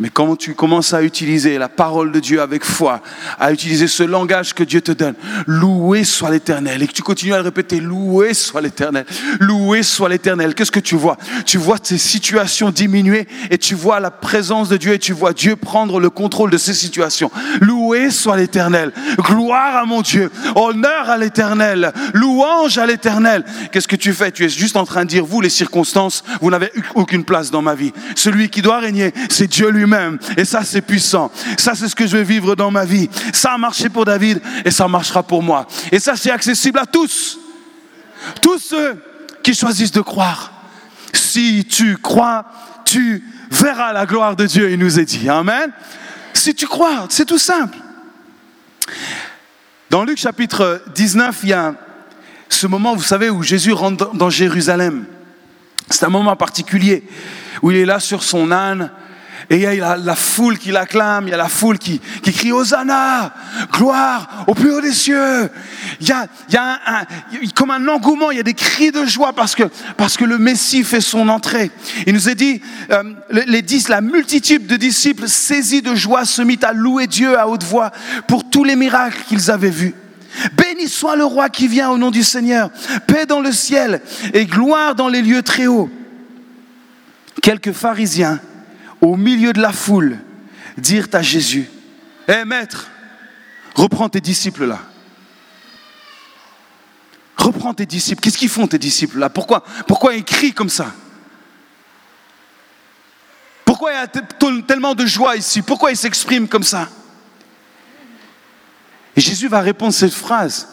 Mais 0.00 0.08
quand 0.08 0.34
tu 0.34 0.54
commences 0.54 0.92
à 0.92 1.02
utiliser 1.02 1.56
la 1.56 1.68
parole 1.68 2.10
de 2.10 2.18
Dieu 2.18 2.40
avec 2.40 2.64
foi, 2.64 3.00
à 3.38 3.52
utiliser 3.52 3.86
ce 3.86 4.02
langage 4.02 4.52
que 4.52 4.64
Dieu 4.64 4.80
te 4.80 4.90
donne, 4.90 5.14
loué 5.46 6.02
soit 6.02 6.30
l'éternel, 6.30 6.82
et 6.82 6.88
que 6.88 6.92
tu 6.92 7.02
continues 7.02 7.32
à 7.32 7.36
le 7.36 7.44
répéter, 7.44 7.78
loué 7.78 8.34
soit 8.34 8.60
l'éternel, 8.60 9.06
loué 9.38 9.84
soit 9.84 10.08
l'éternel, 10.08 10.54
qu'est-ce 10.56 10.72
que 10.72 10.80
tu 10.80 10.96
vois? 10.96 11.16
Tu 11.46 11.58
vois 11.58 11.78
tes 11.78 11.98
situations 11.98 12.70
diminuer 12.70 13.28
et 13.50 13.58
tu 13.58 13.76
vois 13.76 14.00
la 14.00 14.10
présence 14.10 14.68
de 14.68 14.76
Dieu 14.76 14.94
et 14.94 14.98
tu 14.98 15.12
vois 15.12 15.32
Dieu 15.32 15.54
prendre 15.54 16.00
le 16.00 16.10
contrôle 16.10 16.50
de 16.50 16.58
ces 16.58 16.74
situations. 16.74 17.30
Loué 17.60 18.10
soit 18.10 18.36
l'éternel, 18.36 18.92
gloire 19.18 19.76
à 19.76 19.84
mon 19.86 20.02
Dieu, 20.02 20.28
honneur 20.56 21.08
à 21.08 21.16
l'éternel, 21.18 21.92
louange 22.14 22.78
à 22.78 22.86
l'éternel. 22.86 23.44
Qu'est-ce 23.70 23.88
que 23.88 23.94
tu 23.94 24.12
fais? 24.12 24.32
Tu 24.32 24.44
es 24.44 24.48
juste 24.48 24.76
en 24.76 24.86
train 24.86 25.04
de 25.04 25.10
dire, 25.10 25.24
vous 25.24 25.40
les 25.40 25.50
circonstances, 25.50 26.24
vous 26.40 26.50
n'avez 26.50 26.72
aucune 26.96 27.24
place 27.24 27.52
dans 27.52 27.62
ma 27.62 27.76
vie. 27.76 27.92
Celui 28.16 28.48
qui 28.48 28.60
doit 28.60 28.80
régner, 28.80 29.12
c'est 29.28 29.46
Dieu 29.46 29.68
lui 29.68 29.83
même 29.86 30.18
Et 30.36 30.44
ça, 30.44 30.62
c'est 30.64 30.82
puissant. 30.82 31.30
Ça, 31.58 31.74
c'est 31.74 31.88
ce 31.88 31.94
que 31.94 32.06
je 32.06 32.16
vais 32.16 32.24
vivre 32.24 32.54
dans 32.54 32.70
ma 32.70 32.84
vie. 32.84 33.08
Ça 33.32 33.52
a 33.52 33.58
marché 33.58 33.88
pour 33.88 34.04
David 34.04 34.40
et 34.64 34.70
ça 34.70 34.88
marchera 34.88 35.22
pour 35.22 35.42
moi. 35.42 35.66
Et 35.92 35.98
ça, 35.98 36.16
c'est 36.16 36.30
accessible 36.30 36.78
à 36.78 36.86
tous. 36.86 37.38
Tous 38.42 38.58
ceux 38.58 39.02
qui 39.42 39.54
choisissent 39.54 39.92
de 39.92 40.00
croire. 40.00 40.52
Si 41.12 41.64
tu 41.64 41.96
crois, 41.96 42.44
tu 42.84 43.22
verras 43.50 43.92
la 43.92 44.06
gloire 44.06 44.36
de 44.36 44.46
Dieu, 44.46 44.70
il 44.70 44.78
nous 44.78 44.98
est 44.98 45.04
dit. 45.04 45.28
Amen. 45.28 45.70
Si 46.32 46.54
tu 46.54 46.66
crois, 46.66 47.06
c'est 47.08 47.26
tout 47.26 47.38
simple. 47.38 47.78
Dans 49.90 50.04
Luc 50.04 50.18
chapitre 50.18 50.82
19, 50.94 51.40
il 51.44 51.48
y 51.50 51.52
a 51.52 51.74
ce 52.48 52.66
moment, 52.66 52.94
vous 52.94 53.02
savez, 53.02 53.30
où 53.30 53.42
Jésus 53.42 53.72
rentre 53.72 54.14
dans 54.14 54.30
Jérusalem. 54.30 55.04
C'est 55.90 56.04
un 56.04 56.10
moment 56.10 56.36
particulier 56.36 57.04
où 57.62 57.70
il 57.70 57.76
est 57.76 57.84
là 57.84 58.00
sur 58.00 58.22
son 58.22 58.50
âne 58.50 58.90
et 59.50 59.56
il 59.56 59.60
y 59.60 59.66
a 59.66 59.96
la, 59.96 60.14
foule 60.14 60.58
qui 60.58 60.70
l'acclame, 60.70 61.26
il 61.26 61.30
y 61.30 61.34
a 61.34 61.36
la 61.36 61.48
foule 61.48 61.78
qui, 61.78 62.00
crie 62.22 62.52
Hosanna, 62.52 63.34
gloire 63.72 64.44
au 64.46 64.54
plus 64.54 64.72
haut 64.72 64.80
des 64.80 64.92
cieux. 64.92 65.50
Il 66.00 66.08
y 66.08 66.12
a, 66.12 66.26
comme 67.54 67.70
un 67.70 67.86
engouement, 67.88 68.30
il 68.30 68.38
y 68.38 68.40
a 68.40 68.44
des 68.44 68.54
cris 68.54 68.90
de 68.90 69.04
joie 69.04 69.32
parce 69.32 69.54
que, 69.54 70.24
le 70.24 70.38
Messie 70.38 70.84
fait 70.84 71.02
son 71.02 71.28
entrée. 71.28 71.70
Il 72.06 72.14
nous 72.14 72.28
est 72.28 72.34
dit, 72.34 72.62
euh, 72.90 73.02
la 73.88 74.00
multitude 74.00 74.66
de 74.66 74.76
disciples 74.76 75.28
saisis 75.28 75.82
de 75.82 75.94
joie 75.94 76.24
se 76.24 76.40
mit 76.40 76.58
à 76.62 76.72
louer 76.72 77.06
Dieu 77.06 77.38
à 77.38 77.46
haute 77.46 77.64
voix 77.64 77.90
pour 78.26 78.48
tous 78.48 78.64
les 78.64 78.76
miracles 78.76 79.18
qu'ils 79.28 79.50
avaient 79.50 79.70
vus. 79.70 79.94
Béni 80.56 80.88
soit 80.88 81.16
le 81.16 81.24
roi 81.24 81.48
qui 81.48 81.68
vient 81.68 81.90
au 81.90 81.98
nom 81.98 82.10
du 82.10 82.22
Seigneur. 82.22 82.70
Paix 83.06 83.26
dans 83.26 83.40
le 83.40 83.52
ciel 83.52 84.00
et 84.32 84.46
gloire 84.46 84.94
dans 84.94 85.08
les 85.08 85.22
lieux 85.22 85.42
très 85.42 85.66
hauts. 85.66 85.90
Quelques 87.42 87.72
pharisiens 87.72 88.40
au 89.00 89.16
milieu 89.16 89.52
de 89.52 89.60
la 89.60 89.72
foule, 89.72 90.18
dirent 90.76 91.08
à 91.12 91.22
Jésus, 91.22 91.68
Hé 92.26 92.44
maître, 92.44 92.88
reprends 93.74 94.08
tes 94.08 94.20
disciples 94.20 94.64
là. 94.64 94.80
Reprends 97.36 97.74
tes 97.74 97.84
disciples. 97.84 98.22
Qu'est-ce 98.22 98.38
qu'ils 98.38 98.48
font 98.48 98.66
tes 98.66 98.78
disciples 98.78 99.18
là? 99.18 99.28
Pourquoi, 99.28 99.64
pourquoi 99.86 100.14
ils 100.14 100.24
crient 100.24 100.54
comme 100.54 100.70
ça? 100.70 100.94
Pourquoi 103.64 103.92
il 103.92 103.96
y 103.96 103.98
a 103.98 104.06
tellement 104.62 104.94
de 104.94 105.04
joie 105.04 105.36
ici? 105.36 105.60
Pourquoi 105.60 105.90
ils 105.90 105.96
s'expriment 105.96 106.48
comme 106.48 106.62
ça 106.62 106.88
Et 109.16 109.20
Jésus 109.20 109.48
va 109.48 109.60
répondre 109.60 109.92
cette 109.92 110.14
phrase 110.14 110.68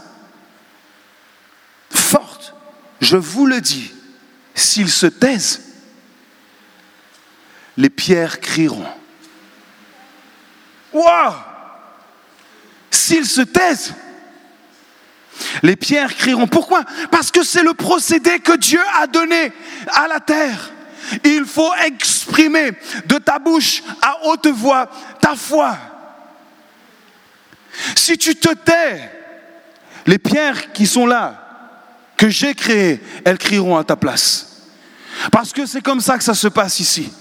forte. 1.90 2.54
Je 3.02 3.18
vous 3.18 3.46
le 3.46 3.60
dis, 3.60 3.92
s'ils 4.54 4.92
se 4.92 5.08
taisent, 5.08 5.71
les 7.82 7.90
pierres 7.90 8.40
crieront. 8.40 8.86
Waouh 10.94 11.34
S'ils 12.92 13.26
se 13.26 13.42
taisent, 13.42 13.96
les 15.64 15.76
pierres 15.76 16.16
crieront. 16.16 16.46
Pourquoi? 16.46 16.84
Parce 17.10 17.32
que 17.32 17.44
c'est 17.44 17.64
le 17.64 17.74
procédé 17.74 18.40
que 18.40 18.56
Dieu 18.56 18.82
a 19.00 19.08
donné 19.08 19.52
à 19.88 20.08
la 20.08 20.20
terre. 20.20 20.72
Il 21.24 21.44
faut 21.46 21.74
exprimer 21.84 22.74
de 23.08 23.18
ta 23.18 23.40
bouche 23.40 23.82
à 24.00 24.28
haute 24.28 24.48
voix 24.48 24.88
ta 25.20 25.36
foi. 25.36 25.76
Si 27.96 28.16
tu 28.16 28.36
te 28.36 28.54
tais, 28.54 29.10
les 30.06 30.20
pierres 30.20 30.72
qui 30.72 30.86
sont 30.86 31.08
là, 31.08 31.74
que 32.16 32.30
j'ai 32.30 32.54
créées, 32.54 33.02
elles 33.26 33.40
crieront 33.40 33.78
à 33.78 33.84
ta 33.84 33.96
place. 33.96 34.68
Parce 35.32 35.52
que 35.52 35.66
c'est 35.66 35.82
comme 35.82 36.00
ça 36.00 36.20
que 36.20 36.24
ça 36.24 36.36
se 36.36 36.48
passe 36.48 36.80
ici. 36.80 37.12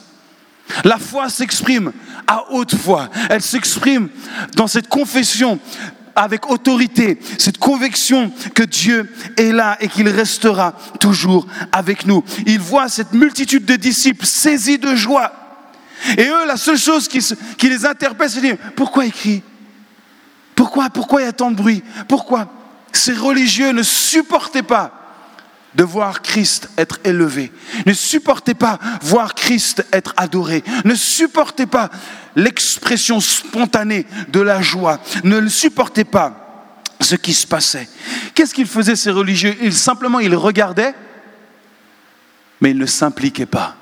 La 0.84 0.98
foi 0.98 1.28
s'exprime 1.28 1.92
à 2.26 2.50
haute 2.50 2.74
voix. 2.74 3.08
Elle 3.28 3.42
s'exprime 3.42 4.08
dans 4.56 4.66
cette 4.66 4.88
confession 4.88 5.58
avec 6.16 6.50
autorité, 6.50 7.18
cette 7.38 7.58
conviction 7.58 8.32
que 8.54 8.62
Dieu 8.62 9.10
est 9.36 9.52
là 9.52 9.76
et 9.80 9.88
qu'il 9.88 10.08
restera 10.08 10.72
toujours 10.98 11.46
avec 11.72 12.06
nous. 12.06 12.24
Il 12.46 12.60
voit 12.60 12.88
cette 12.88 13.12
multitude 13.12 13.64
de 13.64 13.76
disciples 13.76 14.26
saisis 14.26 14.78
de 14.78 14.94
joie. 14.94 15.32
Et 16.16 16.26
eux, 16.26 16.46
la 16.46 16.56
seule 16.56 16.78
chose 16.78 17.08
qui, 17.08 17.68
les 17.68 17.86
interpelle, 17.86 18.30
c'est 18.30 18.40
de 18.40 18.46
dire, 18.46 18.56
pourquoi 18.74 19.04
ils 19.04 19.12
crient 19.12 19.42
Pourquoi 20.54 20.90
Pourquoi 20.90 21.22
il 21.22 21.24
y 21.24 21.28
a 21.28 21.32
tant 21.32 21.50
de 21.50 21.56
bruit? 21.56 21.82
Pourquoi? 22.08 22.48
Ces 22.92 23.12
religieux 23.12 23.72
ne 23.72 23.82
supportaient 23.82 24.62
pas 24.62 24.99
de 25.74 25.84
voir 25.84 26.22
Christ 26.22 26.68
être 26.76 26.98
élevé. 27.04 27.52
Ne 27.86 27.92
supportez 27.92 28.54
pas 28.54 28.78
voir 29.02 29.34
Christ 29.34 29.84
être 29.92 30.14
adoré. 30.16 30.64
Ne 30.84 30.94
supportez 30.94 31.66
pas 31.66 31.90
l'expression 32.36 33.20
spontanée 33.20 34.06
de 34.28 34.40
la 34.40 34.62
joie. 34.62 35.00
Ne 35.24 35.46
supportez 35.48 36.04
pas 36.04 36.64
ce 37.00 37.14
qui 37.14 37.34
se 37.34 37.46
passait. 37.46 37.88
Qu'est-ce 38.34 38.54
qu'ils 38.54 38.66
faisaient 38.66 38.96
ces 38.96 39.10
religieux? 39.10 39.56
Ils 39.62 39.74
simplement 39.74 40.20
ils 40.20 40.34
regardaient, 40.34 40.94
mais 42.60 42.72
ils 42.72 42.78
ne 42.78 42.86
s'impliquaient 42.86 43.46
pas. 43.46 43.76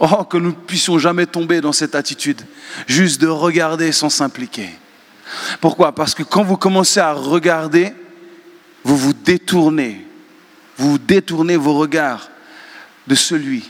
Oh, 0.00 0.24
que 0.24 0.36
nous 0.36 0.50
ne 0.50 0.54
puissions 0.54 0.98
jamais 0.98 1.26
tomber 1.26 1.60
dans 1.60 1.72
cette 1.72 1.96
attitude, 1.96 2.40
juste 2.86 3.20
de 3.20 3.26
regarder 3.26 3.90
sans 3.90 4.10
s'impliquer. 4.10 4.70
Pourquoi? 5.60 5.92
Parce 5.92 6.14
que 6.14 6.22
quand 6.22 6.44
vous 6.44 6.56
commencez 6.56 7.00
à 7.00 7.12
regarder, 7.12 7.92
vous 8.88 8.96
vous 8.96 9.12
détournez, 9.12 10.06
vous 10.78 10.96
détournez 10.96 11.58
vos 11.58 11.74
regards 11.74 12.30
de 13.06 13.14
celui 13.14 13.68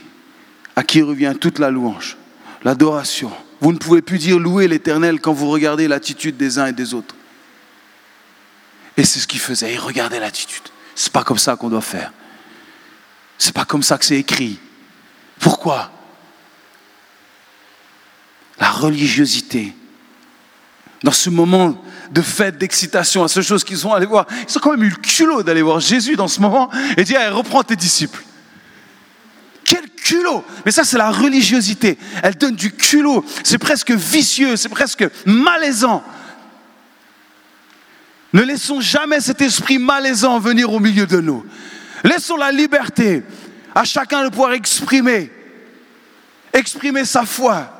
à 0.77 0.83
qui 0.83 1.01
revient 1.01 1.33
toute 1.37 1.59
la 1.59 1.69
louange, 1.69 2.15
l'adoration. 2.63 3.29
Vous 3.59 3.73
ne 3.73 3.77
pouvez 3.77 4.01
plus 4.01 4.17
dire 4.17 4.39
louer 4.39 4.69
l'Éternel 4.69 5.19
quand 5.19 5.33
vous 5.33 5.49
regardez 5.49 5.89
l'attitude 5.89 6.37
des 6.37 6.57
uns 6.57 6.67
et 6.67 6.71
des 6.71 6.93
autres. 6.93 7.15
Et 8.95 9.03
c'est 9.03 9.19
ce 9.19 9.27
qu'il 9.27 9.41
faisait, 9.41 9.73
il 9.73 9.77
regardait 9.77 10.21
l'attitude. 10.21 10.63
C'est 10.95 11.11
pas 11.11 11.25
comme 11.25 11.37
ça 11.37 11.57
qu'on 11.57 11.69
doit 11.69 11.81
faire. 11.81 12.13
C'est 13.37 13.53
pas 13.53 13.65
comme 13.65 13.83
ça 13.83 13.97
que 13.97 14.05
c'est 14.05 14.19
écrit. 14.19 14.57
Pourquoi? 15.37 15.91
La 18.57 18.71
religiosité 18.71 19.73
dans 21.03 21.11
ce 21.11 21.29
moment 21.29 21.81
de 22.11 22.21
fête, 22.21 22.57
d'excitation, 22.57 23.23
à 23.23 23.27
ce 23.27 23.41
chose 23.41 23.63
qu'ils 23.63 23.77
sont 23.77 23.93
allés 23.93 24.05
voir. 24.05 24.25
Ils 24.47 24.57
ont 24.57 24.61
quand 24.61 24.71
même 24.71 24.83
eu 24.83 24.89
le 24.89 24.95
culot 24.95 25.43
d'aller 25.43 25.61
voir 25.61 25.79
Jésus 25.79 26.15
dans 26.15 26.27
ce 26.27 26.41
moment 26.41 26.69
et 26.97 27.03
dire, 27.03 27.19
reprends 27.33 27.63
tes 27.63 27.75
disciples. 27.75 28.23
Quel 29.63 29.87
culot 29.89 30.43
Mais 30.65 30.71
ça, 30.71 30.83
c'est 30.83 30.97
la 30.97 31.11
religiosité. 31.11 31.97
Elle 32.23 32.35
donne 32.35 32.55
du 32.55 32.71
culot. 32.71 33.23
C'est 33.43 33.59
presque 33.59 33.91
vicieux, 33.91 34.55
c'est 34.55 34.69
presque 34.69 35.05
malaisant. 35.25 36.03
Ne 38.33 38.41
laissons 38.41 38.81
jamais 38.81 39.21
cet 39.21 39.41
esprit 39.41 39.77
malaisant 39.77 40.39
venir 40.39 40.71
au 40.71 40.79
milieu 40.79 41.05
de 41.05 41.19
nous. 41.19 41.45
Laissons 42.03 42.37
la 42.37 42.51
liberté 42.51 43.23
à 43.73 43.83
chacun 43.83 44.23
de 44.23 44.29
pouvoir 44.29 44.53
exprimer, 44.53 45.31
exprimer 46.53 47.05
sa 47.05 47.25
foi 47.25 47.71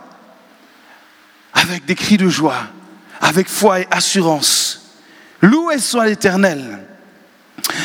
avec 1.53 1.85
des 1.85 1.95
cris 1.95 2.17
de 2.17 2.29
joie 2.29 2.67
avec 3.19 3.47
foi 3.49 3.81
et 3.81 3.87
assurance. 3.91 4.95
Loué 5.41 5.77
soit 5.79 6.05
l'Éternel. 6.05 6.79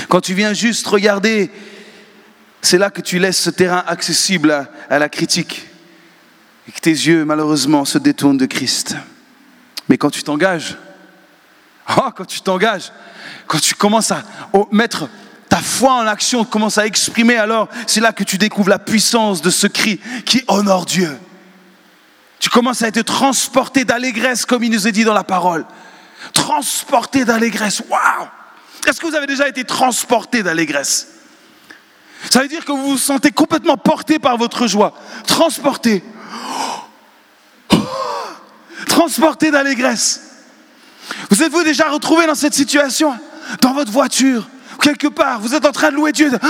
Quand 0.08 0.20
tu 0.20 0.34
viens 0.34 0.52
juste 0.52 0.86
regarder, 0.86 1.50
c'est 2.62 2.78
là 2.78 2.90
que 2.90 3.00
tu 3.00 3.18
laisses 3.18 3.40
ce 3.40 3.50
terrain 3.50 3.84
accessible 3.86 4.66
à, 4.88 4.98
la 4.98 5.08
critique 5.08 5.66
et 6.68 6.72
que 6.72 6.80
tes 6.80 6.90
yeux, 6.90 7.24
malheureusement, 7.24 7.84
se 7.84 7.98
détournent 7.98 8.38
de 8.38 8.46
Christ. 8.46 8.96
Mais 9.88 9.98
quand 9.98 10.10
tu 10.10 10.22
t'engages, 10.22 10.76
oh, 11.96 12.10
quand 12.16 12.24
tu 12.24 12.40
t'engages, 12.40 12.90
quand 13.46 13.60
tu 13.60 13.74
commences 13.74 14.10
à 14.10 14.22
mettre 14.72 15.08
ta 15.48 15.58
foi 15.58 15.94
en 15.94 16.06
action, 16.06 16.44
commence 16.44 16.78
à 16.78 16.86
exprimer, 16.86 17.36
alors 17.36 17.68
c'est 17.86 18.00
là 18.00 18.12
que 18.12 18.24
tu 18.24 18.38
découvres 18.38 18.70
la 18.70 18.78
puissance 18.78 19.42
de 19.42 19.50
ce 19.50 19.66
cri 19.66 20.00
qui 20.24 20.42
honore 20.48 20.86
Dieu. 20.86 21.10
Tu 22.44 22.50
commences 22.50 22.82
à 22.82 22.88
être 22.88 23.00
transporté 23.00 23.86
d'allégresse, 23.86 24.44
comme 24.44 24.62
il 24.64 24.70
nous 24.70 24.86
est 24.86 24.92
dit 24.92 25.02
dans 25.02 25.14
la 25.14 25.24
parole. 25.24 25.64
Transporté 26.34 27.24
d'allégresse. 27.24 27.82
Waouh 27.88 28.28
Est-ce 28.86 29.00
que 29.00 29.06
vous 29.06 29.14
avez 29.14 29.26
déjà 29.26 29.48
été 29.48 29.64
transporté 29.64 30.42
d'allégresse? 30.42 31.08
Ça 32.30 32.42
veut 32.42 32.48
dire 32.48 32.66
que 32.66 32.72
vous 32.72 32.90
vous 32.90 32.98
sentez 32.98 33.30
complètement 33.30 33.78
porté 33.78 34.18
par 34.18 34.36
votre 34.36 34.66
joie. 34.66 34.92
Transporté. 35.26 36.04
Transporté 38.88 39.50
d'allégresse. 39.50 40.20
Vous 41.30 41.42
êtes-vous 41.42 41.64
déjà 41.64 41.88
retrouvé 41.88 42.26
dans 42.26 42.34
cette 42.34 42.52
situation? 42.52 43.18
Dans 43.62 43.72
votre 43.72 43.90
voiture, 43.90 44.46
quelque 44.82 45.08
part, 45.08 45.40
vous 45.40 45.54
êtes 45.54 45.64
en 45.64 45.72
train 45.72 45.88
de 45.88 45.96
louer 45.96 46.12
Dieu. 46.12 46.30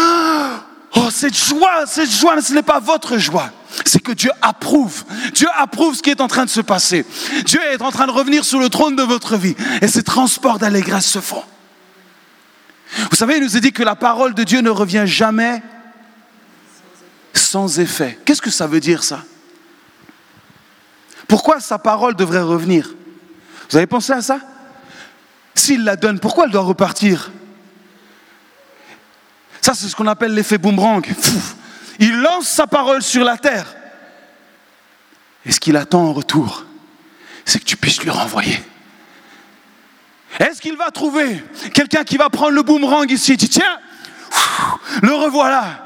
Oh, 0.97 1.11
cette 1.11 1.37
joie, 1.37 1.87
cette 1.87 2.09
joie, 2.09 2.41
ce 2.41 2.53
n'est 2.53 2.63
pas 2.63 2.79
votre 2.79 3.19
joie 3.19 3.51
c'est 3.85 4.01
que 4.01 4.13
Dieu 4.13 4.31
approuve. 4.43 5.05
Dieu 5.35 5.49
approuve 5.57 5.95
ce 5.95 6.03
qui 6.03 6.11
est 6.11 6.21
en 6.21 6.29
train 6.29 6.45
de 6.45 6.51
se 6.51 6.61
passer. 6.61 7.05
Dieu 7.45 7.61
est 7.73 7.83
en 7.83 7.91
train 7.91 8.07
de 8.07 8.13
revenir 8.13 8.45
sur 8.45 8.59
le 8.59 8.69
trône 8.69 8.97
de 8.97 9.03
votre 9.03 9.37
vie. 9.37 9.55
Et 9.83 9.89
ces 9.89 10.03
transports 10.03 10.59
d'allégresse 10.59 11.07
se 11.07 11.21
font. 11.21 11.43
Vous 13.11 13.17
savez, 13.17 13.37
il 13.37 13.43
nous 13.43 13.57
est 13.57 13.61
dit 13.61 13.73
que 13.73 13.83
la 13.83 13.97
parole 13.97 14.35
de 14.35 14.45
Dieu 14.45 14.61
ne 14.61 14.71
revient 14.71 15.05
jamais 15.07 15.63
sans 17.33 17.79
effet. 17.79 18.19
Qu'est-ce 18.25 18.43
que 18.43 18.51
ça 18.51 18.67
veut 18.67 18.81
dire 18.81 19.03
ça? 19.03 19.23
Pourquoi 21.27 21.61
sa 21.61 21.79
parole 21.79 22.15
devrait 22.15 22.43
revenir? 22.43 22.95
Vous 23.71 23.77
avez 23.77 23.87
pensé 23.87 24.13
à 24.13 24.23
ça? 24.23 24.39
S'il 25.55 25.85
la 25.85 25.97
donne, 25.97 26.21
pourquoi 26.21 26.45
elle 26.45 26.51
doit 26.51 26.63
repartir? 26.63 27.31
Ça, 29.61 29.73
c'est 29.75 29.89
ce 29.89 29.97
qu'on 29.97 30.07
appelle 30.07 30.35
l'effet 30.35 30.59
boomerang. 30.59 31.05
Il 31.99 32.21
lance 32.21 32.49
sa 32.49 32.67
parole 32.67 33.03
sur 33.03 33.25
la 33.25 33.37
terre. 33.37 33.75
Et 35.47 35.53
ce 35.53 35.61
qu'il 35.61 35.77
attend 35.77 36.03
en 36.03 36.13
retour, 36.13 36.65
c'est 37.45 37.59
que 37.59 37.65
tu 37.65 37.77
puisses 37.77 38.03
lui 38.03 38.11
renvoyer. 38.11 38.59
Est-ce 40.39 40.61
qu'il 40.61 40.77
va 40.77 40.91
trouver 40.91 41.45
quelqu'un 41.73 42.03
qui 42.05 42.17
va 42.17 42.31
prendre 42.31 42.53
le 42.53 42.63
boomerang 42.63 43.09
ici? 43.11 43.37
Tiens, 43.37 43.79
le 45.03 45.15
revoilà. 45.15 45.84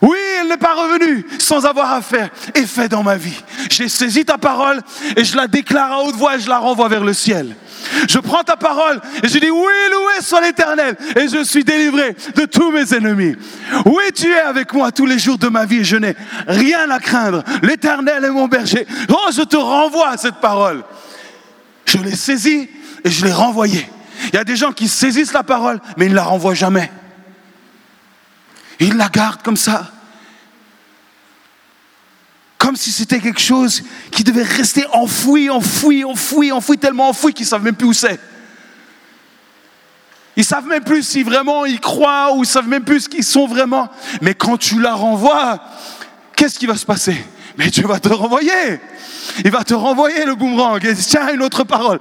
Oui, 0.00 0.18
elle 0.40 0.48
n'est 0.48 0.56
pas 0.56 0.74
revenue 0.74 1.26
sans 1.38 1.66
avoir 1.66 1.92
à 1.92 2.02
faire 2.02 2.30
effet 2.54 2.88
dans 2.88 3.02
ma 3.02 3.16
vie. 3.16 3.42
J'ai 3.68 3.88
saisi 3.88 4.24
ta 4.24 4.38
parole 4.38 4.80
et 5.16 5.24
je 5.24 5.36
la 5.36 5.48
déclare 5.48 5.92
à 5.92 6.02
haute 6.02 6.14
voix 6.14 6.36
et 6.36 6.40
je 6.40 6.48
la 6.48 6.58
renvoie 6.58 6.88
vers 6.88 7.02
le 7.02 7.12
ciel. 7.12 7.56
Je 8.08 8.18
prends 8.18 8.44
ta 8.44 8.56
parole 8.56 9.00
et 9.22 9.28
je 9.28 9.38
dis 9.38 9.50
oui, 9.50 9.72
loué 9.90 10.12
soit 10.20 10.40
l'éternel 10.40 10.96
et 11.16 11.26
je 11.28 11.42
suis 11.42 11.64
délivré 11.64 12.14
de 12.36 12.44
tous 12.44 12.70
mes 12.70 12.94
ennemis. 12.94 13.34
Oui, 13.86 14.04
tu 14.14 14.30
es 14.30 14.40
avec 14.40 14.72
moi 14.72 14.92
tous 14.92 15.06
les 15.06 15.18
jours 15.18 15.38
de 15.38 15.48
ma 15.48 15.64
vie 15.64 15.78
et 15.78 15.84
je 15.84 15.96
n'ai 15.96 16.14
rien 16.46 16.88
à 16.90 17.00
craindre. 17.00 17.42
L'éternel 17.62 18.24
est 18.24 18.30
mon 18.30 18.46
berger. 18.46 18.86
Oh, 19.08 19.30
je 19.32 19.42
te 19.42 19.56
renvoie 19.56 20.10
à 20.10 20.16
cette 20.16 20.36
parole. 20.36 20.84
Je 21.86 21.98
l'ai 21.98 22.14
saisie 22.14 22.68
et 23.04 23.10
je 23.10 23.24
l'ai 23.24 23.32
renvoyée. 23.32 23.88
Il 24.32 24.34
y 24.34 24.38
a 24.38 24.44
des 24.44 24.56
gens 24.56 24.72
qui 24.72 24.86
saisissent 24.86 25.32
la 25.32 25.42
parole 25.42 25.80
mais 25.96 26.06
ils 26.06 26.10
ne 26.10 26.16
la 26.16 26.24
renvoient 26.24 26.54
jamais. 26.54 26.90
Ils 28.80 28.96
la 28.96 29.08
gardent 29.08 29.42
comme 29.42 29.56
ça. 29.56 29.90
Comme 32.58 32.76
si 32.76 32.90
c'était 32.90 33.20
quelque 33.20 33.40
chose 33.40 33.82
qui 34.10 34.24
devait 34.24 34.42
rester 34.42 34.84
enfoui, 34.92 35.48
enfoui, 35.48 36.04
enfoui, 36.04 36.52
enfoui, 36.52 36.78
tellement 36.78 37.08
enfoui 37.08 37.32
qu'ils 37.32 37.46
ne 37.46 37.50
savent 37.50 37.62
même 37.62 37.76
plus 37.76 37.88
où 37.88 37.92
c'est. 37.92 38.20
Ils 40.36 40.42
ne 40.42 40.46
savent 40.46 40.66
même 40.66 40.84
plus 40.84 41.02
si 41.02 41.22
vraiment 41.22 41.66
ils 41.66 41.80
croient 41.80 42.32
ou 42.32 42.38
ils 42.38 42.40
ne 42.40 42.46
savent 42.46 42.68
même 42.68 42.84
plus 42.84 43.00
ce 43.00 43.08
qu'ils 43.08 43.24
sont 43.24 43.46
vraiment. 43.46 43.88
Mais 44.22 44.34
quand 44.34 44.56
tu 44.56 44.80
la 44.80 44.94
renvoies, 44.94 45.60
qu'est-ce 46.36 46.58
qui 46.58 46.66
va 46.66 46.76
se 46.76 46.86
passer? 46.86 47.16
Mais 47.58 47.70
Dieu 47.70 47.86
va 47.88 47.98
te 47.98 48.08
renvoyer. 48.08 48.80
Il 49.44 49.50
va 49.50 49.64
te 49.64 49.74
renvoyer 49.74 50.24
le 50.24 50.36
boomerang. 50.36 50.82
Et 50.84 50.94
tiens, 50.94 51.34
une 51.34 51.42
autre 51.42 51.64
parole. 51.64 51.98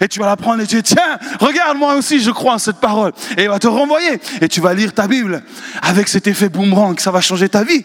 Et 0.00 0.08
tu 0.08 0.18
vas 0.18 0.26
la 0.26 0.36
prendre 0.36 0.62
et 0.62 0.66
tu 0.66 0.76
dis, 0.76 0.94
tiens, 0.94 1.18
regarde, 1.38 1.76
moi 1.76 1.94
aussi, 1.94 2.18
je 2.18 2.30
crois 2.30 2.54
en 2.54 2.58
cette 2.58 2.78
parole. 2.78 3.12
Et 3.36 3.42
il 3.42 3.48
va 3.48 3.58
te 3.58 3.66
renvoyer. 3.66 4.18
Et 4.40 4.48
tu 4.48 4.62
vas 4.62 4.72
lire 4.72 4.94
ta 4.94 5.06
Bible 5.06 5.42
avec 5.82 6.08
cet 6.08 6.26
effet 6.26 6.48
boomerang. 6.48 6.98
Ça 6.98 7.10
va 7.10 7.20
changer 7.20 7.50
ta 7.50 7.62
vie. 7.62 7.84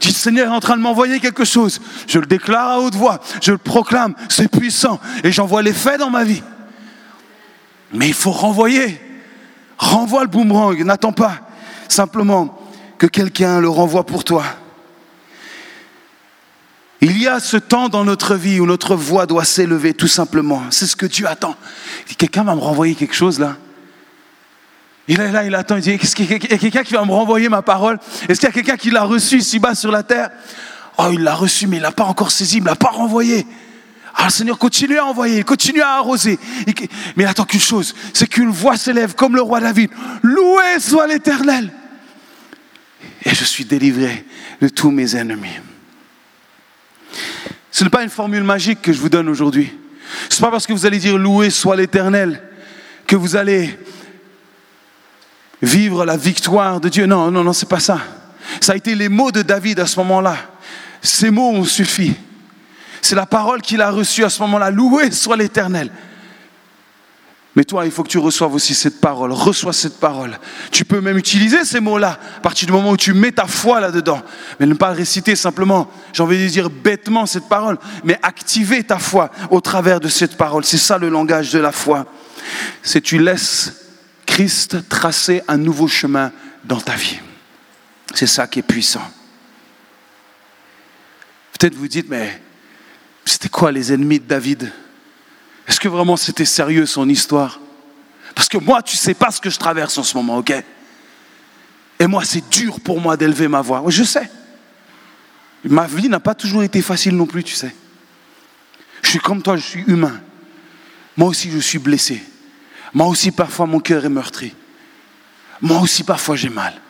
Tu 0.00 0.08
dis, 0.08 0.14
Seigneur 0.14 0.52
est 0.52 0.54
en 0.54 0.60
train 0.60 0.76
de 0.76 0.82
m'envoyer 0.82 1.18
quelque 1.18 1.46
chose. 1.46 1.80
Je 2.06 2.18
le 2.18 2.26
déclare 2.26 2.72
à 2.72 2.80
haute 2.80 2.94
voix. 2.94 3.20
Je 3.40 3.52
le 3.52 3.58
proclame. 3.58 4.14
C'est 4.28 4.48
puissant. 4.48 5.00
Et 5.24 5.32
j'en 5.32 5.46
vois 5.46 5.62
l'effet 5.62 5.96
dans 5.96 6.10
ma 6.10 6.24
vie. 6.24 6.42
Mais 7.94 8.06
il 8.06 8.14
faut 8.14 8.32
renvoyer. 8.32 9.00
Renvoie 9.78 10.24
le 10.24 10.28
boomerang. 10.28 10.78
N'attends 10.84 11.12
pas 11.12 11.36
simplement 11.88 12.60
que 12.98 13.06
quelqu'un 13.06 13.60
le 13.60 13.70
renvoie 13.70 14.04
pour 14.04 14.24
toi. 14.24 14.44
Il 17.00 17.20
y 17.22 17.28
a 17.28 17.38
ce 17.38 17.56
temps 17.56 17.88
dans 17.88 18.04
notre 18.04 18.34
vie 18.34 18.58
où 18.58 18.66
notre 18.66 18.96
voix 18.96 19.26
doit 19.26 19.44
s'élever 19.44 19.94
tout 19.94 20.08
simplement. 20.08 20.64
C'est 20.70 20.86
ce 20.86 20.96
que 20.96 21.06
Dieu 21.06 21.26
attend. 21.26 21.54
Quelqu'un 22.16 22.42
va 22.42 22.54
me 22.54 22.60
renvoyer 22.60 22.94
quelque 22.94 23.14
chose 23.14 23.38
là? 23.38 23.56
Il 25.10 25.20
est 25.20 25.32
là, 25.32 25.44
il 25.44 25.54
attend, 25.54 25.76
il 25.76 25.82
dit, 25.82 25.92
est-ce 25.92 26.14
qu'il 26.14 26.30
y 26.30 26.34
a 26.34 26.38
quelqu'un 26.38 26.82
qui 26.82 26.92
va 26.92 27.02
me 27.02 27.12
renvoyer 27.12 27.48
ma 27.48 27.62
parole? 27.62 27.98
Est-ce 28.28 28.40
qu'il 28.40 28.48
y 28.48 28.50
a 28.50 28.52
quelqu'un 28.52 28.76
qui 28.76 28.90
l'a 28.90 29.04
reçu 29.04 29.38
ici-bas 29.38 29.74
sur 29.74 29.90
la 29.90 30.02
terre? 30.02 30.28
Oh, 30.98 31.08
il 31.10 31.20
l'a 31.20 31.34
reçu, 31.34 31.66
mais 31.66 31.78
il 31.78 31.82
l'a 31.82 31.92
pas 31.92 32.04
encore 32.04 32.30
saisi, 32.30 32.58
il 32.58 32.62
ne 32.62 32.66
l'a 32.66 32.76
pas 32.76 32.90
renvoyé. 32.90 33.46
Ah, 34.14 34.28
Seigneur 34.28 34.58
continue 34.58 34.98
à 34.98 35.06
envoyer, 35.06 35.44
continue 35.44 35.80
à 35.80 35.92
arroser. 35.92 36.38
Mais 37.16 37.22
il 37.22 37.26
attend 37.26 37.44
qu'une 37.44 37.60
chose, 37.60 37.94
c'est 38.12 38.26
qu'une 38.26 38.50
voix 38.50 38.76
s'élève 38.76 39.14
comme 39.14 39.34
le 39.34 39.40
roi 39.40 39.60
David. 39.60 39.90
Loué 40.22 40.78
soit 40.78 41.06
l'Éternel. 41.06 41.72
Et 43.24 43.34
je 43.34 43.44
suis 43.44 43.64
délivré 43.64 44.26
de 44.60 44.68
tous 44.68 44.90
mes 44.90 45.16
ennemis. 45.16 45.60
Ce 47.70 47.84
n'est 47.84 47.90
pas 47.90 48.02
une 48.02 48.10
formule 48.10 48.42
magique 48.42 48.82
que 48.82 48.92
je 48.92 48.98
vous 48.98 49.08
donne 49.08 49.28
aujourd'hui. 49.28 49.72
Ce 50.28 50.36
n'est 50.36 50.46
pas 50.46 50.50
parce 50.50 50.66
que 50.66 50.72
vous 50.72 50.86
allez 50.86 50.98
dire 50.98 51.18
loué 51.18 51.50
soit 51.50 51.76
l'Éternel 51.76 52.42
que 53.06 53.16
vous 53.16 53.36
allez 53.36 53.78
vivre 55.62 56.04
la 56.04 56.16
victoire 56.16 56.80
de 56.80 56.88
Dieu. 56.88 57.06
Non, 57.06 57.30
non, 57.30 57.44
non, 57.44 57.52
c'est 57.52 57.68
pas 57.68 57.80
ça. 57.80 58.00
Ça 58.60 58.72
a 58.72 58.76
été 58.76 58.94
les 58.94 59.08
mots 59.08 59.32
de 59.32 59.42
David 59.42 59.80
à 59.80 59.86
ce 59.86 59.98
moment-là. 60.00 60.36
Ces 61.02 61.30
mots 61.30 61.50
ont 61.50 61.64
suffi. 61.64 62.14
C'est 63.02 63.14
la 63.14 63.26
parole 63.26 63.62
qu'il 63.62 63.80
a 63.80 63.90
reçue 63.90 64.24
à 64.24 64.30
ce 64.30 64.40
moment-là. 64.42 64.70
Loué 64.70 65.10
soit 65.10 65.36
l'Éternel. 65.36 65.90
Mais 67.58 67.64
toi, 67.64 67.84
il 67.84 67.90
faut 67.90 68.04
que 68.04 68.08
tu 68.08 68.18
reçoives 68.18 68.54
aussi 68.54 68.72
cette 68.72 69.00
parole. 69.00 69.32
Reçois 69.32 69.72
cette 69.72 69.98
parole. 69.98 70.38
Tu 70.70 70.84
peux 70.84 71.00
même 71.00 71.18
utiliser 71.18 71.64
ces 71.64 71.80
mots-là 71.80 72.16
à 72.36 72.40
partir 72.40 72.66
du 72.66 72.72
moment 72.72 72.92
où 72.92 72.96
tu 72.96 73.14
mets 73.14 73.32
ta 73.32 73.48
foi 73.48 73.80
là-dedans. 73.80 74.22
Mais 74.60 74.66
ne 74.66 74.74
pas 74.74 74.90
réciter 74.90 75.34
simplement, 75.34 75.90
j'ai 76.12 76.22
envie 76.22 76.40
de 76.40 76.48
dire 76.48 76.70
bêtement 76.70 77.26
cette 77.26 77.48
parole, 77.48 77.76
mais 78.04 78.16
activer 78.22 78.84
ta 78.84 79.00
foi 79.00 79.32
au 79.50 79.60
travers 79.60 79.98
de 79.98 80.06
cette 80.06 80.36
parole. 80.36 80.64
C'est 80.64 80.78
ça 80.78 80.98
le 80.98 81.08
langage 81.08 81.50
de 81.50 81.58
la 81.58 81.72
foi. 81.72 82.06
C'est 82.84 83.00
tu 83.00 83.18
laisses 83.18 83.72
Christ 84.24 84.88
tracer 84.88 85.42
un 85.48 85.56
nouveau 85.56 85.88
chemin 85.88 86.30
dans 86.62 86.80
ta 86.80 86.94
vie. 86.94 87.18
C'est 88.14 88.28
ça 88.28 88.46
qui 88.46 88.60
est 88.60 88.62
puissant. 88.62 89.02
Peut-être 91.58 91.74
vous 91.74 91.88
dites, 91.88 92.08
mais 92.08 92.40
c'était 93.24 93.48
quoi 93.48 93.72
les 93.72 93.92
ennemis 93.92 94.20
de 94.20 94.26
David? 94.26 94.70
Est-ce 95.68 95.78
que 95.78 95.88
vraiment 95.88 96.16
c'était 96.16 96.46
sérieux 96.46 96.86
son 96.86 97.08
histoire? 97.08 97.60
Parce 98.34 98.48
que 98.48 98.58
moi, 98.58 98.82
tu 98.82 98.96
sais 98.96 99.14
pas 99.14 99.30
ce 99.30 99.40
que 99.40 99.50
je 99.50 99.58
traverse 99.58 99.98
en 99.98 100.02
ce 100.02 100.16
moment, 100.16 100.38
ok? 100.38 100.52
Et 102.00 102.06
moi, 102.06 102.24
c'est 102.24 102.48
dur 102.48 102.80
pour 102.80 103.00
moi 103.00 103.16
d'élever 103.16 103.48
ma 103.48 103.60
voix. 103.60 103.82
Je 103.88 104.02
sais. 104.02 104.30
Ma 105.64 105.86
vie 105.86 106.08
n'a 106.08 106.20
pas 106.20 106.34
toujours 106.34 106.62
été 106.62 106.80
facile 106.80 107.16
non 107.16 107.26
plus, 107.26 107.44
tu 107.44 107.54
sais. 107.54 107.74
Je 109.02 109.10
suis 109.10 109.18
comme 109.18 109.42
toi, 109.42 109.56
je 109.56 109.62
suis 109.62 109.84
humain. 109.86 110.20
Moi 111.16 111.28
aussi, 111.28 111.50
je 111.50 111.58
suis 111.58 111.78
blessé. 111.78 112.22
Moi 112.94 113.06
aussi, 113.06 113.30
parfois, 113.30 113.66
mon 113.66 113.80
cœur 113.80 114.04
est 114.04 114.10
meurtri. 114.10 114.54
Moi 115.60 115.80
aussi, 115.80 116.04
parfois, 116.04 116.36
j'ai 116.36 116.48
mal. 116.48 116.80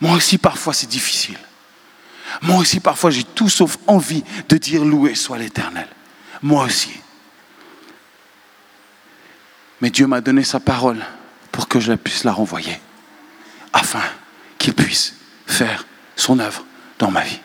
Moi 0.00 0.12
aussi, 0.12 0.38
parfois, 0.38 0.74
c'est 0.74 0.88
difficile. 0.88 1.38
Moi 2.42 2.58
aussi, 2.58 2.78
parfois, 2.78 3.10
j'ai 3.10 3.24
tout 3.24 3.48
sauf 3.48 3.78
envie 3.86 4.22
de 4.48 4.56
dire 4.58 4.84
loué 4.84 5.14
soit 5.14 5.38
l'Éternel. 5.38 5.88
Moi 6.42 6.64
aussi. 6.64 6.90
Mais 9.80 9.90
Dieu 9.90 10.06
m'a 10.06 10.20
donné 10.20 10.44
sa 10.44 10.60
parole 10.60 11.04
pour 11.52 11.68
que 11.68 11.80
je 11.80 11.92
puisse 11.94 12.24
la 12.24 12.32
renvoyer, 12.32 12.78
afin 13.72 14.02
qu'il 14.58 14.74
puisse 14.74 15.14
faire 15.46 15.86
son 16.16 16.38
œuvre 16.38 16.64
dans 16.98 17.10
ma 17.10 17.22
vie. 17.22 17.40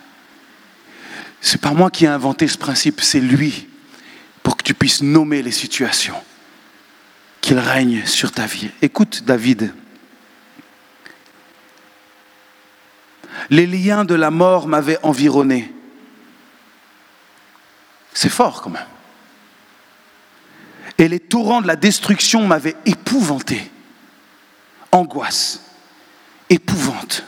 C'est 1.41 1.61
pas 1.61 1.71
moi 1.71 1.89
qui 1.89 2.05
ai 2.05 2.09
inventé 2.09 2.47
ce 2.47 2.57
principe, 2.57 3.01
c'est 3.01 3.19
lui, 3.19 3.67
pour 4.43 4.57
que 4.57 4.63
tu 4.63 4.73
puisses 4.73 5.01
nommer 5.01 5.41
les 5.41 5.51
situations, 5.51 6.21
qu'il 7.41 7.59
règne 7.59 8.05
sur 8.05 8.31
ta 8.31 8.45
vie. 8.45 8.69
Écoute 8.81 9.23
David, 9.23 9.73
les 13.49 13.67
liens 13.67 14.05
de 14.05 14.15
la 14.15 14.31
mort 14.31 14.67
m'avaient 14.67 14.99
environné. 15.03 15.73
C'est 18.13 18.29
fort 18.29 18.61
quand 18.61 18.71
même 18.71 18.85
et 20.97 21.07
les 21.07 21.19
torrents 21.19 21.61
de 21.61 21.67
la 21.67 21.75
destruction 21.75 22.47
m'avaient 22.47 22.75
épouvanté. 22.85 23.71
Angoisse, 24.91 25.61
épouvante. 26.49 27.25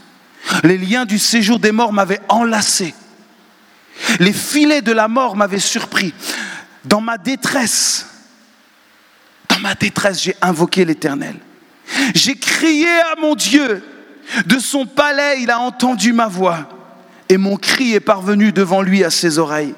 Les 0.63 0.77
liens 0.77 1.05
du 1.05 1.19
séjour 1.19 1.59
des 1.59 1.73
morts 1.73 1.91
m'avaient 1.91 2.21
enlacé. 2.29 2.93
Les 4.19 4.31
filets 4.31 4.81
de 4.81 4.93
la 4.93 5.07
mort 5.07 5.35
m'avaient 5.35 5.59
surpris. 5.59 6.13
Dans 6.85 7.01
ma 7.01 7.17
détresse, 7.17 8.07
dans 9.49 9.59
ma 9.59 9.75
détresse, 9.75 10.21
j'ai 10.21 10.35
invoqué 10.41 10.85
l'Éternel. 10.85 11.35
J'ai 12.13 12.35
crié 12.35 12.87
à 13.11 13.15
mon 13.19 13.35
Dieu. 13.35 13.83
De 14.45 14.59
son 14.59 14.85
palais, 14.85 15.41
il 15.41 15.51
a 15.51 15.59
entendu 15.59 16.13
ma 16.13 16.27
voix. 16.27 16.69
Et 17.27 17.37
mon 17.37 17.57
cri 17.57 17.93
est 17.93 17.99
parvenu 17.99 18.53
devant 18.53 18.81
lui 18.81 19.03
à 19.03 19.09
ses 19.09 19.39
oreilles. 19.39 19.75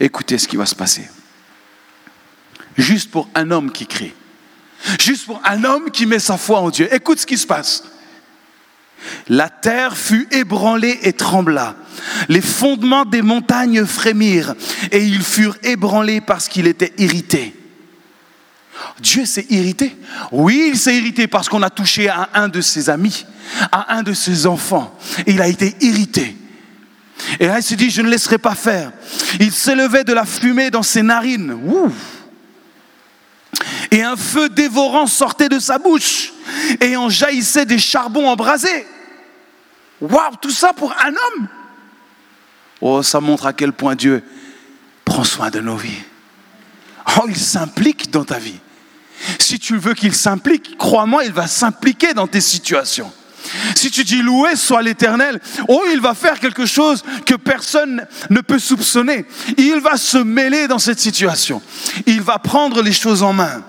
Écoutez 0.00 0.38
ce 0.38 0.48
qui 0.48 0.56
va 0.56 0.64
se 0.64 0.74
passer 0.74 1.08
juste 2.78 3.10
pour 3.10 3.28
un 3.34 3.50
homme 3.50 3.70
qui 3.70 3.86
crie. 3.86 4.12
Juste 5.00 5.26
pour 5.26 5.42
un 5.44 5.64
homme 5.64 5.90
qui 5.90 6.06
met 6.06 6.20
sa 6.20 6.38
foi 6.38 6.60
en 6.60 6.70
Dieu. 6.70 6.88
Écoute 6.94 7.18
ce 7.18 7.26
qui 7.26 7.36
se 7.36 7.46
passe. 7.46 7.82
La 9.28 9.48
terre 9.48 9.96
fut 9.96 10.28
ébranlée 10.30 10.98
et 11.02 11.12
trembla. 11.12 11.76
Les 12.28 12.40
fondements 12.40 13.04
des 13.04 13.22
montagnes 13.22 13.84
frémirent 13.84 14.54
et 14.90 15.04
ils 15.04 15.22
furent 15.22 15.56
ébranlés 15.62 16.20
parce 16.20 16.48
qu'il 16.48 16.66
était 16.66 16.92
irrité. 16.98 17.54
Dieu 19.00 19.24
s'est 19.26 19.46
irrité 19.50 19.96
Oui, 20.30 20.70
il 20.72 20.78
s'est 20.78 20.96
irrité 20.96 21.26
parce 21.26 21.48
qu'on 21.48 21.62
a 21.62 21.70
touché 21.70 22.08
à 22.08 22.28
un 22.34 22.48
de 22.48 22.60
ses 22.60 22.90
amis, 22.90 23.26
à 23.72 23.96
un 23.96 24.02
de 24.02 24.12
ses 24.12 24.46
enfants. 24.46 24.96
Et 25.26 25.32
il 25.32 25.42
a 25.42 25.48
été 25.48 25.74
irrité. 25.80 26.36
Et 27.40 27.46
là, 27.46 27.58
il 27.58 27.62
se 27.62 27.74
dit, 27.74 27.90
je 27.90 28.02
ne 28.02 28.08
laisserai 28.08 28.38
pas 28.38 28.54
faire. 28.54 28.92
Il 29.40 29.52
s'élevait 29.52 30.04
de 30.04 30.12
la 30.12 30.24
fumée 30.24 30.70
dans 30.70 30.84
ses 30.84 31.02
narines. 31.02 31.56
Et 33.90 34.02
un 34.02 34.16
feu 34.16 34.48
dévorant 34.48 35.06
sortait 35.06 35.48
de 35.48 35.58
sa 35.58 35.78
bouche, 35.78 36.32
et 36.80 36.96
en 36.96 37.08
jaillissait 37.08 37.66
des 37.66 37.78
charbons 37.78 38.28
embrasés. 38.28 38.86
Waouh, 40.00 40.36
tout 40.40 40.50
ça 40.50 40.72
pour 40.72 40.92
un 40.92 41.10
homme 41.10 41.48
Oh, 42.80 43.02
ça 43.02 43.20
montre 43.20 43.46
à 43.46 43.52
quel 43.52 43.72
point 43.72 43.96
Dieu 43.96 44.22
prend 45.04 45.24
soin 45.24 45.50
de 45.50 45.60
nos 45.60 45.76
vies. 45.76 46.02
Oh, 47.16 47.24
il 47.28 47.36
s'implique 47.36 48.10
dans 48.10 48.24
ta 48.24 48.38
vie. 48.38 48.60
Si 49.38 49.58
tu 49.58 49.76
veux 49.76 49.94
qu'il 49.94 50.14
s'implique, 50.14 50.78
crois-moi, 50.78 51.24
il 51.24 51.32
va 51.32 51.48
s'impliquer 51.48 52.14
dans 52.14 52.28
tes 52.28 52.40
situations. 52.40 53.12
Si 53.74 53.90
tu 53.90 54.04
dis 54.04 54.20
loué 54.20 54.54
soit 54.56 54.82
l'Éternel, 54.82 55.40
oh, 55.68 55.82
il 55.92 56.00
va 56.00 56.14
faire 56.14 56.38
quelque 56.38 56.66
chose 56.66 57.02
que 57.24 57.34
personne 57.34 58.06
ne 58.30 58.40
peut 58.40 58.58
soupçonner. 58.58 59.24
Il 59.56 59.80
va 59.80 59.96
se 59.96 60.18
mêler 60.18 60.68
dans 60.68 60.78
cette 60.78 61.00
situation. 61.00 61.62
Il 62.06 62.20
va 62.20 62.38
prendre 62.38 62.82
les 62.82 62.92
choses 62.92 63.22
en 63.22 63.32
main. 63.32 63.64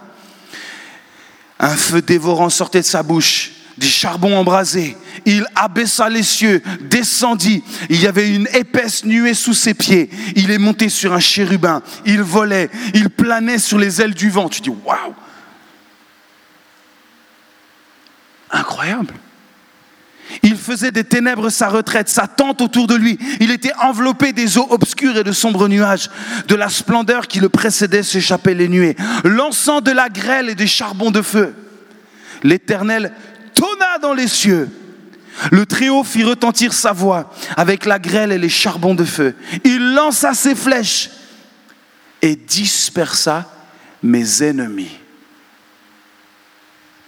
Un 1.59 1.75
feu 1.75 2.01
dévorant 2.01 2.49
sortait 2.49 2.81
de 2.81 2.85
sa 2.85 3.03
bouche, 3.03 3.51
des 3.77 3.87
charbons 3.87 4.37
embrasés. 4.37 4.95
Il 5.25 5.45
abaissa 5.55 6.09
les 6.09 6.23
cieux, 6.23 6.61
descendit. 6.81 7.63
Il 7.89 8.01
y 8.01 8.07
avait 8.07 8.33
une 8.33 8.47
épaisse 8.53 9.03
nuée 9.03 9.33
sous 9.33 9.53
ses 9.53 9.73
pieds. 9.73 10.09
Il 10.35 10.51
est 10.51 10.57
monté 10.57 10.87
sur 10.89 11.13
un 11.13 11.19
chérubin. 11.19 11.81
Il 12.05 12.21
volait. 12.21 12.69
Il 12.93 13.09
planait 13.09 13.59
sur 13.59 13.77
les 13.77 14.01
ailes 14.01 14.13
du 14.13 14.29
vent. 14.29 14.47
Tu 14.47 14.61
dis, 14.61 14.69
waouh! 14.69 15.13
Incroyable. 18.51 19.13
Il 20.43 20.55
faisait 20.57 20.91
des 20.91 21.03
ténèbres 21.03 21.49
sa 21.49 21.69
retraite, 21.69 22.09
sa 22.09 22.27
tente 22.27 22.61
autour 22.61 22.87
de 22.87 22.95
lui. 22.95 23.17
Il 23.39 23.51
était 23.51 23.73
enveloppé 23.81 24.33
des 24.33 24.57
eaux 24.57 24.67
obscures 24.69 25.17
et 25.17 25.23
de 25.23 25.31
sombres 25.31 25.67
nuages. 25.67 26.09
De 26.47 26.55
la 26.55 26.69
splendeur 26.69 27.27
qui 27.27 27.39
le 27.39 27.49
précédait 27.49 28.03
s'échappaient 28.03 28.53
les 28.53 28.67
nuées. 28.67 28.95
L'encens 29.23 29.83
de 29.83 29.91
la 29.91 30.09
grêle 30.09 30.49
et 30.49 30.55
des 30.55 30.67
charbons 30.67 31.11
de 31.11 31.21
feu. 31.21 31.55
L'Éternel 32.43 33.11
tonna 33.53 33.97
dans 34.01 34.13
les 34.13 34.27
cieux. 34.27 34.69
Le 35.51 35.65
Très-Haut 35.65 36.03
fit 36.03 36.23
retentir 36.23 36.73
sa 36.73 36.91
voix 36.91 37.31
avec 37.55 37.85
la 37.85 37.97
grêle 37.97 38.31
et 38.31 38.37
les 38.37 38.49
charbons 38.49 38.95
de 38.95 39.05
feu. 39.05 39.35
Il 39.63 39.93
lança 39.93 40.33
ses 40.33 40.55
flèches 40.55 41.09
et 42.21 42.35
dispersa 42.35 43.49
mes 44.03 44.43
ennemis. 44.43 44.91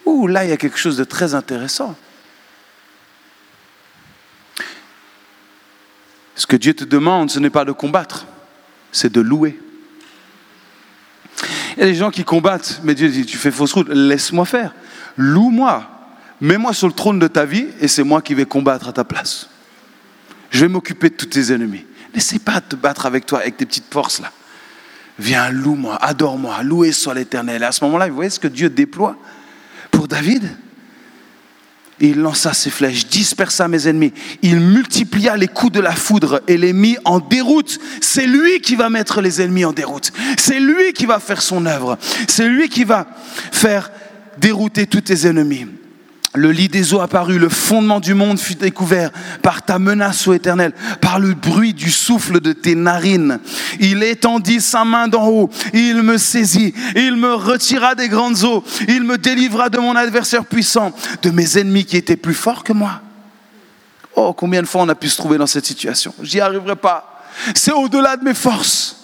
Ouh, 0.06 0.28
là, 0.28 0.46
il 0.46 0.50
y 0.50 0.54
a 0.54 0.58
quelque 0.58 0.78
chose 0.78 0.98
de 0.98 1.04
très 1.04 1.36
intéressant. 1.36 1.96
Que 6.52 6.58
Dieu 6.58 6.74
te 6.74 6.84
demande, 6.84 7.32
ce 7.32 7.39
n'est 7.39 7.49
pas 7.49 7.64
de 7.64 7.72
combattre, 7.72 8.28
c'est 8.91 9.10
de 9.10 9.22
louer. 9.22 9.58
Il 11.78 11.80
y 11.80 11.84
a 11.84 11.86
des 11.86 11.95
gens 11.95 12.12
qui 12.12 12.26
combattent, 12.26 12.82
mais 12.84 12.93
Dieu 12.93 13.08
dit, 13.08 13.26
tu 13.26 13.38
fais 13.38 13.52
fausse 13.52 13.72
route, 13.72 13.88
laisse-moi 13.88 14.43
faire. 14.43 14.74
Loue-moi, 15.16 15.89
mets-moi 16.41 16.74
sur 16.74 16.88
le 16.88 16.93
trône 16.93 17.20
de 17.20 17.28
ta 17.30 17.45
vie 17.45 17.68
et 17.80 17.88
c'est 17.88 18.04
moi 18.04 18.22
qui 18.22 18.34
vais 18.34 18.43
combattre 18.43 18.89
à 18.89 18.91
ta 18.91 19.06
place. 19.06 19.49
Je 20.49 20.60
vais 20.60 20.68
m'occuper 20.68 21.10
de 21.10 21.16
tous 21.16 21.28
tes 21.28 21.54
ennemis. 21.54 21.86
N'essaie 22.14 22.39
pas 22.39 22.60
de 22.60 22.66
te 22.66 22.76
battre 22.76 23.06
avec 23.06 23.26
toi, 23.26 23.39
avec 23.39 23.56
tes 23.56 23.66
petites 23.66 23.89
forces 23.89 24.20
là. 24.20 24.30
Viens, 25.20 25.52
loue-moi, 25.52 25.95
adore-moi, 26.04 26.64
loué 26.64 26.91
soit 26.91 27.14
l'éternel. 27.14 27.62
Et 27.62 27.66
à 27.66 27.72
ce 27.72 27.82
moment-là, 27.86 28.10
vous 28.10 28.16
voyez 28.16 28.30
ce 28.30 28.41
que 28.41 28.49
Dieu 28.49 28.70
déploie 28.70 29.16
pour 29.89 30.10
David? 30.10 30.43
Il 32.10 32.20
lança 32.20 32.54
ses 32.54 32.70
flèches, 32.70 33.08
dispersa 33.08 33.68
mes 33.68 33.88
ennemis. 33.88 34.14
Il 34.41 34.60
multiplia 34.60 35.38
les 35.38 35.47
coups 35.47 35.74
de 35.74 35.80
la 35.80 35.91
foudre 35.91 36.41
et 36.47 36.58
les 36.58 36.74
mit 36.74 36.97
en 37.06 37.20
déroute. 37.20 37.80
C'est 38.02 38.26
lui 38.26 38.60
qui 38.62 38.76
va 38.76 38.89
mettre 38.89 39.22
les 39.22 39.41
ennemis 39.41 39.66
en 39.66 39.74
déroute. 39.74 40.12
C'est 40.38 40.60
lui 40.60 40.93
qui 40.93 41.06
va 41.06 41.20
faire 41.20 41.41
son 41.41 41.66
œuvre. 41.66 41.97
C'est 42.28 42.47
lui 42.47 42.70
qui 42.70 42.84
va 42.84 43.08
faire 43.52 43.91
dérouter 44.39 44.88
tous 44.88 45.02
tes 45.02 45.28
ennemis. 45.28 45.68
Le 46.34 46.52
lit 46.52 46.70
des 46.70 46.94
eaux 46.94 47.02
apparut, 47.02 47.40
le 47.40 47.50
fondement 47.50 48.00
du 48.00 48.14
monde 48.14 48.40
fut 48.40 48.56
découvert 48.56 49.12
par 49.42 49.64
ta 49.64 49.80
menace, 49.80 50.28
ô 50.28 50.34
éternel, 50.34 50.72
par 51.02 51.20
le 51.20 51.34
bruit 51.34 51.74
du 51.74 51.92
souffle 51.92 52.40
de 52.40 52.54
tes 52.54 52.74
narines. 52.74 53.40
Il 53.82 54.02
étendit 54.02 54.62
sa 54.62 54.86
main 54.86 55.10
d'en 55.10 55.28
haut, 55.28 55.50
il 55.74 56.04
me 56.04 56.18
saisit, 56.18 56.74
il 56.96 57.18
me 57.18 57.34
retira 57.34 57.96
des 57.96 58.08
grandes 58.08 58.44
eaux, 58.44 58.64
il 58.88 59.04
me 59.04 59.18
délivra 59.18 59.70
de 59.70 59.78
mon 59.78 59.94
adversaire 59.94 60.46
puissant, 60.46 60.94
de 61.22 61.32
mes 61.32 61.58
ennemis 61.58 61.84
qui 61.84 61.98
étaient 61.98 62.16
plus 62.16 62.34
forts 62.34 62.64
que 62.64 62.72
moi. 62.72 63.02
Oh, 64.16 64.32
combien 64.32 64.62
de 64.62 64.68
fois 64.68 64.84
on 64.84 64.90
a 64.90 64.96
pu 64.96 65.10
se 65.10 65.18
trouver 65.18 65.38
dans 65.38 65.48
cette 65.48 65.66
situation? 65.66 66.14
J'y 66.22 66.40
arriverai 66.40 66.78
pas. 66.78 67.24
C'est 67.56 67.74
au-delà 67.74 68.16
de 68.16 68.24
mes 68.24 68.34
forces. 68.34 68.96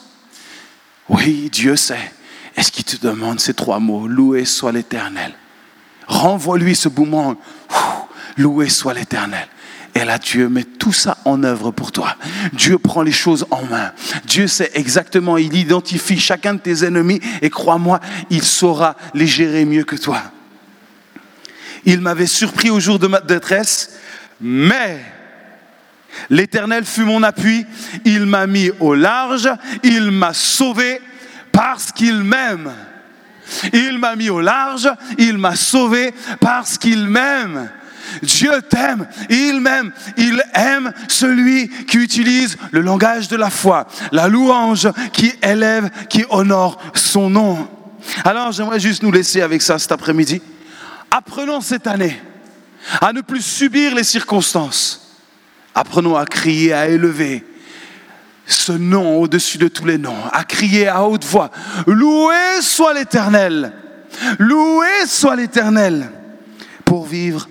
Oui, 1.09 1.49
Dieu 1.51 1.75
sait. 1.75 2.13
Est-ce 2.55 2.71
qu'il 2.71 2.85
te 2.85 3.05
demande 3.05 3.41
ces 3.41 3.53
trois 3.53 3.79
mots? 3.79 4.07
Loué 4.07 4.45
soit 4.45 4.71
l'Éternel. 4.71 5.33
Renvoie-lui 6.07 6.75
ce 6.75 6.89
bouman. 6.89 7.35
Loué 8.37 8.69
soit 8.69 8.93
l'Éternel. 8.93 9.47
Et 9.97 10.05
là, 10.05 10.19
Dieu 10.19 10.47
met 10.47 10.63
tout 10.63 10.93
ça 10.93 11.17
en 11.25 11.43
œuvre 11.43 11.71
pour 11.71 11.91
toi. 11.91 12.15
Dieu 12.53 12.77
prend 12.77 13.01
les 13.01 13.11
choses 13.11 13.47
en 13.49 13.63
main. 13.63 13.91
Dieu 14.25 14.45
sait 14.45 14.69
exactement, 14.75 15.37
il 15.37 15.55
identifie 15.55 16.19
chacun 16.19 16.53
de 16.53 16.59
tes 16.59 16.85
ennemis 16.85 17.19
et 17.41 17.49
crois-moi, 17.49 17.99
il 18.29 18.43
saura 18.43 18.95
les 19.15 19.25
gérer 19.25 19.65
mieux 19.65 19.83
que 19.83 19.95
toi. 19.95 20.21
Il 21.83 22.01
m'avait 22.01 22.27
surpris 22.27 22.69
au 22.69 22.79
jour 22.79 22.99
de 22.99 23.07
ma 23.07 23.21
détresse, 23.21 23.97
mais 24.39 24.99
l'Éternel 26.29 26.85
fut 26.85 27.03
mon 27.03 27.23
appui, 27.23 27.65
il 28.05 28.27
m'a 28.27 28.45
mis 28.45 28.69
au 28.79 28.93
large, 28.93 29.49
il 29.81 30.11
m'a 30.11 30.33
sauvé 30.33 31.01
parce 31.51 31.91
qu'il 31.91 32.17
m'aime. 32.17 32.71
Il 33.73 33.97
m'a 33.99 34.15
mis 34.15 34.29
au 34.29 34.41
large, 34.41 34.89
il 35.17 35.37
m'a 35.37 35.55
sauvé 35.55 36.13
parce 36.39 36.77
qu'il 36.77 37.07
m'aime. 37.07 37.69
Dieu 38.21 38.61
t'aime, 38.69 39.07
il 39.29 39.59
m'aime, 39.59 39.91
il 40.17 40.41
aime 40.53 40.93
celui 41.07 41.69
qui 41.85 41.97
utilise 41.97 42.57
le 42.71 42.81
langage 42.81 43.27
de 43.27 43.35
la 43.35 43.49
foi, 43.49 43.87
la 44.11 44.27
louange 44.27 44.87
qui 45.11 45.33
élève, 45.41 45.89
qui 46.09 46.23
honore 46.29 46.79
son 46.93 47.29
nom. 47.29 47.67
Alors 48.23 48.51
j'aimerais 48.51 48.79
juste 48.79 49.03
nous 49.03 49.11
laisser 49.11 49.41
avec 49.41 49.61
ça 49.61 49.77
cet 49.77 49.91
après-midi. 49.91 50.41
Apprenons 51.11 51.61
cette 51.61 51.87
année 51.87 52.19
à 53.01 53.13
ne 53.13 53.21
plus 53.21 53.41
subir 53.41 53.93
les 53.95 54.03
circonstances. 54.03 55.15
Apprenons 55.75 56.15
à 56.15 56.25
crier, 56.25 56.73
à 56.73 56.87
élever, 56.87 57.45
ce 58.47 58.71
nom 58.71 59.17
au-dessus 59.17 59.57
de 59.57 59.67
tous 59.67 59.85
les 59.85 59.97
noms, 59.97 60.15
à 60.31 60.43
crier 60.43 60.87
à 60.87 61.03
haute 61.03 61.25
voix, 61.25 61.51
loué 61.85 62.35
soit 62.61 62.93
l'Éternel, 62.93 63.73
loué 64.39 64.87
soit 65.05 65.35
l'Éternel, 65.35 66.09
pour 66.85 67.05
vivre 67.05 67.47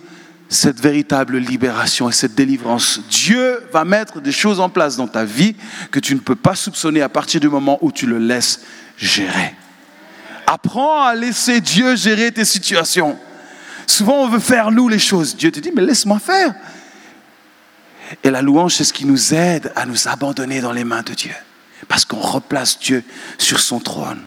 cette 0.48 0.80
véritable 0.80 1.38
libération 1.38 2.08
et 2.08 2.12
cette 2.12 2.34
délivrance. 2.34 3.00
Dieu 3.10 3.60
va 3.72 3.84
mettre 3.84 4.20
des 4.20 4.32
choses 4.32 4.60
en 4.60 4.68
place 4.68 4.96
dans 4.96 5.08
ta 5.08 5.24
vie 5.24 5.54
que 5.90 6.00
tu 6.00 6.14
ne 6.14 6.20
peux 6.20 6.36
pas 6.36 6.54
soupçonner 6.54 7.02
à 7.02 7.08
partir 7.08 7.40
du 7.40 7.48
moment 7.48 7.78
où 7.82 7.92
tu 7.92 8.06
le 8.06 8.18
laisses 8.18 8.62
gérer. 8.96 9.54
Apprends 10.46 11.02
à 11.02 11.14
laisser 11.14 11.60
Dieu 11.60 11.96
gérer 11.96 12.32
tes 12.32 12.44
situations. 12.44 13.18
Souvent, 13.86 14.22
on 14.22 14.28
veut 14.28 14.38
faire 14.38 14.70
nous 14.70 14.88
les 14.88 14.98
choses. 14.98 15.36
Dieu 15.36 15.50
te 15.50 15.60
dit, 15.60 15.72
mais 15.74 15.82
laisse-moi 15.82 16.18
faire. 16.18 16.54
Et 18.22 18.30
la 18.30 18.42
louange, 18.42 18.74
c'est 18.74 18.84
ce 18.84 18.92
qui 18.92 19.04
nous 19.04 19.34
aide 19.34 19.72
à 19.76 19.86
nous 19.86 20.08
abandonner 20.08 20.60
dans 20.60 20.72
les 20.72 20.84
mains 20.84 21.02
de 21.02 21.14
Dieu. 21.14 21.34
Parce 21.88 22.04
qu'on 22.04 22.20
replace 22.20 22.78
Dieu 22.78 23.04
sur 23.38 23.60
son 23.60 23.80
trône. 23.80 24.20